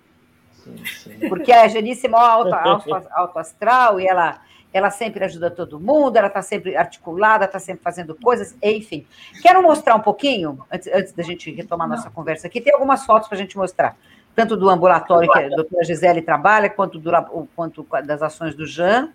Porque 1.28 1.52
a 1.52 1.68
Janice 1.68 2.08
é 2.08 2.10
mó 2.10 2.18
alto, 2.18 2.56
alto, 2.56 3.08
alto 3.12 3.40
astral 3.40 4.00
e 4.00 4.08
ela, 4.08 4.40
ela 4.72 4.90
sempre 4.90 5.26
ajuda 5.26 5.52
todo 5.52 5.82
mundo, 5.82 6.16
ela 6.16 6.28
está 6.28 6.42
sempre 6.42 6.78
articulada, 6.78 7.44
está 7.44 7.60
sempre 7.60 7.84
fazendo 7.84 8.16
coisas, 8.16 8.56
enfim. 8.64 9.06
Quero 9.42 9.62
mostrar 9.62 9.96
um 9.96 10.02
pouquinho, 10.02 10.60
antes, 10.72 10.88
antes 10.94 11.12
da 11.12 11.24
gente 11.24 11.52
retomar 11.52 11.90
nossa 11.90 12.10
conversa 12.10 12.48
aqui, 12.48 12.62
tem 12.62 12.72
algumas 12.72 13.06
fotos 13.06 13.28
para 13.28 13.38
a 13.38 13.42
gente 13.42 13.58
mostrar, 13.58 13.98
tanto 14.40 14.56
do 14.56 14.70
ambulatório 14.70 15.30
que 15.30 15.38
a 15.38 15.50
doutora 15.50 15.84
Gisele 15.84 16.22
trabalha, 16.22 16.70
quanto, 16.70 16.98
do, 16.98 17.12
quanto 17.54 17.86
das 18.06 18.22
ações 18.22 18.56
do 18.56 18.66
Jean. 18.66 19.12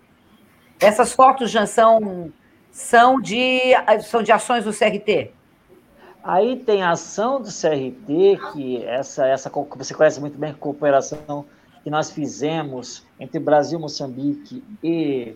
Essas 0.79 1.13
fotos, 1.13 1.49
Jean, 1.49 1.65
são, 1.65 2.31
são, 2.69 3.19
de, 3.19 3.73
são 4.03 4.21
de 4.21 4.31
ações 4.31 4.65
do 4.65 4.71
CRT? 4.71 5.31
Aí 6.23 6.57
tem 6.57 6.83
a 6.83 6.91
ação 6.91 7.41
do 7.41 7.47
CRT, 7.47 8.39
que 8.53 8.85
essa, 8.85 9.25
essa 9.25 9.49
você 9.49 9.95
conhece 9.95 10.19
muito 10.19 10.37
bem, 10.37 10.51
a 10.51 10.53
cooperação 10.53 11.43
que 11.83 11.89
nós 11.89 12.11
fizemos 12.11 13.03
entre 13.19 13.39
Brasil, 13.39 13.79
Moçambique 13.79 14.63
e 14.83 15.35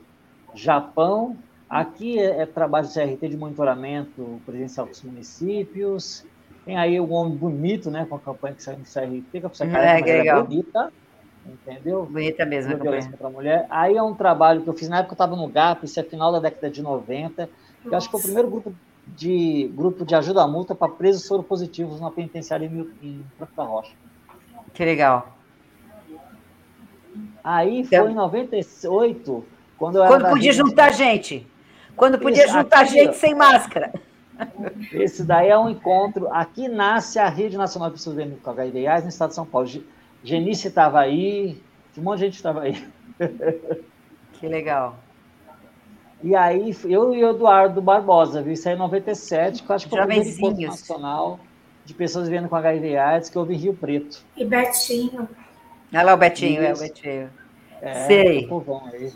Japão. 0.53 1.35
Aqui 1.67 2.19
é, 2.19 2.41
é 2.41 2.45
trabalho 2.45 2.87
do 2.87 2.93
CRT 2.93 3.27
de 3.27 3.37
monitoramento 3.37 4.39
presencial 4.45 4.85
dos 4.85 5.01
municípios. 5.01 6.23
Tem 6.65 6.77
aí 6.77 6.99
um 6.99 7.11
homem 7.11 7.35
bonito, 7.35 7.89
né, 7.89 8.05
com 8.07 8.15
a 8.15 8.19
campanha 8.19 8.55
que 8.55 8.63
saiu 8.63 8.77
do 8.77 8.83
CRT, 8.83 9.23
que 9.31 9.63
é, 9.63 9.65
hum, 9.65 9.75
é, 9.75 10.01
que 10.01 10.11
legal. 10.11 10.43
bonita, 10.43 10.93
entendeu? 11.45 12.05
Bonita 12.05 12.45
mesmo. 12.45 12.77
Violência 12.77 13.11
contra 13.11 13.27
a 13.27 13.29
mulher. 13.29 13.65
Aí 13.69 13.97
é 13.97 14.03
um 14.03 14.13
trabalho 14.13 14.61
que 14.61 14.69
eu 14.69 14.73
fiz 14.73 14.89
na 14.89 14.99
época, 14.99 15.13
eu 15.13 15.15
estava 15.15 15.35
no 15.35 15.47
GAP, 15.47 15.85
isso 15.85 15.99
é 15.99 16.03
final 16.03 16.31
da 16.31 16.39
década 16.39 16.69
de 16.69 16.81
90. 16.81 17.49
Eu 17.85 17.95
acho 17.95 18.07
que 18.07 18.11
foi 18.11 18.19
o 18.19 18.23
primeiro 18.23 18.49
grupo 18.49 18.73
de 19.07 19.71
grupo 19.73 20.05
de 20.05 20.13
ajuda 20.13 20.43
à 20.43 20.47
multa 20.47 20.75
para 20.75 20.91
presos 20.91 21.25
soropositivos 21.25 21.99
na 21.99 22.11
penitenciária 22.11 22.65
em, 22.65 22.89
em 23.01 23.25
da 23.39 23.63
Rocha. 23.63 23.93
Que 24.73 24.85
legal. 24.85 25.35
Aí 27.43 27.83
foi 27.83 27.97
então, 27.97 28.09
em 28.09 28.13
98, 28.13 29.45
quando 29.77 29.97
eu 29.97 30.05
Quando 30.05 30.29
podia 30.29 30.53
juntar 30.53 30.91
gente. 30.91 31.47
Quando 31.95 32.19
podia 32.19 32.45
Isso, 32.45 32.53
juntar 32.53 32.81
aqui, 32.81 32.91
gente 32.91 33.17
sem 33.17 33.33
máscara. 33.33 33.91
Esse 34.93 35.23
daí 35.23 35.49
é 35.49 35.57
um 35.57 35.69
encontro. 35.69 36.27
Aqui 36.31 36.67
nasce 36.67 37.19
a 37.19 37.27
Rede 37.27 37.57
Nacional 37.57 37.89
de 37.89 37.95
Pessoas 37.95 38.17
com 38.41 38.49
HIV 38.49 38.87
AIDS 38.87 39.03
no 39.03 39.09
estado 39.09 39.29
de 39.29 39.35
São 39.35 39.45
Paulo. 39.45 39.69
Genice 40.23 40.67
estava 40.67 40.99
aí, 40.99 41.61
um 41.97 42.01
monte 42.01 42.19
de 42.19 42.25
gente 42.25 42.35
estava 42.35 42.61
aí. 42.61 42.87
Que 44.39 44.47
legal. 44.47 44.97
E 46.23 46.33
aí, 46.35 46.75
eu 46.85 47.13
e 47.13 47.23
o 47.23 47.29
Eduardo 47.31 47.81
Barbosa, 47.81 48.41
viu? 48.41 48.53
Isso 48.53 48.69
aí 48.69 48.75
em 48.75 48.77
97, 48.77 49.63
que 49.63 49.69
eu 49.69 49.75
acho 49.75 49.85
que 49.85 49.89
foi 49.89 49.99
o 49.99 50.07
primeiro 50.07 50.29
encontro 50.29 50.61
nacional 50.61 51.39
de 51.85 51.93
pessoas 51.93 52.29
vivendo 52.29 52.47
com 52.47 52.55
HIV 52.55 52.97
AIDS 52.97 53.29
que 53.29 53.37
houve 53.37 53.53
em 53.53 53.57
Rio 53.57 53.73
Preto. 53.73 54.23
E 54.37 54.45
Betinho. 54.45 55.27
Olha 55.93 56.03
lá 56.03 56.13
o 56.13 56.17
Betinho, 56.17 56.61
Isso. 56.61 56.69
é 56.69 56.73
o 56.73 56.77
Betinho. 56.77 57.29
É, 57.81 57.93
Sei. 58.05 58.49
Aí. 58.93 59.13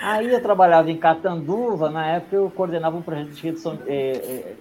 Aí 0.00 0.32
eu 0.32 0.42
trabalhava 0.42 0.90
em 0.90 0.96
Catanduva, 0.96 1.90
na 1.90 2.06
época 2.06 2.36
eu 2.36 2.50
coordenava 2.50 2.96
um 2.96 3.02
projeto 3.02 3.30
de 3.30 3.42
redução. 3.42 3.78
É, 3.86 3.94
é, 3.94 4.56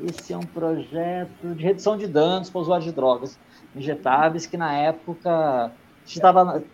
esse 0.00 0.32
é 0.32 0.36
um 0.36 0.42
projeto 0.42 1.54
de 1.54 1.62
redução 1.62 1.96
de 1.96 2.06
danos 2.06 2.48
para 2.50 2.60
usuários 2.60 2.84
de 2.84 2.92
drogas 2.92 3.38
injetáveis, 3.74 4.46
que 4.46 4.56
na 4.56 4.72
época 4.72 5.72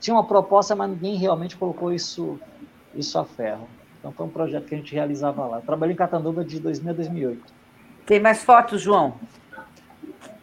tinha 0.00 0.14
uma 0.14 0.24
proposta, 0.24 0.76
mas 0.76 0.90
ninguém 0.90 1.16
realmente 1.16 1.56
colocou 1.56 1.92
isso, 1.92 2.38
isso 2.94 3.18
a 3.18 3.24
ferro. 3.24 3.68
Então 3.98 4.12
foi 4.12 4.26
um 4.26 4.30
projeto 4.30 4.66
que 4.66 4.74
a 4.74 4.78
gente 4.78 4.94
realizava 4.94 5.46
lá. 5.46 5.60
Trabalhei 5.60 5.94
em 5.94 5.96
Catanduva 5.96 6.44
de 6.44 6.60
2000 6.60 6.90
a 6.90 6.94
2008. 6.94 7.42
Tem 8.06 8.20
mais 8.20 8.44
fotos, 8.44 8.82
João? 8.82 9.14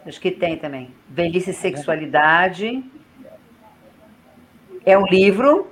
Acho 0.05 0.19
que 0.19 0.31
tem 0.31 0.57
também. 0.57 0.93
Velhice 1.07 1.51
e 1.51 1.53
Sexualidade. 1.53 2.83
É 4.83 4.97
um 4.97 5.05
livro. 5.05 5.67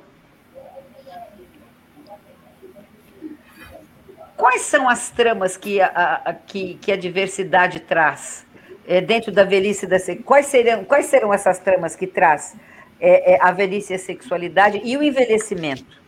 Quais 4.40 4.62
são 4.62 4.88
as 4.88 5.10
tramas 5.12 5.58
que 5.58 5.82
a, 5.82 6.22
a 6.24 6.34
que, 6.34 6.76
que, 6.76 6.94
a 6.94 6.96
diversidade 6.96 7.82
traz 7.82 8.48
é, 8.88 9.02
dentro 9.02 9.34
da 9.34 9.44
velhice 9.44 9.86
da 9.86 9.98
quais 10.24 10.46
serão 10.46 10.86
quais 10.86 11.08
serão 11.08 11.34
essas 11.34 11.60
tramas 11.60 11.94
que 11.94 12.08
traz 12.08 12.56
é, 13.02 13.34
é, 13.34 13.38
a 13.42 13.52
velhice 13.52 13.92
e 13.92 13.98
a 13.98 14.00
sexualidade 14.00 14.80
e 14.82 14.96
o 14.96 15.04
envelhecimento? 15.04 16.02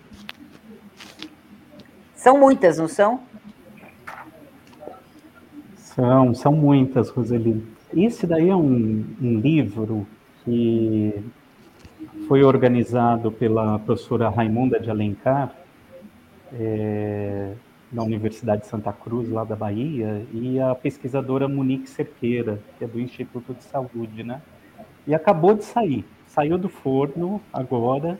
São 2.15 2.38
muitas, 2.38 2.77
não 2.77 2.88
são? 2.88 3.19
São, 5.75 6.34
são 6.34 6.53
muitas, 6.53 7.09
Roseli. 7.09 7.61
Esse 7.93 8.25
daí 8.25 8.47
é 8.47 8.55
um, 8.55 9.05
um 9.21 9.39
livro 9.41 10.07
que 10.45 11.21
foi 12.29 12.43
organizado 12.43 13.29
pela 13.29 13.77
professora 13.79 14.29
Raimunda 14.29 14.79
de 14.79 14.89
Alencar, 14.89 15.53
é, 16.53 17.55
na 17.91 18.03
Universidade 18.03 18.61
de 18.61 18.67
Santa 18.67 18.93
Cruz, 18.93 19.29
lá 19.29 19.43
da 19.43 19.55
Bahia, 19.55 20.25
e 20.33 20.59
a 20.59 20.73
pesquisadora 20.73 21.47
Monique 21.47 21.89
Cerqueira, 21.89 22.59
que 22.77 22.85
é 22.85 22.87
do 22.87 22.99
Instituto 22.99 23.53
de 23.53 23.63
Saúde, 23.63 24.23
né? 24.23 24.41
E 25.05 25.13
acabou 25.13 25.53
de 25.53 25.65
sair, 25.65 26.05
saiu 26.27 26.57
do 26.57 26.69
forno 26.69 27.41
agora, 27.51 28.17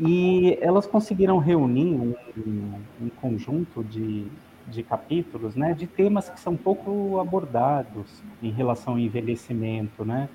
e 0.00 0.58
elas 0.60 0.86
conseguiram 0.86 1.38
reunir 1.38 1.94
um, 1.94 2.14
um 3.00 3.08
conjunto 3.20 3.82
de, 3.84 4.26
de 4.66 4.82
capítulos, 4.82 5.54
né, 5.54 5.72
de 5.72 5.86
temas 5.86 6.28
que 6.28 6.38
são 6.38 6.56
pouco 6.56 7.18
abordados 7.18 8.22
em 8.42 8.50
relação 8.50 8.94
ao 8.94 8.98
envelhecimento, 8.98 10.04
né, 10.04 10.28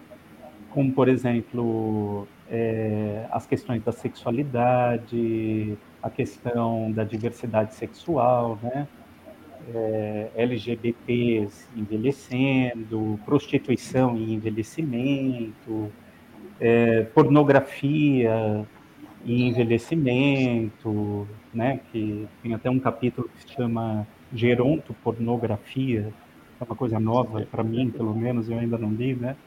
como, 0.71 0.91
por 0.91 1.07
exemplo, 1.07 2.27
é, 2.49 3.25
as 3.31 3.45
questões 3.45 3.83
da 3.83 3.91
sexualidade, 3.91 5.77
a 6.03 6.09
questão 6.09 6.91
da 6.91 7.05
diversidade 7.05 7.73
sexual, 7.73 8.59
né? 8.61 8.87
É, 9.73 10.29
LGBTs 10.35 11.69
envelhecendo, 11.73 13.17
prostituição 13.23 14.17
e 14.17 14.33
envelhecimento, 14.33 15.89
é, 16.59 17.03
pornografia 17.03 18.67
e 19.23 19.43
envelhecimento, 19.43 21.25
né? 21.53 21.79
Que 21.91 22.27
tem 22.43 22.53
até 22.53 22.69
um 22.69 22.79
capítulo 22.79 23.29
que 23.29 23.41
se 23.43 23.55
chama 23.55 24.05
gerontopornografia, 24.33 26.13
é 26.59 26.63
uma 26.63 26.75
coisa 26.75 26.99
nova 26.99 27.47
para 27.49 27.63
mim, 27.63 27.89
pelo 27.89 28.13
menos, 28.13 28.49
eu 28.49 28.59
ainda 28.59 28.77
não 28.77 28.91
li, 28.91 29.15
né? 29.15 29.37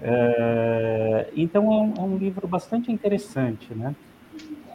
É, 0.00 1.28
então 1.36 1.64
é 1.72 1.76
um, 1.76 1.94
é 1.96 2.00
um, 2.02 2.16
livro 2.16 2.46
bastante 2.46 2.92
interessante, 2.92 3.74
né? 3.74 3.96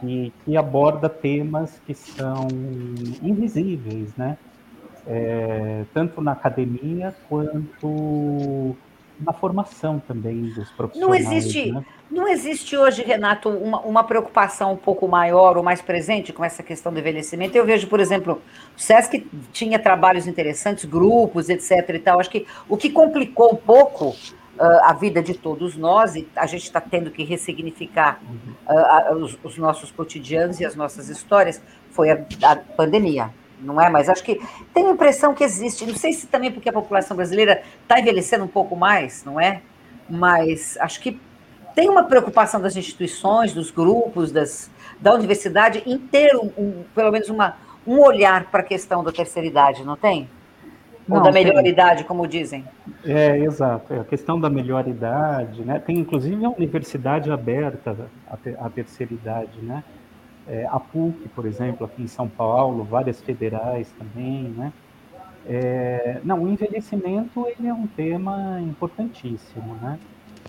Que, 0.04 0.32
que, 0.44 0.56
aborda 0.56 1.08
temas 1.08 1.80
que 1.86 1.94
são 1.94 2.48
invisíveis, 3.22 4.14
né? 4.16 4.36
É, 5.06 5.84
tanto 5.92 6.20
na 6.22 6.32
academia 6.32 7.14
quanto 7.28 8.74
na 9.20 9.32
formação 9.32 10.02
também 10.06 10.42
dos 10.42 10.70
profissionais. 10.70 11.24
Não 11.24 11.36
existe, 11.36 11.72
né? 11.72 11.84
não 12.10 12.28
existe 12.28 12.76
hoje, 12.76 13.02
Renato, 13.02 13.48
uma, 13.48 13.80
uma, 13.80 14.04
preocupação 14.04 14.72
um 14.72 14.76
pouco 14.76 15.06
maior 15.06 15.56
ou 15.56 15.62
mais 15.62 15.80
presente 15.80 16.32
com 16.32 16.44
essa 16.44 16.62
questão 16.62 16.92
do 16.92 16.98
envelhecimento. 16.98 17.56
Eu 17.56 17.64
vejo, 17.64 17.86
por 17.86 18.00
exemplo, 18.00 18.40
o 18.76 18.80
SESC 18.80 19.26
tinha 19.52 19.78
trabalhos 19.78 20.26
interessantes, 20.26 20.84
grupos, 20.84 21.48
etc. 21.48 21.88
e 21.90 21.98
tal. 21.98 22.18
Acho 22.18 22.30
que 22.30 22.46
o 22.68 22.76
que 22.76 22.90
complicou 22.90 23.52
um 23.52 23.56
pouco 23.56 24.16
a 24.58 24.92
vida 24.92 25.22
de 25.22 25.34
todos 25.34 25.76
nós, 25.76 26.14
e 26.14 26.28
a 26.36 26.46
gente 26.46 26.62
está 26.62 26.80
tendo 26.80 27.10
que 27.10 27.24
ressignificar 27.24 28.20
uh, 28.68 29.14
os, 29.16 29.38
os, 29.42 29.58
nossos 29.58 29.90
cotidianos 29.90 30.60
e 30.60 30.64
as 30.64 30.76
nossas 30.76 31.08
histórias, 31.08 31.60
foi 31.90 32.10
a, 32.10 32.24
a 32.42 32.56
pandemia 32.56 33.30
não 33.60 33.80
é? 33.80 33.88
Mas 33.88 34.08
acho 34.08 34.22
que 34.22 34.40
tenho 34.72 34.88
a 34.88 34.92
impressão 34.92 35.34
que 35.34 35.42
existe, 35.42 35.86
não 35.86 35.94
sei 35.94 36.12
se 36.12 36.26
também 36.26 36.52
porque 36.52 36.68
a 36.68 36.72
população 36.72 37.16
brasileira 37.16 37.62
está 37.82 37.98
envelhecendo 37.98 38.44
um 38.44 38.48
pouco 38.48 38.76
mais, 38.76 39.24
não 39.24 39.40
é? 39.40 39.62
Mas 40.08 40.76
acho 40.78 41.00
que 41.00 41.18
tem 41.74 41.88
uma 41.88 42.04
preocupação 42.04 42.60
das 42.60 42.76
instituições, 42.76 43.52
dos 43.52 43.70
grupos, 43.70 44.30
das, 44.30 44.70
da 45.00 45.14
universidade 45.14 45.82
em 45.86 45.98
ter 45.98 46.36
um, 46.36 46.50
um, 46.56 46.84
pelo 46.94 47.10
menos 47.10 47.28
uma, 47.28 47.56
um 47.86 47.98
olhar 48.00 48.50
para 48.50 48.60
a 48.60 48.64
questão 48.64 49.02
da 49.02 49.10
terceira 49.10 49.48
idade, 49.48 49.82
não 49.82 49.96
tem? 49.96 50.28
Ou 51.08 51.16
não, 51.16 51.22
da 51.22 51.32
melhor 51.32 51.62
tem. 51.62 51.72
idade, 51.72 52.04
como 52.04 52.26
dizem. 52.26 52.64
É, 53.04 53.38
exato. 53.38 53.92
É 53.92 54.00
a 54.00 54.04
questão 54.04 54.40
da 54.40 54.48
melhor 54.48 54.88
idade, 54.88 55.62
né? 55.62 55.78
Tem 55.78 55.98
inclusive 55.98 56.44
a 56.44 56.50
universidade 56.50 57.30
aberta 57.30 57.96
à, 58.58 58.70
terceira 58.70 59.12
idade, 59.12 59.58
né? 59.62 59.84
É, 60.48 60.66
a 60.70 60.78
PUC, 60.78 61.28
por 61.34 61.46
exemplo, 61.46 61.86
aqui 61.86 62.02
em 62.02 62.06
São 62.06 62.28
Paulo, 62.28 62.84
várias 62.84 63.20
federais 63.20 63.92
também, 63.98 64.44
né? 64.44 64.72
É, 65.46 66.20
não, 66.24 66.42
o 66.42 66.48
envelhecimento 66.48 67.46
ele 67.46 67.68
é 67.68 67.74
um 67.74 67.86
tema 67.86 68.60
importantíssimo, 68.60 69.74
né? 69.80 69.98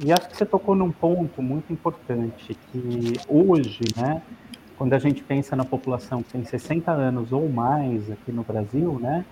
E 0.04 0.12
acho 0.12 0.30
que 0.30 0.38
você 0.38 0.46
tocou 0.46 0.76
num 0.76 0.92
ponto 0.92 1.42
muito 1.42 1.72
importante, 1.72 2.54
que 2.72 3.14
hoje, 3.30 3.82
né, 3.96 4.22
quando 4.78 4.94
a 4.94 5.00
gente 5.00 5.24
pensa 5.24 5.56
na 5.56 5.64
população 5.64 6.22
que 6.22 6.34
tem 6.34 6.44
60 6.44 6.92
anos 6.92 7.32
ou 7.32 7.48
mais 7.48 8.12
aqui 8.12 8.30
no 8.32 8.44
Brasil, 8.44 9.00
né, 9.02 9.24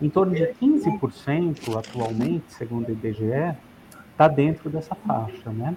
em 0.00 0.08
torno 0.08 0.34
de 0.34 0.46
15% 0.46 1.76
atualmente, 1.76 2.44
segundo 2.48 2.88
o 2.88 2.92
IBGE, 2.92 3.56
está 4.12 4.28
dentro 4.28 4.70
dessa 4.70 4.94
faixa, 4.94 5.50
né? 5.50 5.76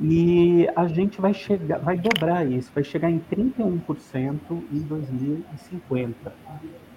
E 0.00 0.68
a 0.74 0.86
gente 0.86 1.20
vai 1.20 1.34
chegar, 1.34 1.78
vai 1.78 1.98
dobrar 1.98 2.50
isso, 2.50 2.70
vai 2.74 2.82
chegar 2.82 3.10
em 3.10 3.20
31% 3.30 4.38
em 4.72 4.78
2050. 4.78 6.32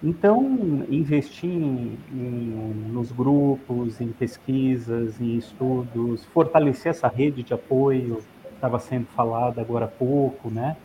Então, 0.02 0.84
investir 0.88 1.50
em, 1.50 1.98
em, 2.12 2.90
nos 2.90 3.12
grupos, 3.12 4.00
em 4.00 4.08
pesquisas, 4.08 5.20
em 5.20 5.36
estudos, 5.36 6.24
fortalecer 6.26 6.90
essa 6.90 7.08
rede 7.08 7.42
de 7.42 7.52
apoio, 7.52 8.22
estava 8.54 8.78
sendo 8.78 9.06
falada 9.06 9.60
agora 9.60 9.84
há 9.84 9.88
pouco, 9.88 10.50
né? 10.50 10.76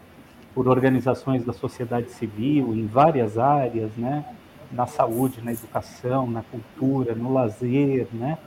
Por 0.53 0.67
organizações 0.67 1.45
da 1.45 1.53
sociedade 1.53 2.11
civil 2.11 2.75
em 2.75 2.85
várias 2.87 3.37
áreas, 3.37 3.95
né? 3.95 4.25
Na 4.71 4.87
saúde, 4.87 5.41
na 5.41 5.51
educação, 5.51 6.29
na 6.29 6.43
cultura, 6.43 7.13
no 7.13 7.33
lazer, 7.33 8.07
né? 8.13 8.37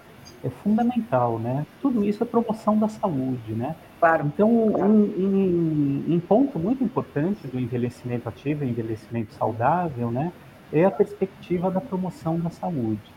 é 0.43 0.51
fundamental, 0.51 1.39
né? 1.39 1.66
Tudo 1.81 2.05
isso 2.05 2.22
é 2.22 2.27
promoção 2.27 2.79
da 2.79 2.89
saúde, 2.89 3.53
né? 3.53 3.75
Claro. 3.99 4.27
Então, 4.27 4.51
um, 4.51 5.03
um, 5.03 6.05
um 6.14 6.20
ponto 6.20 6.59
muito 6.59 6.85
importante 6.85 7.47
do 7.47 7.59
envelhecimento 7.59 8.29
ativo, 8.29 8.64
envelhecimento 8.64 9.35
saudável, 9.35 10.11
né? 10.11 10.33
É 10.72 10.85
a 10.85 10.91
perspectiva 10.91 11.70
da 11.70 11.81
promoção 11.81 12.39
da 12.39 12.51
saúde. 12.51 13.12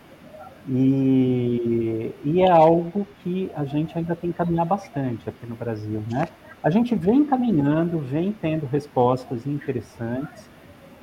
E, 0.70 2.14
e 2.24 2.42
é 2.42 2.50
algo 2.50 3.08
que 3.24 3.50
a 3.56 3.64
gente 3.64 3.98
ainda 3.98 4.16
tem 4.16 4.32
que 4.32 4.38
caminhar 4.38 4.66
bastante 4.66 5.30
aqui 5.30 5.46
no 5.46 5.56
Brasil, 5.56 6.04
né? 6.12 6.28
A 6.64 6.70
gente 6.70 6.96
vem 6.96 7.26
caminhando, 7.26 8.00
vem 8.00 8.34
tendo 8.42 8.66
respostas 8.66 9.46
interessantes, 9.46 10.50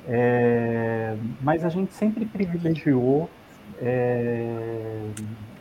é, 0.07 1.15
mas 1.41 1.65
a 1.65 1.69
gente 1.69 1.93
sempre 1.93 2.25
privilegiou 2.25 3.29
é, 3.81 5.09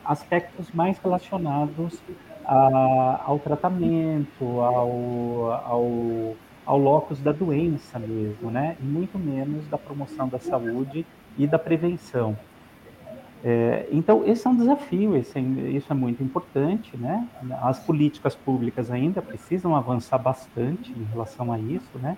aspectos 0.04 0.70
mais 0.72 0.98
relacionados 0.98 2.00
a, 2.44 3.22
ao 3.26 3.38
tratamento, 3.38 4.60
ao, 4.60 5.52
ao, 5.64 6.36
ao 6.66 6.78
locus 6.78 7.20
da 7.20 7.32
doença 7.32 7.98
mesmo, 7.98 8.50
né? 8.50 8.76
E 8.80 8.84
muito 8.84 9.18
menos 9.18 9.66
da 9.68 9.78
promoção 9.78 10.28
da 10.28 10.38
saúde 10.38 11.06
e 11.38 11.46
da 11.46 11.58
prevenção. 11.58 12.36
É, 13.42 13.86
então, 13.92 14.24
esse 14.26 14.46
é 14.46 14.50
um 14.50 14.56
desafio, 14.56 15.16
esse, 15.16 15.38
é, 15.38 15.42
isso 15.42 15.92
é 15.92 15.94
muito 15.94 16.22
importante, 16.22 16.96
né? 16.96 17.28
As 17.62 17.78
políticas 17.78 18.34
públicas 18.34 18.90
ainda 18.90 19.20
precisam 19.20 19.76
avançar 19.76 20.18
bastante 20.18 20.92
em 20.92 21.04
relação 21.04 21.52
a 21.52 21.58
isso, 21.58 21.98
né? 21.98 22.16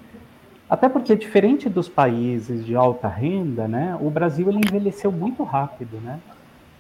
Até 0.68 0.88
porque, 0.88 1.14
diferente 1.14 1.68
dos 1.68 1.88
países 1.88 2.64
de 2.64 2.74
alta 2.74 3.06
renda, 3.06 3.68
né, 3.68 3.96
o 4.00 4.10
Brasil 4.10 4.48
ele 4.48 4.58
envelheceu 4.66 5.12
muito 5.12 5.44
rápido, 5.44 5.98
né? 6.00 6.18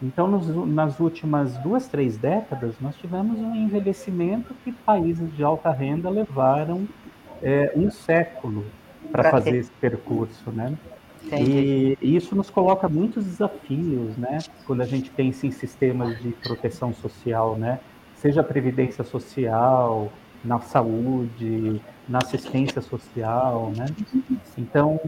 Então, 0.02 0.26
nos, 0.28 0.48
nas 0.66 1.00
últimas 1.00 1.56
duas, 1.58 1.88
três 1.88 2.18
décadas, 2.18 2.74
nós 2.80 2.96
tivemos 2.96 3.38
um 3.38 3.54
envelhecimento 3.54 4.54
que 4.62 4.72
países 4.72 5.34
de 5.34 5.42
alta 5.42 5.70
renda 5.70 6.10
levaram 6.10 6.86
é, 7.42 7.72
um 7.74 7.90
século 7.90 8.66
para 9.10 9.30
fazer 9.30 9.52
ter. 9.52 9.58
esse 9.58 9.70
percurso, 9.70 10.50
né? 10.50 10.76
E, 11.32 11.96
e 12.00 12.16
isso 12.16 12.36
nos 12.36 12.50
coloca 12.50 12.88
muitos 12.88 13.24
desafios, 13.24 14.16
né? 14.16 14.38
Quando 14.66 14.82
a 14.82 14.84
gente 14.84 15.10
pensa 15.10 15.46
em 15.46 15.50
sistemas 15.50 16.20
de 16.20 16.30
proteção 16.30 16.92
social, 16.92 17.56
né? 17.56 17.80
Seja 18.16 18.42
a 18.42 18.44
previdência 18.44 19.02
social, 19.02 20.12
na 20.44 20.60
saúde, 20.60 21.80
na 22.08 22.18
assistência 22.18 22.80
social, 22.80 23.72
né? 23.76 23.86
Então, 24.56 25.00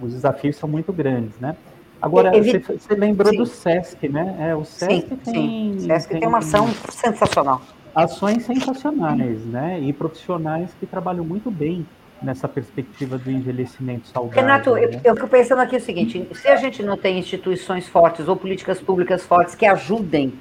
os 0.00 0.12
desafios 0.12 0.56
são 0.56 0.68
muito 0.68 0.92
grandes, 0.92 1.38
né? 1.38 1.56
Agora, 2.02 2.30
você, 2.30 2.58
você 2.58 2.94
lembrou 2.94 3.30
sim. 3.30 3.38
do 3.38 3.46
SESC, 3.46 4.08
né? 4.08 4.36
É, 4.40 4.54
o 4.56 4.64
SESC 4.64 5.08
sim, 5.08 5.16
tem. 5.16 5.34
Sim. 5.34 5.76
O 5.76 5.80
SESC 5.80 6.08
tem, 6.10 6.20
tem 6.20 6.28
uma 6.28 6.38
ação 6.38 6.68
sensacional. 6.90 7.60
Ações 7.94 8.44
sensacionais, 8.44 9.44
né? 9.44 9.80
E 9.80 9.92
profissionais 9.92 10.70
que 10.78 10.86
trabalham 10.86 11.24
muito 11.24 11.50
bem 11.50 11.86
nessa 12.22 12.48
perspectiva 12.48 13.18
do 13.18 13.30
envelhecimento 13.30 14.08
saudável. 14.08 14.42
Renato, 14.42 14.74
né? 14.74 14.84
eu, 14.84 15.00
eu 15.04 15.14
fico 15.16 15.28
pensando 15.28 15.60
aqui 15.60 15.76
o 15.76 15.80
seguinte: 15.80 16.26
se 16.32 16.48
a 16.48 16.56
gente 16.56 16.82
não 16.82 16.96
tem 16.96 17.18
instituições 17.18 17.88
fortes 17.88 18.28
ou 18.28 18.36
políticas 18.36 18.80
públicas 18.80 19.24
fortes 19.24 19.54
que 19.54 19.66
ajudem 19.66 20.32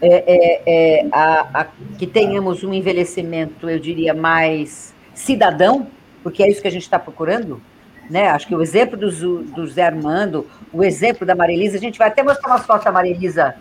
é, 0.00 0.24
é, 0.26 0.62
é, 1.00 1.08
a, 1.10 1.60
a, 1.60 1.66
que 1.98 2.06
tenhamos 2.06 2.62
um 2.62 2.72
envelhecimento, 2.72 3.68
eu 3.68 3.78
diria, 3.78 4.14
mais 4.14 4.94
cidadão, 5.18 5.88
porque 6.22 6.42
é 6.42 6.48
isso 6.48 6.62
que 6.62 6.68
a 6.68 6.70
gente 6.70 6.82
está 6.82 6.98
procurando, 6.98 7.60
né? 8.08 8.28
Acho 8.28 8.46
que 8.46 8.54
o 8.54 8.62
exemplo 8.62 8.96
do, 8.96 9.42
do 9.42 9.66
Zé 9.66 9.82
Armando, 9.82 10.46
o 10.72 10.84
exemplo 10.84 11.26
da 11.26 11.34
Maria 11.34 11.56
Elisa, 11.56 11.76
a 11.76 11.80
gente 11.80 11.98
vai 11.98 12.08
até 12.08 12.22
mostrar 12.22 12.50
umas 12.52 12.64
fotos 12.64 12.84
da 12.84 12.92
Maria 12.92 13.10
Elisa 13.10 13.56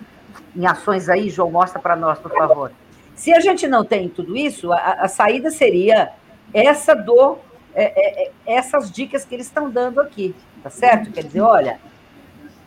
em 0.55 0.66
ações 0.66 1.10
aí, 1.10 1.30
João, 1.30 1.51
mostra 1.51 1.80
para 1.80 1.95
nós, 1.95 2.20
por 2.20 2.32
favor. 2.32 2.72
Se 3.16 3.34
a 3.34 3.39
gente 3.39 3.68
não 3.68 3.84
tem 3.84 4.08
tudo 4.08 4.38
isso, 4.38 4.72
a, 4.72 4.78
a 4.78 5.08
saída 5.08 5.49
seria 5.49 6.12
essa 6.53 6.95
do 6.95 7.38
é, 7.74 8.24
é, 8.24 8.28
é 8.28 8.32
essas 8.45 8.91
dicas 8.91 9.26
que 9.26 9.36
eles 9.36 9.47
estão 9.47 9.70
dando 9.70 9.99
aqui, 9.99 10.36
tá 10.62 10.70
certo? 10.70 11.12
Quer 11.12 11.24
dizer, 11.24 11.41
olha, 11.41 11.80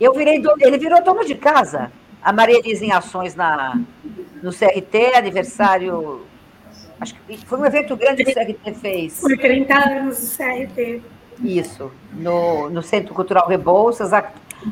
eu 0.00 0.12
virei 0.12 0.42
ele 0.60 0.78
virou 0.78 1.02
dono 1.02 1.24
de 1.24 1.36
casa. 1.36 1.92
A 2.22 2.32
Maria 2.32 2.58
Elisa 2.58 2.84
em 2.84 2.92
ações 2.92 3.34
na 3.34 3.80
no 4.42 4.50
CRT, 4.52 5.14
aniversário 5.14 6.26
Acho 7.00 7.14
que 7.14 7.38
foi 7.46 7.58
um 7.58 7.64
evento 7.64 7.96
grande 7.96 8.24
que 8.24 8.30
o 8.30 8.34
CRT 8.34 8.74
fez. 8.74 9.20
Foi 9.20 9.36
30 9.36 9.74
anos 9.74 10.18
do 10.18 10.36
CRT. 10.36 11.02
Isso, 11.42 11.90
no, 12.12 12.68
no 12.68 12.82
Centro 12.82 13.14
Cultural 13.14 13.48
Rebouças. 13.48 14.12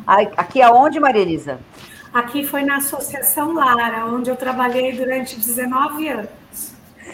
Aqui 0.06 0.60
aonde, 0.60 1.00
Maria 1.00 1.22
Elisa? 1.22 1.58
Aqui 2.12 2.44
foi 2.44 2.62
na 2.62 2.76
Associação 2.76 3.54
Lara, 3.54 4.06
onde 4.06 4.30
eu 4.30 4.36
trabalhei 4.36 4.92
durante 4.92 5.36
19 5.36 6.08
anos. 6.08 6.28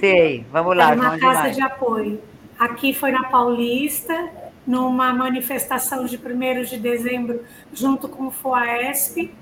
Sei, 0.00 0.44
vamos 0.50 0.76
lá. 0.76 0.90
Era 0.90 0.96
uma 0.96 1.18
casa 1.18 1.40
mais. 1.40 1.56
de 1.56 1.62
apoio. 1.62 2.20
aqui 2.58 2.92
foi 2.92 3.12
na 3.12 3.24
Paulista, 3.24 4.28
numa 4.66 5.12
manifestação 5.12 6.04
de 6.04 6.16
1 6.16 6.62
de 6.64 6.78
dezembro, 6.78 7.44
junto 7.72 8.08
com 8.08 8.26
o 8.26 8.30
FOAESP. 8.30 9.32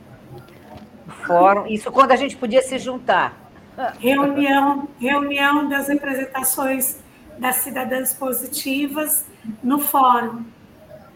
Fórum, 1.27 1.67
isso 1.67 1.91
quando 1.91 2.13
a 2.13 2.17
gente 2.17 2.37
podia 2.37 2.63
se 2.63 2.79
juntar. 2.79 3.42
Reunião, 3.99 4.89
reunião 5.01 5.69
das 5.69 5.89
representações 5.89 6.99
das 7.39 7.57
cidadãs 7.57 8.13
positivas 8.13 9.25
no 9.63 9.79
fórum. 9.79 10.45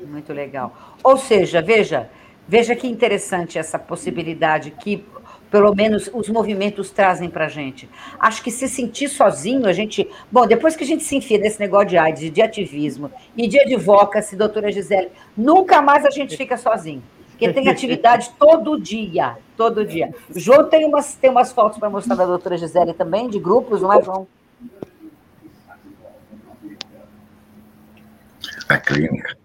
Muito 0.05 0.33
legal. 0.33 0.97
Ou 1.03 1.17
seja, 1.17 1.61
veja, 1.61 2.09
veja 2.49 2.75
que 2.75 2.87
interessante 2.87 3.59
essa 3.59 3.79
possibilidade 3.79 4.71
que 4.71 5.05
pelo 5.51 5.75
menos 5.75 6.11
os 6.13 6.29
movimentos 6.29 6.91
trazem 6.91 7.31
para 7.31 7.47
a 7.47 7.49
gente. 7.49 7.89
Acho 8.19 8.43
que 8.43 8.51
se 8.51 8.69
sentir 8.69 9.09
sozinho, 9.09 9.67
a 9.67 9.73
gente. 9.73 10.09
Bom, 10.31 10.47
depois 10.47 10.75
que 10.75 10.85
a 10.85 10.87
gente 10.87 11.05
se 11.05 11.17
enfia 11.17 11.39
nesse 11.39 11.61
negócio 11.61 11.89
de 11.89 11.99
AIDS, 11.99 12.33
de 12.33 12.43
ativismo 12.43 13.11
e 13.37 13.47
de 13.47 13.61
advocacy, 13.61 14.37
doutora 14.37 14.73
Gisele, 14.73 15.09
nunca 15.37 15.81
mais 15.81 16.05
a 16.05 16.11
gente 16.11 16.37
fica 16.37 16.57
sozinho. 16.57 17.03
Porque 17.37 17.53
tem 17.53 17.69
atividade 17.69 18.31
todo 18.39 18.81
dia, 18.81 19.37
todo 19.59 19.85
dia. 19.85 20.15
O 20.35 20.41
João 20.41 20.65
tem 20.65 20.87
umas, 20.87 21.15
tem 21.17 21.31
umas 21.31 21.53
fotos 21.53 21.79
para 21.79 21.91
mostrar 21.91 22.15
da 22.15 22.25
doutora 22.25 22.57
Gisele 22.57 22.95
também, 22.95 23.29
de 23.29 23.39
grupos, 23.39 23.83
não 23.83 23.93
é, 23.93 24.03
João? 24.03 24.27
A 28.71 28.79
clínica. 28.79 29.37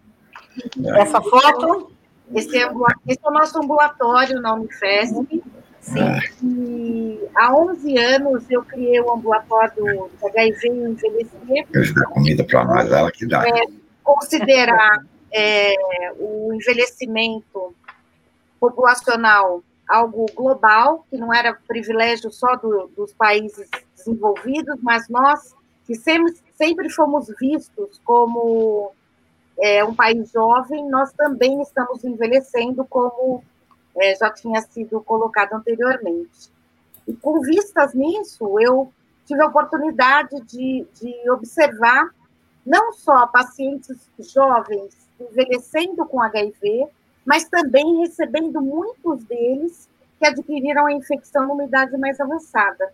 Essa 0.95 1.21
foto? 1.21 1.91
Esse 2.33 2.57
é, 2.57 2.71
esse 3.07 3.19
é 3.21 3.29
o 3.29 3.33
nosso 3.33 3.57
ambulatório 3.59 4.41
na 4.41 4.53
Unifesp. 4.53 5.43
Sim. 5.81 5.99
E 6.43 7.19
há 7.35 7.53
11 7.53 7.97
anos 7.97 8.45
eu 8.49 8.63
criei 8.63 9.01
o 9.01 9.11
ambulatório 9.11 9.73
do 9.75 10.27
HIV 10.27 10.59
e 10.63 10.69
envelhecer. 10.69 11.67
Eu 11.73 11.93
dou 11.93 12.05
comida 12.13 12.43
para 12.45 12.63
nós, 12.63 12.89
ela 12.89 13.11
que 13.11 13.25
dá. 13.25 13.45
É, 13.45 13.65
considerar 14.01 15.03
é, 15.31 15.73
o 16.19 16.53
envelhecimento 16.53 17.73
populacional 18.61 19.63
algo 19.89 20.25
global, 20.33 21.05
que 21.09 21.17
não 21.17 21.33
era 21.33 21.53
privilégio 21.67 22.31
só 22.31 22.55
do, 22.55 22.87
dos 22.95 23.11
países 23.11 23.67
desenvolvidos, 23.97 24.79
mas 24.81 25.09
nós, 25.09 25.53
que 25.85 25.95
sempre, 25.95 26.33
sempre 26.53 26.89
fomos 26.89 27.27
vistos 27.39 27.99
como 28.05 28.93
é, 29.59 29.83
um 29.83 29.93
país 29.93 30.31
jovem, 30.31 30.87
nós 30.89 31.11
também 31.11 31.61
estamos 31.61 32.03
envelhecendo 32.05 32.85
como 32.85 33.43
é, 33.97 34.15
já 34.15 34.31
tinha 34.31 34.61
sido 34.61 35.01
colocado 35.01 35.53
anteriormente. 35.53 36.49
E 37.05 37.13
com 37.13 37.41
vistas 37.41 37.93
nisso, 37.93 38.59
eu 38.61 38.93
tive 39.25 39.41
a 39.41 39.47
oportunidade 39.47 40.39
de, 40.45 40.87
de 41.01 41.29
observar 41.31 42.09
não 42.65 42.93
só 42.93 43.27
pacientes 43.27 43.97
jovens 44.19 44.95
envelhecendo 45.19 46.05
com 46.05 46.21
HIV, 46.21 46.87
mas 47.25 47.45
também 47.45 47.99
recebendo 47.99 48.61
muitos 48.61 49.23
deles 49.25 49.89
que 50.19 50.27
adquiriram 50.27 50.85
a 50.85 50.93
infecção 50.93 51.47
numa 51.47 51.63
idade 51.63 51.97
mais 51.97 52.19
avançada. 52.19 52.91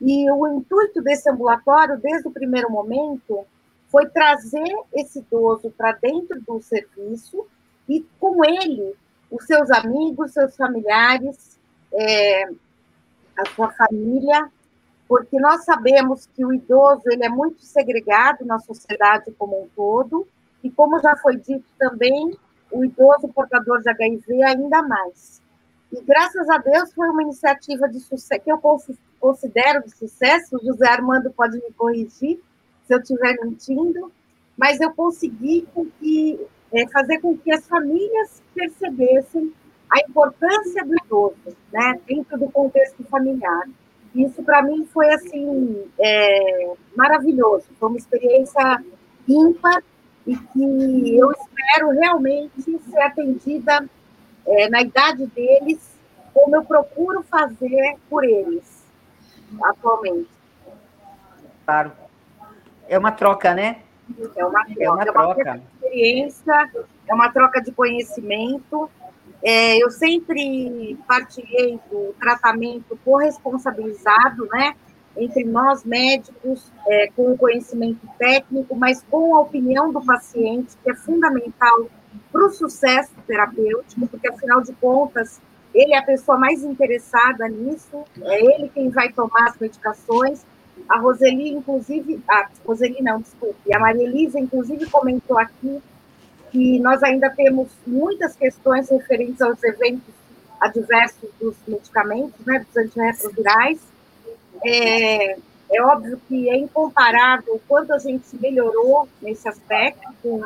E 0.00 0.30
o 0.30 0.46
intuito 0.46 1.02
desse 1.02 1.28
ambulatório, 1.28 1.98
desde 1.98 2.28
o 2.28 2.30
primeiro 2.30 2.70
momento, 2.70 3.44
foi 3.90 4.06
trazer 4.06 4.68
esse 4.92 5.20
idoso 5.20 5.70
para 5.76 5.92
dentro 5.92 6.40
do 6.42 6.60
serviço 6.60 7.46
e, 7.88 8.06
com 8.20 8.44
ele, 8.44 8.94
os 9.30 9.44
seus 9.44 9.70
amigos, 9.70 10.32
seus 10.32 10.56
familiares, 10.56 11.58
é, 11.92 12.44
a 13.36 13.46
sua 13.54 13.70
família, 13.70 14.50
porque 15.08 15.40
nós 15.40 15.64
sabemos 15.64 16.28
que 16.34 16.44
o 16.44 16.52
idoso 16.52 17.02
ele 17.06 17.24
é 17.24 17.28
muito 17.28 17.62
segregado 17.62 18.44
na 18.44 18.58
sociedade 18.58 19.32
como 19.38 19.62
um 19.62 19.68
todo, 19.74 20.28
e 20.62 20.70
como 20.70 21.00
já 21.00 21.16
foi 21.16 21.36
dito 21.36 21.64
também, 21.78 22.36
o 22.70 22.84
idoso 22.84 23.28
portador 23.28 23.80
de 23.80 23.90
HIV 23.90 24.42
ainda 24.42 24.82
mais. 24.82 25.40
E 25.92 26.00
graças 26.02 26.48
a 26.50 26.58
Deus 26.58 26.92
foi 26.92 27.08
uma 27.08 27.22
iniciativa 27.22 27.88
de 27.88 28.00
sucesso, 28.00 28.42
que 28.42 28.52
eu 28.52 28.60
considero 29.18 29.82
de 29.84 29.90
sucesso, 29.96 30.56
o 30.56 30.64
José 30.64 30.86
Armando 30.86 31.30
pode 31.30 31.56
me 31.56 31.72
corrigir 31.76 32.40
se 32.86 32.94
eu 32.94 32.98
estiver 32.98 33.36
mentindo, 33.42 34.12
mas 34.56 34.80
eu 34.80 34.92
consegui 34.92 35.66
que 35.98 36.46
é, 36.72 36.86
fazer 36.88 37.20
com 37.20 37.36
que 37.36 37.52
as 37.52 37.66
famílias 37.66 38.42
percebessem 38.54 39.52
a 39.90 40.00
importância 40.08 40.84
do 40.84 40.94
idoso, 41.04 41.56
né, 41.72 42.00
dentro 42.06 42.38
do 42.38 42.50
contexto 42.50 43.02
familiar. 43.04 43.68
Isso 44.14 44.42
para 44.42 44.62
mim 44.62 44.86
foi 44.92 45.08
assim 45.12 45.84
é, 45.98 46.72
maravilhoso, 46.96 47.66
foi 47.78 47.88
uma 47.88 47.98
experiência 47.98 48.84
ímpar 49.26 49.82
e 50.28 50.36
que 50.36 51.18
eu 51.18 51.32
espero 51.32 51.88
realmente 51.88 52.78
ser 52.90 53.00
atendida 53.00 53.88
é, 54.46 54.68
na 54.68 54.82
idade 54.82 55.26
deles, 55.28 55.98
como 56.34 56.54
eu 56.54 56.64
procuro 56.64 57.22
fazer 57.22 57.96
por 58.10 58.22
eles 58.24 58.84
atualmente. 59.62 60.28
Claro. 61.64 61.92
É 62.86 62.98
uma 62.98 63.10
troca, 63.10 63.54
né? 63.54 63.78
É 64.36 64.44
uma, 64.44 64.66
é 64.78 64.90
uma, 64.90 65.02
é 65.02 65.10
uma 65.10 65.12
troca. 65.12 65.52
de 65.52 65.62
experiência, 65.86 66.70
é 67.06 67.14
uma 67.14 67.32
troca 67.32 67.62
de 67.62 67.72
conhecimento. 67.72 68.90
É, 69.42 69.82
eu 69.82 69.90
sempre 69.90 70.98
partilhei 71.06 71.80
do 71.90 72.14
tratamento 72.20 72.98
corresponsabilizado, 73.02 74.46
né? 74.52 74.74
Entre 75.18 75.44
nós 75.44 75.84
médicos, 75.84 76.70
é, 76.86 77.10
com 77.14 77.32
o 77.32 77.36
conhecimento 77.36 78.06
técnico, 78.18 78.76
mas 78.76 79.04
com 79.10 79.34
a 79.36 79.40
opinião 79.40 79.92
do 79.92 80.00
paciente, 80.00 80.76
que 80.82 80.90
é 80.90 80.94
fundamental 80.94 81.88
para 82.32 82.46
o 82.46 82.50
sucesso 82.50 83.10
terapêutico, 83.26 84.06
porque 84.06 84.28
afinal 84.28 84.62
de 84.62 84.72
contas, 84.74 85.40
ele 85.74 85.92
é 85.92 85.98
a 85.98 86.02
pessoa 86.02 86.38
mais 86.38 86.62
interessada 86.62 87.48
nisso, 87.48 88.04
é 88.22 88.44
ele 88.44 88.68
quem 88.68 88.88
vai 88.88 89.12
tomar 89.12 89.48
as 89.48 89.58
medicações 89.58 90.44
a 90.88 90.98
Roseli, 90.98 91.50
inclusive, 91.50 92.20
a 92.28 92.48
Roseli 92.66 93.02
não, 93.02 93.20
desculpe, 93.20 93.74
a 93.74 93.78
Maria 93.78 94.04
Elisa, 94.04 94.38
inclusive, 94.38 94.86
comentou 94.86 95.38
aqui 95.38 95.80
que 96.50 96.78
nós 96.80 97.02
ainda 97.02 97.28
temos 97.30 97.68
muitas 97.86 98.34
questões 98.34 98.88
referentes 98.88 99.40
aos 99.40 99.62
eventos 99.62 100.14
adversos 100.60 101.28
dos 101.38 101.56
medicamentos, 101.66 102.44
né, 102.46 102.60
dos 102.60 102.76
antirretrovirais. 102.76 103.80
É, 104.64 105.36
é 105.70 105.82
óbvio 105.82 106.20
que 106.28 106.48
é 106.48 106.56
incomparável 106.56 107.54
o 107.54 107.60
quanto 107.68 107.92
a 107.92 107.98
gente 107.98 108.24
melhorou 108.40 109.08
nesse 109.20 109.48
aspecto 109.48 110.08
com 110.22 110.40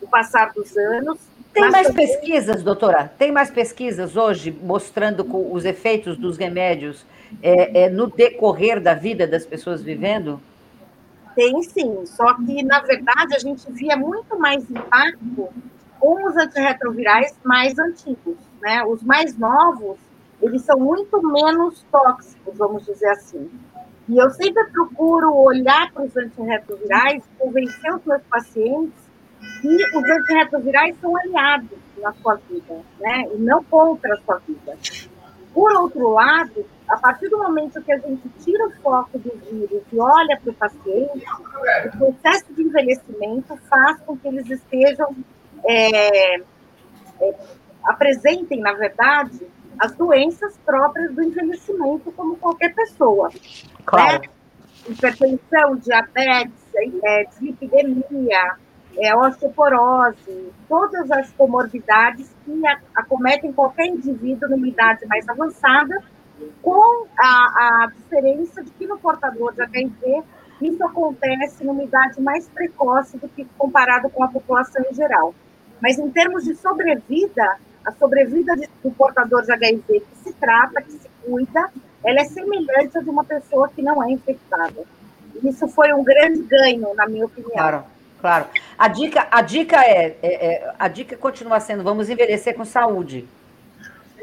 o 0.00 0.08
passar 0.08 0.52
dos 0.52 0.76
anos. 0.76 1.18
Tem 1.52 1.70
mais 1.70 1.88
também... 1.88 2.06
pesquisas, 2.06 2.62
doutora? 2.62 3.10
Tem 3.18 3.32
mais 3.32 3.50
pesquisas 3.50 4.16
hoje 4.16 4.50
mostrando 4.50 5.26
os 5.52 5.64
efeitos 5.64 6.16
dos 6.16 6.36
remédios 6.36 7.04
é, 7.42 7.84
é, 7.84 7.90
no 7.90 8.06
decorrer 8.06 8.80
da 8.80 8.94
vida 8.94 9.26
das 9.26 9.44
pessoas 9.44 9.82
vivendo? 9.82 10.40
Tem 11.34 11.62
sim, 11.62 12.04
só 12.06 12.34
que, 12.34 12.62
na 12.64 12.80
verdade, 12.80 13.34
a 13.34 13.38
gente 13.38 13.70
via 13.72 13.96
muito 13.96 14.38
mais 14.38 14.68
impacto 14.70 15.48
com 15.98 16.26
os 16.26 16.36
antirretrovirais 16.36 17.34
mais 17.44 17.78
antigos. 17.78 18.36
Né? 18.60 18.84
Os 18.84 19.02
mais 19.02 19.36
novos, 19.36 19.98
eles 20.40 20.62
são 20.62 20.78
muito 20.78 21.20
menos 21.22 21.84
tóxicos, 21.90 22.56
vamos 22.56 22.86
dizer 22.86 23.08
assim. 23.08 23.50
E 24.08 24.16
eu 24.16 24.30
sempre 24.30 24.64
procuro 24.70 25.34
olhar 25.34 25.92
para 25.92 26.04
os 26.04 26.16
antirretrovirais, 26.16 27.22
convencer 27.38 27.94
os 27.94 28.04
meus 28.04 28.22
pacientes 28.22 29.08
que 29.60 29.96
os 29.96 30.04
antirretrovirais 30.04 30.96
são 31.00 31.16
aliados 31.16 31.78
na 31.98 32.12
sua 32.14 32.36
vida, 32.48 32.80
né? 33.00 33.28
E 33.34 33.38
não 33.38 33.62
contra 33.64 34.14
a 34.14 34.16
sua 34.18 34.38
vida. 34.38 34.76
Por 35.52 35.72
outro 35.72 36.10
lado, 36.10 36.64
a 36.88 36.96
partir 36.96 37.28
do 37.28 37.38
momento 37.38 37.82
que 37.82 37.92
a 37.92 37.98
gente 37.98 38.28
tira 38.40 38.66
o 38.66 38.70
foco 38.82 39.18
do 39.18 39.30
vírus 39.50 39.82
e 39.92 39.98
olha 39.98 40.38
para 40.42 40.50
o 40.50 40.54
paciente, 40.54 41.24
o 41.86 41.98
processo 41.98 42.52
de 42.54 42.62
envelhecimento 42.62 43.56
faz 43.68 43.98
com 44.02 44.16
que 44.16 44.28
eles 44.28 44.48
estejam, 44.48 45.14
é, 45.64 46.36
é, 46.36 47.34
apresentem, 47.84 48.60
na 48.60 48.72
verdade, 48.72 49.46
as 49.78 49.94
doenças 49.94 50.56
próprias 50.64 51.14
do 51.14 51.22
envelhecimento, 51.22 52.12
como 52.12 52.36
qualquer 52.36 52.74
pessoa. 52.74 53.30
Claro. 53.84 54.22
Né? 54.22 54.28
Hipertensão, 54.88 55.76
diabetes, 55.76 56.64
é, 57.04 57.24
dislipidemia, 57.24 58.56
é, 58.96 59.14
osteoporose, 59.14 60.52
todas 60.68 61.10
as 61.10 61.30
comorbidades 61.32 62.34
que 62.44 62.62
acometem 62.94 63.52
qualquer 63.52 63.86
indivíduo 63.86 64.48
numa 64.48 64.66
idade 64.66 65.06
mais 65.06 65.28
avançada, 65.28 66.02
com 66.62 67.06
a, 67.18 67.84
a 67.84 67.92
diferença 67.94 68.62
de 68.62 68.70
que 68.70 68.86
no 68.86 68.98
portador 68.98 69.52
de 69.52 69.62
HIV 69.62 70.22
isso 70.60 70.84
acontece 70.84 71.64
numa 71.64 71.82
idade 71.82 72.20
mais 72.20 72.48
precoce 72.48 73.16
do 73.18 73.28
que 73.28 73.44
comparado 73.56 74.10
com 74.10 74.24
a 74.24 74.28
população 74.28 74.84
em 74.90 74.94
geral. 74.94 75.34
Mas 75.80 75.98
em 75.98 76.10
termos 76.10 76.44
de 76.44 76.54
sobrevida, 76.56 77.58
a 77.88 77.92
sobrevida 77.92 78.54
de, 78.56 78.68
do 78.82 78.90
portador 78.90 79.42
de 79.42 79.52
HIV 79.52 79.82
que 80.00 80.16
se 80.22 80.32
trata, 80.34 80.82
que 80.82 80.92
se 80.92 81.08
cuida, 81.24 81.70
ela 82.04 82.20
é 82.20 82.24
semelhante 82.24 82.98
a 82.98 83.00
de 83.00 83.08
uma 83.08 83.24
pessoa 83.24 83.68
que 83.68 83.82
não 83.82 84.02
é 84.02 84.10
infectada. 84.12 84.82
Isso 85.42 85.66
foi 85.68 85.92
um 85.92 86.04
grande 86.04 86.42
ganho, 86.42 86.94
na 86.94 87.06
minha 87.06 87.24
opinião. 87.24 87.52
Claro. 87.52 87.84
Claro. 88.20 88.46
A 88.76 88.88
dica, 88.88 89.28
a 89.30 89.40
dica 89.42 89.76
é, 89.76 90.16
é, 90.20 90.46
é, 90.46 90.74
a 90.76 90.88
dica 90.88 91.16
continua 91.16 91.60
sendo: 91.60 91.84
vamos 91.84 92.10
envelhecer 92.10 92.54
com 92.54 92.64
saúde. 92.64 93.28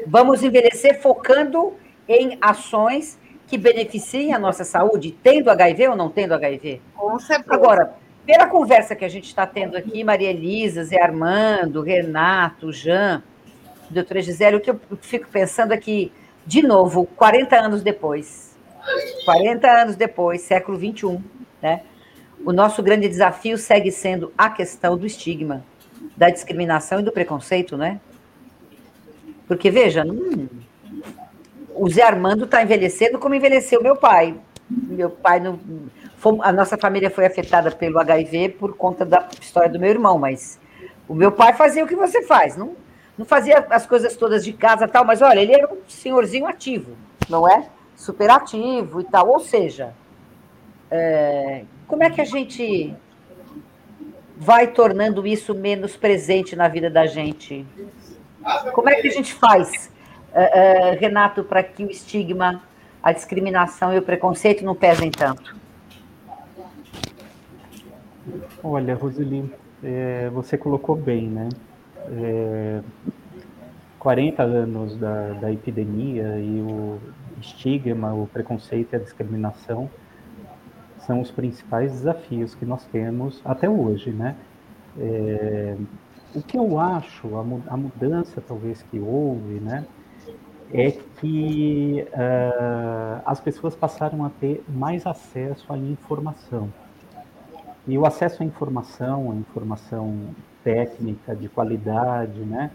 Vamos 0.06 0.42
envelhecer 0.42 1.00
focando 1.00 1.72
em 2.06 2.36
ações 2.40 3.18
que 3.46 3.56
beneficiem 3.56 4.34
a 4.34 4.38
nossa 4.38 4.64
saúde, 4.64 5.16
tendo 5.22 5.50
HIV 5.50 5.88
ou 5.88 5.96
não 5.96 6.10
tendo 6.10 6.34
HIV. 6.34 6.82
Com 6.94 7.18
certeza. 7.18 7.54
Agora, 7.54 7.94
pela 8.26 8.46
conversa 8.46 8.94
que 8.94 9.04
a 9.04 9.08
gente 9.08 9.24
está 9.24 9.46
tendo 9.46 9.76
aqui, 9.76 10.04
Maria 10.04 10.30
Elisa, 10.30 10.84
Zé 10.84 11.00
Armando, 11.00 11.80
Renato, 11.80 12.72
Jean, 12.72 13.22
doutora 13.90 14.20
Gisele, 14.20 14.56
o 14.56 14.60
que 14.60 14.70
eu 14.70 14.80
fico 15.00 15.28
pensando 15.28 15.72
é 15.72 15.76
que, 15.76 16.12
de 16.46 16.62
novo, 16.62 17.06
40 17.16 17.56
anos 17.56 17.82
depois, 17.82 18.56
40 19.24 19.68
anos 19.68 19.96
depois, 19.96 20.42
século 20.42 20.78
XXI, 20.78 21.20
né? 21.60 21.82
O 22.44 22.52
nosso 22.52 22.82
grande 22.82 23.08
desafio 23.08 23.58
segue 23.58 23.90
sendo 23.90 24.32
a 24.36 24.50
questão 24.50 24.96
do 24.96 25.06
estigma, 25.06 25.64
da 26.16 26.30
discriminação 26.30 27.00
e 27.00 27.02
do 27.02 27.10
preconceito, 27.10 27.76
né? 27.76 28.00
Porque, 29.48 29.70
veja, 29.70 30.04
hum, 30.04 30.48
o 31.74 31.88
Zé 31.88 32.02
Armando 32.02 32.44
está 32.44 32.62
envelhecendo 32.62 33.18
como 33.18 33.34
envelheceu 33.34 33.82
meu 33.82 33.96
pai. 33.96 34.34
Meu 34.68 35.10
pai, 35.10 35.40
não, 35.40 35.58
a 36.42 36.52
nossa 36.52 36.76
família 36.76 37.10
foi 37.10 37.26
afetada 37.26 37.70
pelo 37.70 37.98
HIV 38.00 38.50
por 38.50 38.76
conta 38.76 39.04
da 39.04 39.28
história 39.40 39.68
do 39.68 39.78
meu 39.78 39.90
irmão, 39.90 40.18
mas 40.18 40.58
o 41.06 41.14
meu 41.14 41.30
pai 41.30 41.54
fazia 41.54 41.84
o 41.84 41.86
que 41.86 41.94
você 41.94 42.22
faz, 42.22 42.56
não, 42.56 42.74
não 43.16 43.24
fazia 43.24 43.66
as 43.70 43.86
coisas 43.86 44.16
todas 44.16 44.44
de 44.44 44.52
casa 44.52 44.86
tal, 44.86 45.04
mas 45.04 45.22
olha, 45.22 45.40
ele 45.40 45.54
era 45.54 45.72
um 45.72 45.78
senhorzinho 45.88 46.46
ativo, 46.46 46.96
não 47.28 47.48
é? 47.48 47.68
Super 47.96 48.30
ativo 48.30 49.00
e 49.00 49.04
tal. 49.04 49.28
Ou 49.28 49.40
seja, 49.40 49.94
é, 50.90 51.64
como 51.86 52.02
é 52.04 52.10
que 52.10 52.20
a 52.20 52.24
gente 52.24 52.94
vai 54.36 54.66
tornando 54.66 55.26
isso 55.26 55.54
menos 55.54 55.96
presente 55.96 56.54
na 56.54 56.68
vida 56.68 56.90
da 56.90 57.06
gente? 57.06 57.66
Como 58.72 58.88
é 58.88 58.96
que 58.96 59.08
a 59.08 59.10
gente 59.10 59.32
faz, 59.32 59.90
uh, 60.32 60.94
uh, 60.94 60.98
Renato, 61.00 61.42
para 61.42 61.62
que 61.62 61.84
o 61.84 61.90
estigma, 61.90 62.62
a 63.02 63.12
discriminação 63.12 63.94
e 63.94 63.98
o 63.98 64.02
preconceito 64.02 64.64
não 64.64 64.74
pesem 64.74 65.10
tanto? 65.10 65.56
Olha, 68.62 68.94
Roseli, 68.94 69.50
é, 69.82 70.28
você 70.30 70.58
colocou 70.58 70.94
bem, 70.94 71.28
né? 71.28 71.48
É, 72.10 72.82
40 73.98 74.42
anos 74.42 74.96
da, 74.96 75.32
da 75.32 75.52
epidemia 75.52 76.38
e 76.38 76.60
o 76.60 76.98
estigma, 77.40 78.14
o 78.14 78.26
preconceito 78.26 78.92
e 78.92 78.96
a 78.96 78.98
discriminação 78.98 79.90
são 81.00 81.20
os 81.20 81.30
principais 81.30 81.92
desafios 81.92 82.54
que 82.54 82.64
nós 82.64 82.84
temos 82.86 83.40
até 83.44 83.68
hoje, 83.68 84.10
né? 84.10 84.36
É, 84.98 85.76
o 86.34 86.42
que 86.42 86.58
eu 86.58 86.78
acho, 86.78 87.36
a, 87.36 87.76
mudança 87.76 88.42
talvez 88.46 88.82
que 88.82 88.98
houve, 88.98 89.54
né, 89.54 89.86
é 90.72 90.90
que 90.90 92.06
uh, 92.08 93.22
as 93.24 93.40
pessoas 93.40 93.74
passaram 93.74 94.24
a 94.24 94.30
ter 94.30 94.62
mais 94.68 95.06
acesso 95.06 95.72
à 95.72 95.78
informação. 95.78 96.70
E 97.86 97.96
o 97.96 98.04
acesso 98.04 98.42
à 98.42 98.46
informação, 98.46 99.30
a 99.30 99.34
informação 99.34 100.34
técnica, 100.66 101.36
de 101.36 101.48
qualidade, 101.48 102.40
né, 102.40 102.72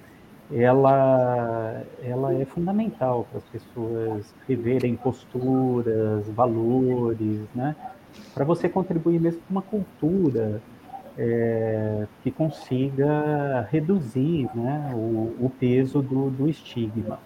ela, 0.50 1.84
ela 2.02 2.34
é 2.34 2.46
fundamental 2.46 3.28
para 3.30 3.40
as 3.40 3.44
pessoas 3.46 4.34
reverem 4.48 4.96
posturas, 4.96 6.26
valores, 6.30 7.42
né, 7.54 7.76
para 8.34 8.46
você 8.46 8.70
contribuir 8.70 9.20
mesmo 9.20 9.42
com 9.42 9.54
uma 9.54 9.62
cultura 9.62 10.62
é, 11.18 12.08
que 12.24 12.32
consiga 12.32 13.68
reduzir 13.70 14.50
né, 14.56 14.92
o, 14.94 15.36
o 15.46 15.52
peso 15.60 16.02
do, 16.02 16.30
do 16.30 16.50
estigma. 16.50 17.20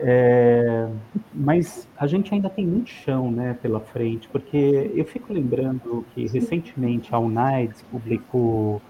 É, 0.00 0.88
mas 1.32 1.86
a 1.96 2.06
gente 2.06 2.34
ainda 2.34 2.50
tem 2.50 2.66
muito 2.66 2.90
chão 2.90 3.30
né, 3.30 3.56
pela 3.60 3.80
frente, 3.80 4.26
porque 4.28 4.90
eu 4.94 5.04
fico 5.04 5.32
lembrando 5.32 6.04
que 6.14 6.26
recentemente 6.26 7.14
a 7.14 7.18
UNAIDS 7.18 7.82
publicou 7.90 8.82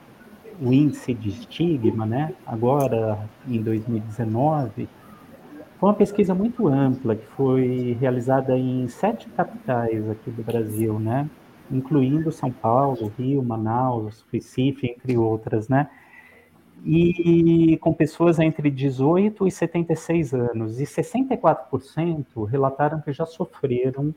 o 0.61 0.73
índice 0.73 1.15
de 1.15 1.31
estigma, 1.31 2.07
né, 2.07 2.35
agora 2.47 3.19
em 3.47 3.61
2019, 3.61 4.89
foi 5.79 5.89
uma 5.89 5.95
pesquisa 5.95 6.35
muito 6.35 6.67
ampla 6.69 7.15
que 7.17 7.27
foi 7.27 7.97
realizada 8.01 8.57
em 8.57 8.89
sete 8.89 9.29
capitais 9.29 10.09
aqui 10.09 10.31
do 10.31 10.43
Brasil, 10.43 10.99
né? 10.99 11.29
Incluindo 11.71 12.33
São 12.33 12.51
Paulo, 12.51 13.13
Rio, 13.19 13.43
Manaus, 13.43 14.25
Recife, 14.33 14.87
entre 14.87 15.19
outras, 15.19 15.69
né? 15.69 15.91
E 16.87 17.77
com 17.83 17.93
pessoas 17.93 18.39
entre 18.39 18.71
18 18.71 19.47
e 19.47 19.51
76 19.51 20.33
anos. 20.33 20.81
E 20.81 20.85
64% 20.85 22.45
relataram 22.45 23.01
que 23.01 23.13
já 23.13 23.27
sofreram 23.27 24.15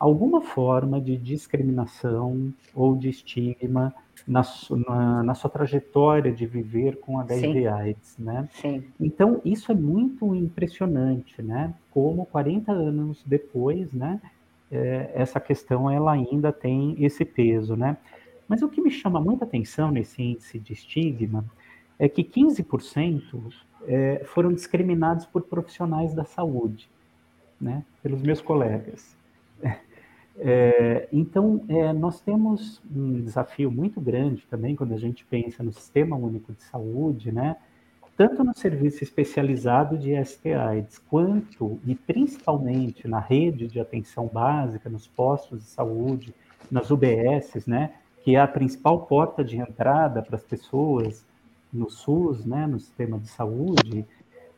alguma 0.00 0.40
forma 0.40 0.98
de 0.98 1.14
discriminação 1.14 2.54
ou 2.74 2.96
de 2.96 3.10
estigma 3.10 3.94
na, 4.26 4.42
na, 4.88 5.22
na, 5.22 5.34
sua 5.34 5.50
trajetória 5.50 6.32
de 6.32 6.46
viver 6.46 6.98
com 7.00 7.20
HIV 7.20 7.66
AIDS, 7.68 8.16
né? 8.18 8.48
Sim. 8.52 8.82
Então, 8.98 9.42
isso 9.44 9.70
é 9.70 9.74
muito 9.74 10.34
impressionante, 10.34 11.42
né? 11.42 11.74
Como 11.90 12.24
40 12.26 12.72
anos 12.72 13.22
depois, 13.26 13.92
né? 13.92 14.20
É, 14.72 15.10
essa 15.14 15.38
questão, 15.38 15.90
ela 15.90 16.12
ainda 16.12 16.50
tem 16.50 16.96
esse 16.98 17.24
peso, 17.24 17.76
né? 17.76 17.96
Mas 18.48 18.62
o 18.62 18.68
que 18.68 18.80
me 18.80 18.90
chama 18.90 19.20
muita 19.20 19.44
atenção 19.44 19.90
nesse 19.90 20.22
índice 20.22 20.58
de 20.58 20.72
estigma 20.72 21.44
é 21.98 22.08
que 22.08 22.24
15% 22.24 23.52
é, 23.86 24.22
foram 24.24 24.52
discriminados 24.52 25.26
por 25.26 25.42
profissionais 25.42 26.14
da 26.14 26.24
saúde, 26.24 26.88
né? 27.60 27.84
Pelos 28.02 28.22
meus 28.22 28.40
colegas. 28.40 29.19
É, 30.38 31.08
então, 31.12 31.62
é, 31.68 31.92
nós 31.92 32.20
temos 32.20 32.80
um 32.94 33.20
desafio 33.20 33.70
muito 33.70 34.00
grande 34.00 34.46
também 34.48 34.74
quando 34.74 34.94
a 34.94 34.98
gente 34.98 35.24
pensa 35.24 35.62
no 35.62 35.72
Sistema 35.72 36.16
Único 36.16 36.52
de 36.52 36.62
Saúde, 36.62 37.32
né? 37.32 37.56
Tanto 38.16 38.44
no 38.44 38.54
serviço 38.54 39.02
especializado 39.02 39.96
de 39.96 40.12
STIs, 40.24 40.98
quanto 41.08 41.78
e 41.86 41.94
principalmente 41.94 43.08
na 43.08 43.18
rede 43.18 43.66
de 43.66 43.80
atenção 43.80 44.26
básica, 44.26 44.90
nos 44.90 45.06
postos 45.06 45.60
de 45.60 45.66
saúde, 45.66 46.34
nas 46.70 46.90
UBSs, 46.90 47.68
né? 47.68 47.94
Que 48.22 48.36
é 48.36 48.40
a 48.40 48.48
principal 48.48 49.06
porta 49.06 49.42
de 49.42 49.56
entrada 49.56 50.22
para 50.22 50.36
as 50.36 50.44
pessoas 50.44 51.24
no 51.72 51.90
SUS, 51.90 52.44
né? 52.44 52.66
No 52.66 52.78
sistema 52.78 53.18
de 53.18 53.28
saúde, 53.28 54.06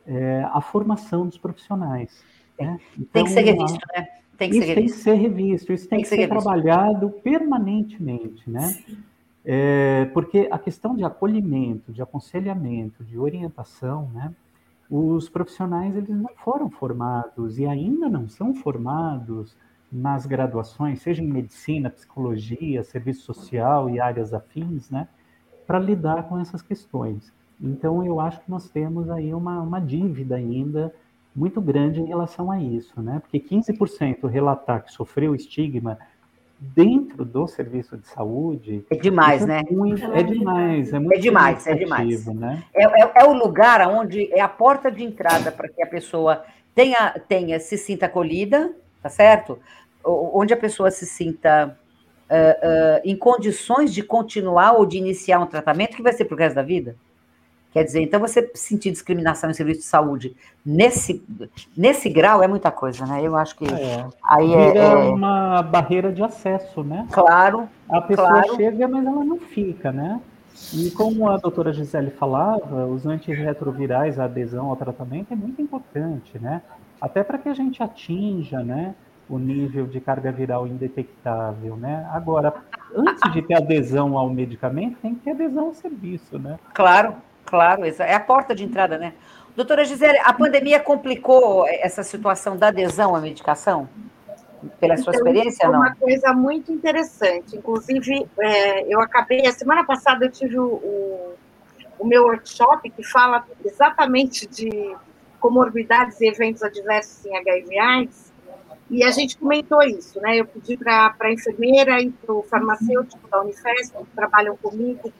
é, 0.05 0.43
a 0.51 0.61
formação 0.61 1.25
dos 1.25 1.37
profissionais. 1.37 2.23
Né? 2.59 2.79
Então, 2.97 3.07
Tem 3.11 3.23
que 3.25 3.31
ser 3.31 3.41
então, 3.41 3.65
revisto, 3.65 3.85
né? 3.95 4.07
Tem 4.37 4.49
que 4.49 4.57
isso 4.57 4.67
ser 4.67 4.75
tem 4.75 4.85
que 4.85 4.91
ser 4.91 5.13
revisto, 5.13 5.73
isso 5.73 5.87
tem, 5.87 5.99
tem 5.99 6.03
que, 6.03 6.15
que, 6.15 6.21
ser, 6.21 6.27
trabalhado 6.27 7.09
permanentemente, 7.09 8.49
né? 8.49 8.77
É, 9.45 10.05
porque 10.13 10.47
a 10.49 10.57
questão 10.57 10.95
de 10.95 11.03
acolhimento, 11.03 11.91
de 11.91 12.01
aconselhamento, 12.01 13.03
de 13.03 13.17
orientação, 13.17 14.09
né? 14.13 14.33
Os 14.89 15.29
profissionais 15.29 15.95
eles 15.95 16.09
não 16.09 16.31
foram 16.35 16.69
formados 16.69 17.59
e 17.59 17.65
ainda 17.65 18.09
não 18.09 18.27
são 18.27 18.53
formados 18.53 19.55
nas 19.91 20.25
graduações, 20.25 21.01
seja 21.01 21.21
em 21.21 21.27
medicina, 21.27 21.89
psicologia, 21.89 22.83
serviço 22.83 23.21
social 23.21 23.89
e 23.89 23.99
áreas 23.99 24.33
afins, 24.33 24.89
né? 24.89 25.07
Para 25.67 25.79
lidar 25.79 26.23
com 26.23 26.39
essas 26.39 26.61
questões. 26.61 27.31
Então, 27.61 28.03
eu 28.03 28.19
acho 28.19 28.41
que 28.41 28.49
nós 28.49 28.69
temos 28.69 29.09
aí 29.09 29.33
uma, 29.33 29.61
uma 29.61 29.79
dívida 29.79 30.35
ainda 30.35 30.93
muito 31.35 31.59
grande 31.59 31.99
em 31.99 32.05
relação 32.05 32.51
a 32.51 32.61
isso, 32.61 33.01
né? 33.01 33.21
Porque 33.21 33.39
15% 33.39 34.27
relatar 34.27 34.83
que 34.83 34.91
sofreu 34.91 35.33
estigma 35.33 35.97
dentro 36.59 37.25
do 37.25 37.45
serviço 37.47 37.97
de 37.97 38.07
saúde 38.07 38.85
é 38.89 38.95
demais, 38.95 39.41
é 39.41 39.45
né? 39.45 39.63
Muito, 39.69 40.05
é 40.05 40.23
demais, 40.23 40.93
é 40.93 40.99
muito 40.99 41.17
é 41.17 41.19
demais, 41.19 41.67
é 41.67 41.75
demais. 41.75 42.25
Né? 42.27 42.63
É, 42.73 42.83
é, 42.83 43.11
é, 43.15 43.23
o 43.25 43.33
lugar 43.33 43.85
onde 43.89 44.31
é 44.31 44.39
a 44.39 44.47
porta 44.47 44.89
de 44.91 45.03
entrada 45.03 45.51
para 45.51 45.67
que 45.67 45.83
a 45.83 45.87
pessoa 45.87 46.43
tenha, 46.73 47.19
tenha 47.27 47.59
se 47.59 47.77
sinta 47.77 48.05
acolhida, 48.05 48.73
tá 49.01 49.09
certo? 49.09 49.59
Onde 50.05 50.53
a 50.53 50.57
pessoa 50.57 50.91
se 50.91 51.05
sinta 51.05 51.77
uh, 52.29 52.33
uh, 52.33 53.01
em 53.03 53.15
condições 53.15 53.93
de 53.93 54.03
continuar 54.03 54.73
ou 54.73 54.85
de 54.85 54.97
iniciar 54.97 55.39
um 55.39 55.47
tratamento 55.47 55.95
que 55.95 56.03
vai 56.03 56.13
ser 56.13 56.25
para 56.25 56.35
o 56.35 56.37
resto 56.37 56.55
da 56.55 56.63
vida. 56.63 56.95
Quer 57.73 57.83
dizer, 57.83 58.01
então 58.01 58.19
você 58.19 58.51
sentir 58.53 58.91
discriminação 58.91 59.49
em 59.49 59.53
serviço 59.53 59.79
de 59.79 59.87
saúde 59.87 60.35
nesse, 60.63 61.25
nesse 61.75 62.07
grau 62.07 62.43
é 62.43 62.47
muita 62.47 62.69
coisa, 62.69 63.03
né? 63.07 63.19
Eu 63.23 63.35
acho 63.35 63.55
que 63.55 63.65
é. 63.65 64.05
aí 64.23 64.53
é, 64.53 64.77
é, 64.77 64.95
uma 64.95 65.63
barreira 65.63 66.11
de 66.11 66.21
acesso, 66.21 66.83
né? 66.83 67.07
Claro. 67.11 67.67
A 67.89 67.99
pessoa 67.99 68.29
claro. 68.29 68.55
chega, 68.55 68.87
mas 68.87 69.03
ela 69.03 69.25
não 69.25 69.39
fica, 69.39 69.91
né? 69.91 70.21
E 70.71 70.91
como 70.91 71.27
a 71.27 71.37
doutora 71.37 71.73
Gisele 71.73 72.11
falava, 72.11 72.85
os 72.85 73.07
antirretrovirais, 73.07 74.19
a 74.19 74.25
adesão 74.25 74.69
ao 74.69 74.75
tratamento 74.75 75.33
é 75.33 75.35
muito 75.35 75.59
importante, 75.59 76.37
né? 76.37 76.61
Até 77.01 77.23
para 77.23 77.39
que 77.39 77.49
a 77.49 77.55
gente 77.55 77.81
atinja, 77.81 78.63
né? 78.63 78.93
o 79.29 79.39
nível 79.39 79.87
de 79.87 79.99
carga 79.99 80.31
viral 80.31 80.67
indetectável, 80.67 81.75
né? 81.75 82.07
Agora, 82.11 82.53
antes 82.95 83.31
de 83.31 83.41
ter 83.41 83.55
adesão 83.55 84.17
ao 84.17 84.29
medicamento, 84.29 84.97
tem 85.01 85.15
que 85.15 85.21
ter 85.21 85.31
adesão 85.31 85.67
ao 85.67 85.73
serviço, 85.73 86.37
né? 86.37 86.59
Claro, 86.73 87.15
claro, 87.53 87.85
é 87.85 88.15
a 88.15 88.19
porta 88.19 88.55
de 88.55 88.63
entrada, 88.63 88.97
né? 88.97 89.13
Doutora 89.55 89.85
Gisele, 89.85 90.17
a 90.23 90.33
pandemia 90.33 90.79
complicou 90.79 91.67
essa 91.67 92.01
situação 92.01 92.57
da 92.57 92.69
adesão 92.69 93.15
à 93.15 93.21
medicação? 93.21 93.87
Pela 94.79 94.97
sua 94.97 95.13
então, 95.13 95.27
experiência, 95.27 95.67
não? 95.69 95.75
É 95.75 95.77
uma 95.77 95.95
coisa 95.95 96.33
muito 96.33 96.71
interessante. 96.71 97.55
Inclusive, 97.55 98.27
é, 98.39 98.91
eu 98.91 98.99
acabei, 98.99 99.45
a 99.45 99.51
semana 99.51 99.83
passada 99.85 100.25
eu 100.25 100.31
tive 100.31 100.57
o, 100.57 100.65
o, 100.65 101.33
o 101.99 102.07
meu 102.07 102.23
workshop 102.23 102.89
que 102.89 103.03
fala 103.03 103.45
exatamente 103.63 104.47
de 104.47 104.95
comorbidades 105.39 106.19
e 106.21 106.27
eventos 106.27 106.63
adversos 106.63 107.23
em 107.23 107.37
HIV 107.37 107.77
AIDS, 107.77 108.33
e 108.89 109.03
a 109.03 109.11
gente 109.11 109.37
comentou 109.37 109.83
isso, 109.83 110.19
né? 110.21 110.37
Eu 110.37 110.45
pedi 110.45 110.75
para 110.75 111.15
a 111.19 111.31
enfermeira 111.31 112.01
e 112.01 112.09
para 112.09 112.33
o 112.33 112.41
farmacêutico 112.41 113.27
da 113.29 113.41
Unifesp, 113.41 113.95
que 113.95 114.15
trabalham 114.15 114.57
comigo, 114.57 115.13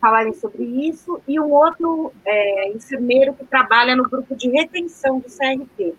falarem 0.00 0.34
sobre 0.34 0.64
isso, 0.64 1.20
e 1.26 1.40
um 1.40 1.52
outro 1.52 2.12
é, 2.24 2.72
enfermeiro 2.72 3.34
que 3.34 3.44
trabalha 3.44 3.96
no 3.96 4.08
grupo 4.08 4.34
de 4.34 4.48
retenção 4.48 5.18
do 5.18 5.26
CRT. 5.26 5.94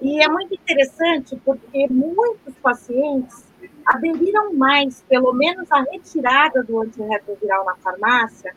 E 0.00 0.22
é 0.22 0.28
muito 0.28 0.54
interessante 0.54 1.36
porque 1.44 1.86
muitos 1.90 2.54
pacientes 2.62 3.44
aderiram 3.84 4.54
mais, 4.54 5.02
pelo 5.08 5.32
menos, 5.32 5.70
à 5.70 5.82
retirada 5.82 6.62
do 6.62 6.80
antirretroviral 6.80 7.64
na 7.64 7.74
farmácia, 7.76 8.54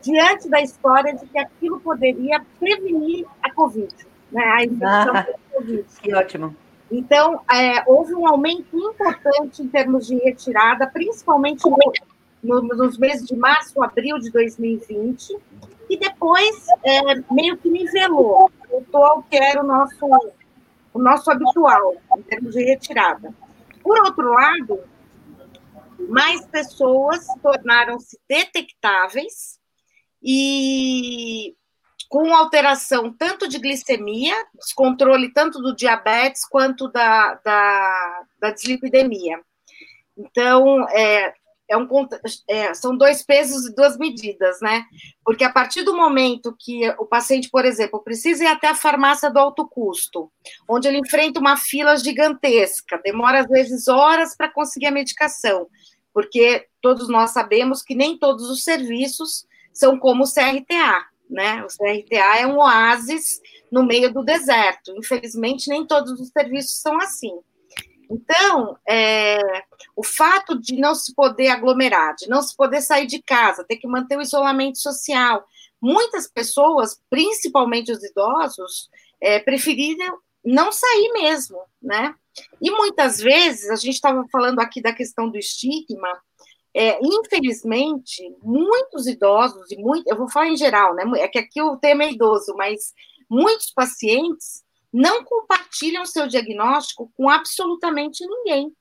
diante 0.00 0.48
da 0.48 0.60
história 0.60 1.14
de 1.14 1.24
que 1.26 1.38
aquilo 1.38 1.80
poderia 1.80 2.44
prevenir 2.58 3.26
a 3.42 3.52
Covid, 3.52 3.94
né? 4.32 4.42
a 4.44 4.64
infecção 4.64 5.16
ah, 5.16 5.26
Covid. 5.52 5.84
Que 6.02 6.14
ótimo. 6.14 6.56
Então, 6.90 7.40
é, 7.50 7.82
houve 7.86 8.14
um 8.14 8.26
aumento 8.26 8.76
importante 8.76 9.62
em 9.62 9.68
termos 9.68 10.06
de 10.06 10.16
retirada, 10.16 10.86
principalmente 10.86 11.62
no, 11.64 11.78
no, 12.42 12.62
nos 12.62 12.98
meses 12.98 13.26
de 13.26 13.36
março, 13.36 13.82
abril 13.82 14.18
de 14.18 14.30
2020, 14.30 15.36
e 15.88 15.96
depois 15.98 16.66
é, 16.82 17.00
meio 17.30 17.56
que 17.58 17.70
nivelou, 17.70 18.50
voltou 18.68 19.04
ao 19.04 19.22
que 19.22 19.36
era 19.36 19.62
o 19.62 19.66
nosso, 19.66 20.06
o 20.92 20.98
nosso 20.98 21.30
habitual, 21.30 21.94
em 22.16 22.22
termos 22.22 22.54
de 22.54 22.64
retirada. 22.64 23.32
Por 23.82 23.98
outro 24.04 24.32
lado, 24.32 24.80
mais 26.08 26.44
pessoas 26.46 27.24
tornaram-se 27.42 28.18
detectáveis 28.28 29.60
e 30.22 31.54
com 32.08 32.34
alteração 32.34 33.12
tanto 33.12 33.48
de 33.48 33.58
glicemia, 33.58 34.34
descontrole 34.54 35.32
tanto 35.32 35.60
do 35.60 35.74
diabetes 35.74 36.46
quanto 36.46 36.88
da, 36.88 37.34
da, 37.42 38.22
da 38.38 38.50
dislipidemia. 38.50 39.40
Então, 40.16 40.86
é, 40.90 41.34
é 41.72 41.76
um, 41.76 41.88
é, 42.48 42.74
são 42.74 42.96
dois 42.96 43.22
pesos 43.22 43.66
e 43.66 43.74
duas 43.74 43.96
medidas, 43.96 44.60
né? 44.60 44.84
Porque 45.24 45.42
a 45.42 45.50
partir 45.50 45.82
do 45.82 45.96
momento 45.96 46.54
que 46.58 46.86
o 46.98 47.06
paciente, 47.06 47.48
por 47.48 47.64
exemplo, 47.64 48.02
precisa 48.02 48.44
ir 48.44 48.48
até 48.48 48.68
a 48.68 48.74
farmácia 48.74 49.30
do 49.30 49.38
alto 49.38 49.66
custo, 49.66 50.30
onde 50.68 50.86
ele 50.86 50.98
enfrenta 50.98 51.40
uma 51.40 51.56
fila 51.56 51.96
gigantesca, 51.96 53.00
demora 53.02 53.40
às 53.40 53.48
vezes 53.48 53.88
horas 53.88 54.36
para 54.36 54.52
conseguir 54.52 54.86
a 54.86 54.90
medicação, 54.90 55.66
porque 56.12 56.66
todos 56.82 57.08
nós 57.08 57.30
sabemos 57.30 57.82
que 57.82 57.94
nem 57.94 58.18
todos 58.18 58.50
os 58.50 58.62
serviços 58.62 59.46
são 59.72 59.98
como 59.98 60.24
o 60.24 60.30
CRTA, 60.30 61.06
né? 61.30 61.64
O 61.64 61.68
CRTA 61.68 62.38
é 62.38 62.46
um 62.46 62.58
oásis 62.58 63.40
no 63.70 63.82
meio 63.82 64.12
do 64.12 64.22
deserto. 64.22 64.92
Infelizmente, 64.98 65.70
nem 65.70 65.86
todos 65.86 66.20
os 66.20 66.28
serviços 66.28 66.82
são 66.82 66.98
assim. 67.00 67.32
Então, 68.12 68.76
é, 68.86 69.64
o 69.96 70.04
fato 70.04 70.60
de 70.60 70.76
não 70.76 70.94
se 70.94 71.14
poder 71.14 71.48
aglomerar, 71.48 72.14
de 72.14 72.28
não 72.28 72.42
se 72.42 72.54
poder 72.54 72.82
sair 72.82 73.06
de 73.06 73.22
casa, 73.22 73.64
ter 73.64 73.76
que 73.76 73.86
manter 73.86 74.18
o 74.18 74.22
isolamento 74.22 74.78
social, 74.78 75.46
muitas 75.80 76.28
pessoas, 76.28 77.00
principalmente 77.08 77.90
os 77.90 78.04
idosos, 78.04 78.90
é, 79.18 79.38
preferiram 79.38 80.18
não 80.44 80.70
sair 80.70 81.12
mesmo, 81.14 81.58
né? 81.80 82.14
E 82.60 82.70
muitas 82.70 83.18
vezes, 83.18 83.70
a 83.70 83.76
gente 83.76 83.94
estava 83.94 84.26
falando 84.30 84.60
aqui 84.60 84.82
da 84.82 84.92
questão 84.92 85.30
do 85.30 85.38
estigma, 85.38 86.20
é, 86.74 86.98
infelizmente, 87.02 88.34
muitos 88.42 89.06
idosos, 89.06 89.70
e 89.70 89.76
muito, 89.76 90.06
eu 90.06 90.16
vou 90.16 90.28
falar 90.28 90.48
em 90.48 90.56
geral, 90.56 90.94
né? 90.94 91.04
É 91.16 91.28
que 91.28 91.38
aqui 91.38 91.62
o 91.62 91.76
tema 91.78 92.04
é 92.04 92.12
idoso, 92.12 92.54
mas 92.56 92.92
muitos 93.28 93.70
pacientes 93.70 94.61
não 94.92 95.24
compartilham 95.24 96.04
seu 96.04 96.26
diagnóstico 96.26 97.10
com 97.16 97.30
absolutamente 97.30 98.26
ninguém. 98.26 98.72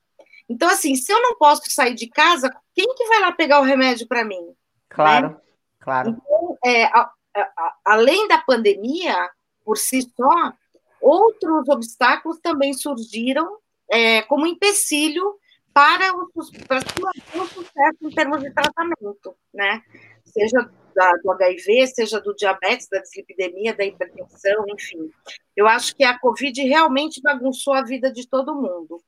Então, 0.50 0.70
assim, 0.70 0.96
se 0.96 1.12
eu 1.12 1.22
não 1.22 1.38
posso 1.38 1.62
sair 1.72 1.94
de 1.94 2.08
casa, 2.08 2.54
quem 2.76 2.94
que 2.94 3.08
vai 3.08 3.22
lá 3.22 3.32
pegar 3.32 3.62
o 3.62 3.64
remédio 3.64 4.08
para 4.08 4.26
mim? 4.26 4.54
Claro, 4.90 5.30
né? 5.30 5.38
claro. 5.80 6.10
Então, 6.10 6.58
é, 6.66 6.86
a, 6.86 7.10
a, 7.36 7.76
além 7.86 8.28
da 8.28 8.38
pandemia, 8.40 9.30
por 9.64 9.78
si 9.78 10.02
só, 10.02 10.54
outros 11.00 11.70
obstáculos 11.70 12.40
também 12.40 12.74
surgiram 12.74 13.58
é, 13.90 14.22
como 14.24 14.46
empecilho 14.46 15.38
para 15.74 16.14
o, 16.14 16.30
para 16.68 16.80
o 16.80 17.48
sucesso 17.48 17.98
em 18.02 18.10
termos 18.10 18.42
de 18.42 18.52
tratamento, 18.52 19.36
né? 19.54 19.82
Seja 20.26 20.70
da, 20.94 21.12
do 21.24 21.32
HIV, 21.32 21.88
seja 21.88 22.20
do 22.20 22.34
diabetes, 22.36 22.88
da 22.90 23.00
dislipidemia, 23.00 23.76
da 23.76 23.86
hipertensão, 23.86 24.66
enfim. 24.70 25.12
Eu 25.56 25.68
acho 25.68 25.96
que 25.96 26.04
a 26.04 26.18
Covid 26.18 26.62
realmente 26.64 27.22
bagunçou 27.22 27.74
a 27.74 27.84
vida 27.84 28.12
de 28.12 28.28
todo 28.28 28.56
mundo. 28.56 29.02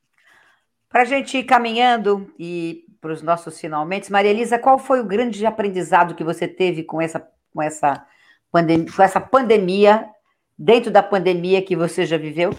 Para 0.88 1.02
a 1.02 1.04
gente 1.04 1.38
ir 1.38 1.44
caminhando 1.44 2.32
e 2.38 2.84
para 3.00 3.12
os 3.12 3.22
nossos 3.22 3.60
finalmente, 3.60 4.12
Maria 4.12 4.30
Elisa, 4.30 4.58
qual 4.58 4.78
foi 4.78 5.00
o 5.00 5.04
grande 5.04 5.44
aprendizado 5.44 6.14
que 6.14 6.24
você 6.24 6.46
teve 6.46 6.84
com 6.84 7.00
essa, 7.00 7.28
com 7.52 7.60
essa, 7.60 8.06
pandemia, 8.50 8.92
com 8.92 9.02
essa 9.02 9.20
pandemia, 9.20 10.08
dentro 10.56 10.90
da 10.90 11.02
pandemia 11.02 11.60
que 11.60 11.74
você 11.74 12.06
já 12.06 12.16
viveu? 12.16 12.50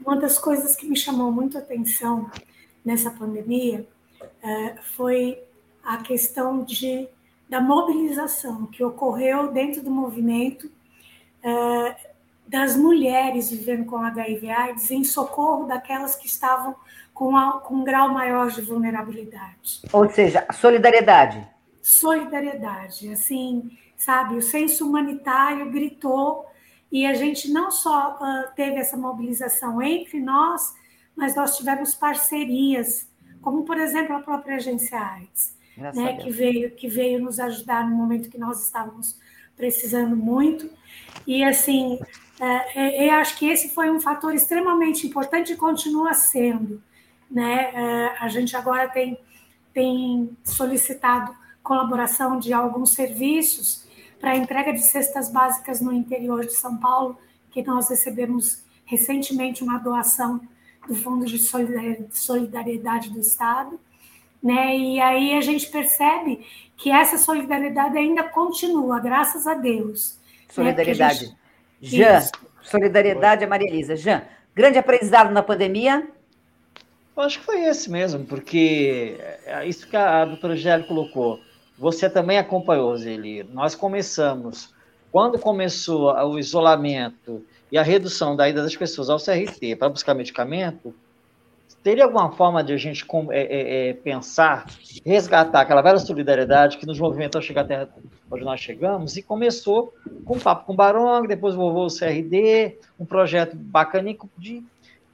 Uma 0.00 0.16
das 0.16 0.38
coisas 0.38 0.74
que 0.74 0.88
me 0.88 0.96
chamou 0.96 1.30
muito 1.30 1.56
a 1.56 1.60
atenção 1.60 2.30
nessa 2.84 3.10
pandemia 3.10 3.86
foi 4.96 5.42
a 5.84 5.98
questão 5.98 6.62
de, 6.62 7.08
da 7.48 7.60
mobilização 7.60 8.66
que 8.66 8.84
ocorreu 8.84 9.52
dentro 9.52 9.82
do 9.82 9.90
movimento 9.90 10.70
é, 11.42 11.96
das 12.46 12.76
mulheres 12.76 13.50
vivendo 13.50 13.84
com 13.84 13.96
HIV/AIDS 13.98 14.90
em 14.90 15.04
socorro 15.04 15.66
daquelas 15.66 16.14
que 16.14 16.26
estavam 16.26 16.74
com, 17.12 17.36
a, 17.36 17.60
com 17.60 17.76
um 17.76 17.84
grau 17.84 18.10
maior 18.10 18.50
de 18.50 18.62
vulnerabilidade. 18.62 19.82
Ou 19.92 20.08
seja, 20.10 20.46
solidariedade. 20.52 21.46
Solidariedade, 21.82 23.10
assim, 23.12 23.70
sabe? 23.96 24.36
O 24.36 24.42
senso 24.42 24.86
humanitário 24.86 25.70
gritou 25.70 26.46
e 26.92 27.06
a 27.06 27.14
gente 27.14 27.50
não 27.50 27.70
só 27.70 28.16
uh, 28.20 28.54
teve 28.54 28.76
essa 28.76 28.96
mobilização 28.96 29.82
entre 29.82 30.20
nós, 30.20 30.74
mas 31.16 31.34
nós 31.34 31.56
tivemos 31.56 31.94
parcerias, 31.94 33.07
como 33.48 33.64
por 33.64 33.78
exemplo 33.78 34.14
a 34.14 34.20
própria 34.20 34.56
agência 34.56 35.00
AIDS, 35.00 35.56
né, 35.74 36.18
que 36.18 36.30
veio 36.30 36.70
que 36.72 36.86
veio 36.86 37.18
nos 37.18 37.40
ajudar 37.40 37.88
no 37.88 37.96
momento 37.96 38.28
que 38.28 38.36
nós 38.36 38.62
estávamos 38.62 39.18
precisando 39.56 40.14
muito. 40.14 40.68
E 41.26 41.42
assim, 41.42 41.94
uh, 41.94 42.78
eu 42.78 43.10
acho 43.14 43.38
que 43.38 43.48
esse 43.48 43.70
foi 43.70 43.90
um 43.90 43.98
fator 43.98 44.34
extremamente 44.34 45.06
importante 45.06 45.54
e 45.54 45.56
continua 45.56 46.12
sendo. 46.12 46.82
Né? 47.30 47.70
Uh, 47.70 48.22
a 48.22 48.28
gente 48.28 48.54
agora 48.54 48.86
tem, 48.86 49.18
tem 49.72 50.36
solicitado 50.44 51.34
colaboração 51.62 52.38
de 52.38 52.52
alguns 52.52 52.90
serviços 52.90 53.86
para 54.20 54.32
a 54.32 54.36
entrega 54.36 54.74
de 54.74 54.82
cestas 54.82 55.30
básicas 55.32 55.80
no 55.80 55.90
interior 55.90 56.44
de 56.44 56.52
São 56.52 56.76
Paulo, 56.76 57.18
que 57.50 57.62
nós 57.62 57.88
recebemos 57.88 58.62
recentemente 58.84 59.64
uma 59.64 59.78
doação 59.78 60.38
do 60.88 60.94
Fundo 60.94 61.26
de 61.26 61.38
Solidariedade 61.38 63.10
do 63.10 63.20
Estado. 63.20 63.78
Né? 64.42 64.76
E 64.76 65.00
aí 65.00 65.34
a 65.34 65.40
gente 65.40 65.68
percebe 65.68 66.46
que 66.76 66.90
essa 66.90 67.18
solidariedade 67.18 67.98
ainda 67.98 68.22
continua, 68.22 68.98
graças 68.98 69.46
a 69.46 69.54
Deus. 69.54 70.18
Né? 70.48 70.54
Solidariedade. 70.54 71.26
Né? 71.26 71.36
Gente... 71.80 71.96
Jean, 71.96 72.18
Isso. 72.18 72.32
solidariedade 72.62 73.44
a 73.44 73.48
Maria 73.48 73.68
Elisa. 73.68 73.94
Jean, 73.94 74.22
grande 74.54 74.78
aprendizado 74.78 75.32
na 75.32 75.42
pandemia? 75.42 76.08
Eu 77.16 77.22
acho 77.22 77.40
que 77.40 77.44
foi 77.44 77.64
esse 77.64 77.90
mesmo, 77.90 78.24
porque 78.24 79.18
é 79.44 79.66
isso 79.66 79.88
que 79.88 79.96
a 79.96 80.24
doutora 80.24 80.56
Gélia 80.56 80.86
colocou. 80.86 81.40
Você 81.76 82.08
também 82.08 82.38
acompanhou, 82.38 82.96
Zeli. 82.96 83.42
Nós 83.42 83.74
começamos, 83.74 84.72
quando 85.10 85.38
começou 85.38 86.12
o 86.12 86.38
isolamento 86.38 87.44
e 87.70 87.78
a 87.78 87.82
redução 87.82 88.34
da 88.34 88.48
ida 88.48 88.62
das 88.62 88.76
pessoas 88.76 89.10
ao 89.10 89.18
CRT 89.18 89.76
para 89.76 89.88
buscar 89.88 90.14
medicamento, 90.14 90.94
teria 91.82 92.04
alguma 92.04 92.32
forma 92.32 92.62
de 92.62 92.72
a 92.72 92.76
gente 92.76 93.04
é, 93.30 93.40
é, 93.40 93.88
é, 93.88 93.92
pensar, 93.94 94.66
resgatar 95.04 95.60
aquela 95.60 95.82
velha 95.82 95.98
solidariedade 95.98 96.78
que 96.78 96.86
nos 96.86 96.98
movimentou 96.98 97.38
a 97.38 97.42
chegar 97.42 97.62
até 97.62 97.88
onde 98.30 98.44
nós 98.44 98.60
chegamos, 98.60 99.16
e 99.16 99.22
começou 99.22 99.94
com 100.24 100.36
um 100.36 100.38
papo 100.38 100.66
com 100.66 100.72
o 100.72 100.76
Barong, 100.76 101.26
depois 101.26 101.54
vovô 101.54 101.86
o 101.86 101.88
CRD, 101.88 102.76
um 102.98 103.06
projeto 103.06 103.56
bacanico 103.56 104.28
de 104.36 104.62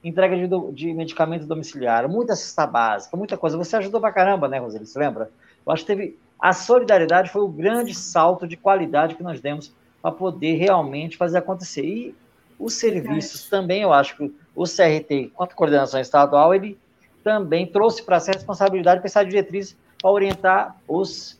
entrega 0.03 0.35
de, 0.35 0.73
de 0.73 0.93
medicamento 0.93 1.45
domiciliar, 1.45 2.07
muita 2.09 2.35
cesta 2.35 2.67
básica, 2.67 3.15
muita 3.17 3.37
coisa. 3.37 3.57
Você 3.57 3.75
ajudou 3.77 3.99
pra 3.99 4.11
caramba, 4.11 4.47
né, 4.47 4.59
Roseli? 4.59 4.85
Você 4.85 4.99
lembra? 4.99 5.29
Eu 5.65 5.71
acho 5.71 5.83
que 5.83 5.87
teve. 5.87 6.17
A 6.37 6.51
solidariedade 6.53 7.31
foi 7.31 7.41
o 7.41 7.47
grande 7.47 7.95
salto 7.95 8.45
de 8.45 8.57
qualidade 8.57 9.15
que 9.15 9.23
nós 9.23 9.39
demos 9.39 9.73
para 10.01 10.11
poder 10.11 10.57
realmente 10.57 11.17
fazer 11.17 11.37
acontecer. 11.37 11.83
E 11.83 12.15
os 12.59 12.73
serviços 12.75 13.49
também, 13.49 13.81
eu 13.81 13.93
acho 13.93 14.15
que 14.17 14.33
o 14.55 14.63
CRT, 14.63 15.31
quanto 15.33 15.55
coordenação 15.55 15.99
estadual, 15.99 16.53
ele 16.53 16.77
também 17.23 17.67
trouxe 17.67 18.03
para 18.03 18.19
si 18.19 18.29
a 18.29 18.33
responsabilidade 18.33 18.99
de 18.99 19.03
pensar 19.03 19.23
diretriz 19.23 19.75
para 20.01 20.11
orientar 20.11 20.75
os, 20.87 21.39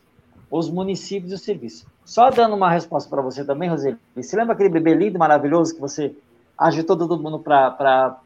os 0.50 0.68
municípios 0.68 1.32
e 1.32 1.34
os 1.34 1.42
serviços. 1.42 1.86
Só 2.04 2.30
dando 2.30 2.54
uma 2.54 2.70
resposta 2.70 3.08
para 3.08 3.22
você 3.22 3.44
também, 3.44 3.68
Roseli, 3.68 3.96
você 4.14 4.36
lembra 4.36 4.54
aquele 4.54 4.68
bebê 4.68 4.94
lindo, 4.94 5.18
maravilhoso, 5.18 5.74
que 5.74 5.80
você 5.80 6.14
agitou 6.56 6.96
todo 6.96 7.18
mundo 7.18 7.38
para 7.38 8.18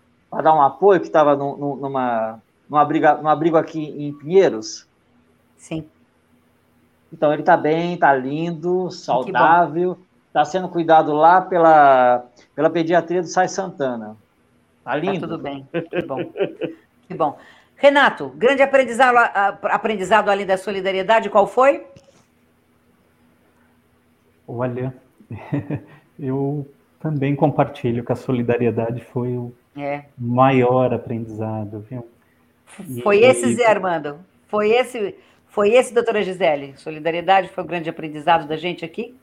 dar 0.43 0.55
um 0.55 0.62
apoio, 0.62 1.01
que 1.01 1.07
estava 1.07 1.36
numa, 1.36 2.41
numa, 2.68 2.80
abrigo, 2.80 3.07
num 3.22 3.28
abrigo 3.28 3.57
aqui 3.57 3.80
em 3.80 4.12
Pinheiros? 4.12 4.86
Sim. 5.57 5.86
Então, 7.12 7.32
ele 7.32 7.43
está 7.43 7.57
bem, 7.57 7.95
está 7.95 8.14
lindo, 8.14 8.91
saudável, 8.91 9.99
está 10.31 10.45
sendo 10.45 10.68
cuidado 10.68 11.12
lá 11.12 11.43
pela, 11.43 12.24
pela 12.55 12.70
pediatria 12.70 13.20
do 13.20 13.26
Sai 13.26 13.49
Santana. 13.49 14.16
Está 14.78 14.97
lindo. 14.97 15.20
Tá 15.20 15.26
tudo 15.26 15.39
bem, 15.39 15.68
que 15.91 16.03
bom. 16.03 16.33
que 17.09 17.14
bom. 17.14 17.39
Renato, 17.76 18.28
grande 18.37 18.62
aprendizado, 18.62 19.16
aprendizado 19.64 20.31
além 20.31 20.47
da 20.47 20.57
solidariedade, 20.57 21.28
qual 21.31 21.47
foi? 21.47 21.87
Olha, 24.47 24.95
eu 26.18 26.66
também 27.01 27.35
compartilho 27.35 28.05
que 28.05 28.12
a 28.12 28.16
solidariedade 28.16 29.03
foi 29.03 29.37
o 29.37 29.53
é. 29.76 30.05
maior 30.16 30.93
aprendizado, 30.93 31.81
viu? 31.89 32.09
Foi 33.03 33.20
e, 33.20 33.24
esse, 33.24 33.47
e... 33.47 33.55
Zé 33.55 33.66
Armando? 33.66 34.18
Foi 34.47 34.70
esse 34.70 35.16
foi 35.51 35.74
esse, 35.74 35.93
doutora 35.93 36.22
Gisele? 36.22 36.74
Solidariedade 36.76 37.49
foi 37.49 37.64
o 37.64 37.66
grande 37.66 37.91
aprendizado 37.91 38.47
da 38.47 38.57
gente 38.57 38.85
aqui? 38.85 39.16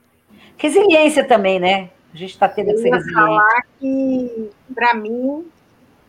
Resiliência 0.56 1.24
também, 1.24 1.60
né? 1.60 1.90
A 2.12 2.16
gente 2.16 2.30
está 2.30 2.48
tendo 2.48 2.72
que 2.72 2.78
ser 2.78 2.90
resiliente. 2.90 3.12
falar 3.12 3.62
que, 3.78 4.50
para 4.74 4.94
mim, 4.94 5.46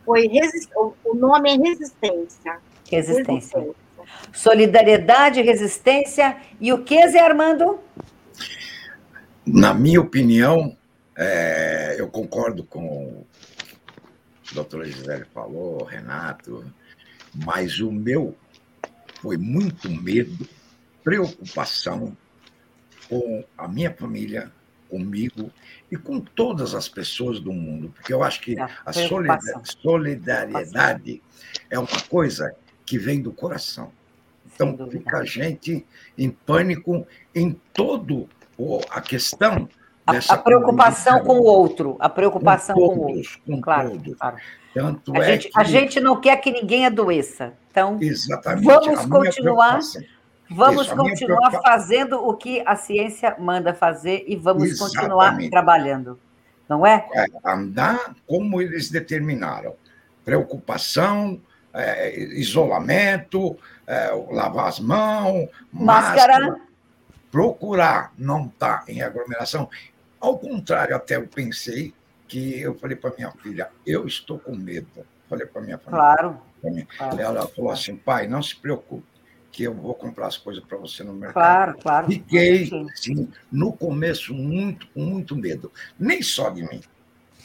foi 0.06 0.28
resist... 0.28 0.70
o 0.76 1.14
nome 1.14 1.52
é 1.52 1.58
resistência. 1.58 2.58
resistência. 2.90 3.60
Resistência. 3.60 3.76
Solidariedade, 4.34 5.42
resistência 5.42 6.38
e 6.60 6.74
o 6.74 6.84
que, 6.84 7.08
Zé 7.10 7.20
Armando? 7.20 7.80
Na 9.46 9.74
minha 9.74 10.02
opinião, 10.02 10.76
é, 11.16 11.96
eu 11.98 12.08
concordo 12.08 12.64
com 12.64 13.26
o 14.52 14.54
doutora 14.54 14.86
Gisele 14.86 15.26
falou, 15.34 15.84
Renato, 15.84 16.66
mas 17.46 17.80
o 17.80 17.92
meu 17.92 18.36
foi 19.22 19.38
muito 19.38 19.90
medo, 19.90 20.48
preocupação 21.04 22.16
com 23.10 23.44
a 23.58 23.68
minha 23.68 23.92
família, 23.92 24.52
comigo 24.90 25.52
e 25.92 25.98
com 25.98 26.20
todas 26.20 26.74
as 26.74 26.90
pessoas 26.90 27.40
do 27.40 27.54
mundo, 27.54 27.94
porque 27.96 28.12
eu 28.12 28.24
acho 28.24 28.42
que 28.42 28.60
é, 28.60 28.68
a 28.86 28.92
solidariedade 29.64 31.22
é 31.70 31.78
uma 31.78 32.02
coisa 32.10 32.56
que 32.86 32.98
vem 32.98 33.22
do 33.22 33.32
coração. 33.32 33.92
Então, 34.54 34.76
fica 34.90 35.20
a 35.20 35.26
gente 35.26 35.86
em 36.18 36.30
pânico 36.30 37.08
em 37.34 37.54
todo 37.72 38.28
a 38.90 39.00
questão 39.00 39.70
a, 40.06 40.34
a 40.34 40.38
preocupação 40.38 41.24
com 41.24 41.40
o 41.40 41.44
outro, 41.44 41.96
a 42.00 42.10
preocupação 42.10 42.76
com, 42.76 42.88
todos, 42.88 42.98
com 42.98 43.02
o 43.02 43.16
outro. 43.16 43.42
Com 43.46 43.62
claro, 43.62 43.92
todos. 43.92 44.18
Claro. 44.18 44.38
Tanto 44.74 45.16
a, 45.16 45.20
é 45.20 45.24
gente, 45.24 45.50
que... 45.50 45.60
a 45.60 45.64
gente 45.64 46.00
não 46.00 46.20
quer 46.20 46.36
que 46.38 46.52
ninguém 46.52 46.86
adoeça. 46.86 47.54
Então, 47.72 47.98
Exatamente. 48.02 48.66
vamos 48.66 49.06
continuar. 49.06 49.80
Vamos 50.50 50.88
Isso, 50.88 50.96
continuar 50.96 51.52
fazendo 51.52 52.18
o 52.18 52.36
que 52.36 52.64
a 52.66 52.76
ciência 52.76 53.36
manda 53.38 53.74
fazer 53.74 54.24
e 54.28 54.36
vamos 54.36 54.64
Exatamente. 54.64 54.96
continuar 54.96 55.50
trabalhando, 55.50 56.20
não 56.68 56.86
é? 56.86 57.08
é? 57.14 57.26
Andar 57.46 58.16
como 58.26 58.62
eles 58.62 58.90
determinaram. 58.90 59.76
Preocupação, 60.26 61.40
é, 61.74 62.20
isolamento, 62.20 63.58
é, 63.86 64.10
lavar 64.32 64.68
as 64.68 64.80
mãos, 64.80 65.50
máscara. 65.72 66.40
máscara 66.40 66.70
procurar 67.32 68.12
não 68.18 68.48
estar 68.48 68.86
tá 68.86 68.92
em 68.92 69.02
aglomeração. 69.02 69.70
Ao 70.20 70.38
contrário, 70.38 70.96
até 70.96 71.16
eu 71.16 71.28
pensei 71.28 71.94
que 72.28 72.60
eu 72.62 72.78
falei 72.78 72.96
para 72.96 73.14
minha 73.16 73.32
filha, 73.32 73.70
eu 73.86 74.06
estou 74.06 74.40
com 74.40 74.56
medo. 74.56 75.06
Falei 75.30 75.46
para 75.46 75.62
minha 75.62 75.78
família. 75.78 76.16
Claro. 76.16 76.42
Minha, 76.64 76.88
claro. 76.98 77.20
Ela 77.20 77.48
falou 77.48 77.72
assim, 77.72 77.96
pai, 77.96 78.28
não 78.28 78.42
se 78.42 78.56
preocupe, 78.56 79.06
que 79.52 79.64
eu 79.64 79.74
vou 79.74 79.94
comprar 79.94 80.28
as 80.28 80.38
coisas 80.38 80.64
para 80.64 80.78
você 80.78 81.04
no 81.04 81.14
mercado. 81.14 81.34
Claro, 81.34 81.78
claro. 81.82 82.08
Fiquei, 82.08 82.70
sim, 82.96 83.30
no 83.52 83.74
começo, 83.74 84.34
muito, 84.34 84.88
com 84.90 85.02
muito 85.02 85.36
medo. 85.36 85.72
Nem 86.00 86.22
só 86.22 86.50
de 86.50 86.64
mim. 86.64 86.82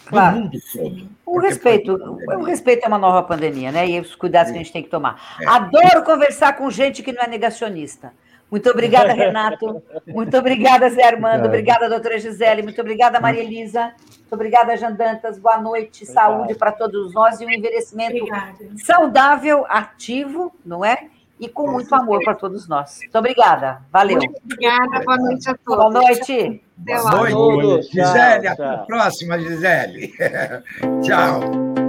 Claro. 0.06 0.36
Do 0.36 0.42
mundo 0.42 0.58
todo. 0.72 1.08
O 1.24 1.38
respeito, 1.38 1.94
o 1.94 2.42
respeito 2.42 2.84
é 2.84 2.88
uma 2.88 2.98
nova 2.98 3.22
pandemia, 3.22 3.72
né? 3.72 3.88
E 3.88 4.00
os 4.00 4.14
cuidados 4.14 4.48
sim. 4.48 4.54
que 4.54 4.60
a 4.60 4.62
gente 4.62 4.72
tem 4.72 4.82
que 4.82 4.90
tomar. 4.90 5.36
É. 5.40 5.46
Adoro 5.46 6.04
conversar 6.04 6.56
com 6.56 6.70
gente 6.70 7.02
que 7.02 7.12
não 7.12 7.22
é 7.22 7.26
negacionista. 7.26 8.12
Muito 8.50 8.68
obrigada, 8.70 9.12
Renato. 9.14 9.82
Muito 10.06 10.36
obrigada, 10.36 10.88
Zé 10.90 11.04
Armando. 11.04 11.46
Obrigada, 11.46 11.88
doutora 11.88 12.18
Gisele. 12.18 12.62
Muito 12.62 12.80
obrigada, 12.80 13.18
Maria 13.18 13.42
Elisa. 13.42 13.94
Muito 14.08 14.32
obrigada, 14.32 14.76
Jandantas. 14.76 15.38
Boa 15.38 15.58
noite, 15.58 16.04
Obrigado. 16.04 16.14
saúde 16.14 16.54
para 16.54 16.70
todos 16.70 17.14
nós 17.14 17.40
e 17.40 17.46
um 17.46 17.50
envelhecimento 17.50 18.16
obrigada. 18.16 18.54
saudável, 18.84 19.64
ativo, 19.68 20.54
não 20.64 20.84
é? 20.84 21.08
E 21.38 21.48
com 21.48 21.70
muito 21.70 21.92
amor 21.94 22.22
para 22.22 22.34
todos 22.34 22.68
nós. 22.68 23.00
Muito 23.00 23.18
obrigada. 23.18 23.82
Valeu. 23.92 24.18
Muito 24.18 24.40
obrigada. 24.44 25.04
Boa 25.04 25.16
noite 25.16 25.50
a 25.50 25.54
todos. 25.54 25.76
Boa 25.76 25.90
noite. 25.90 26.62
Boa 26.76 27.62
noite, 27.62 27.86
Gisele. 27.86 28.48
Até 28.48 28.64
a 28.64 28.78
próxima, 28.78 29.38
Gisele. 29.38 30.12
Tchau. 31.02 31.83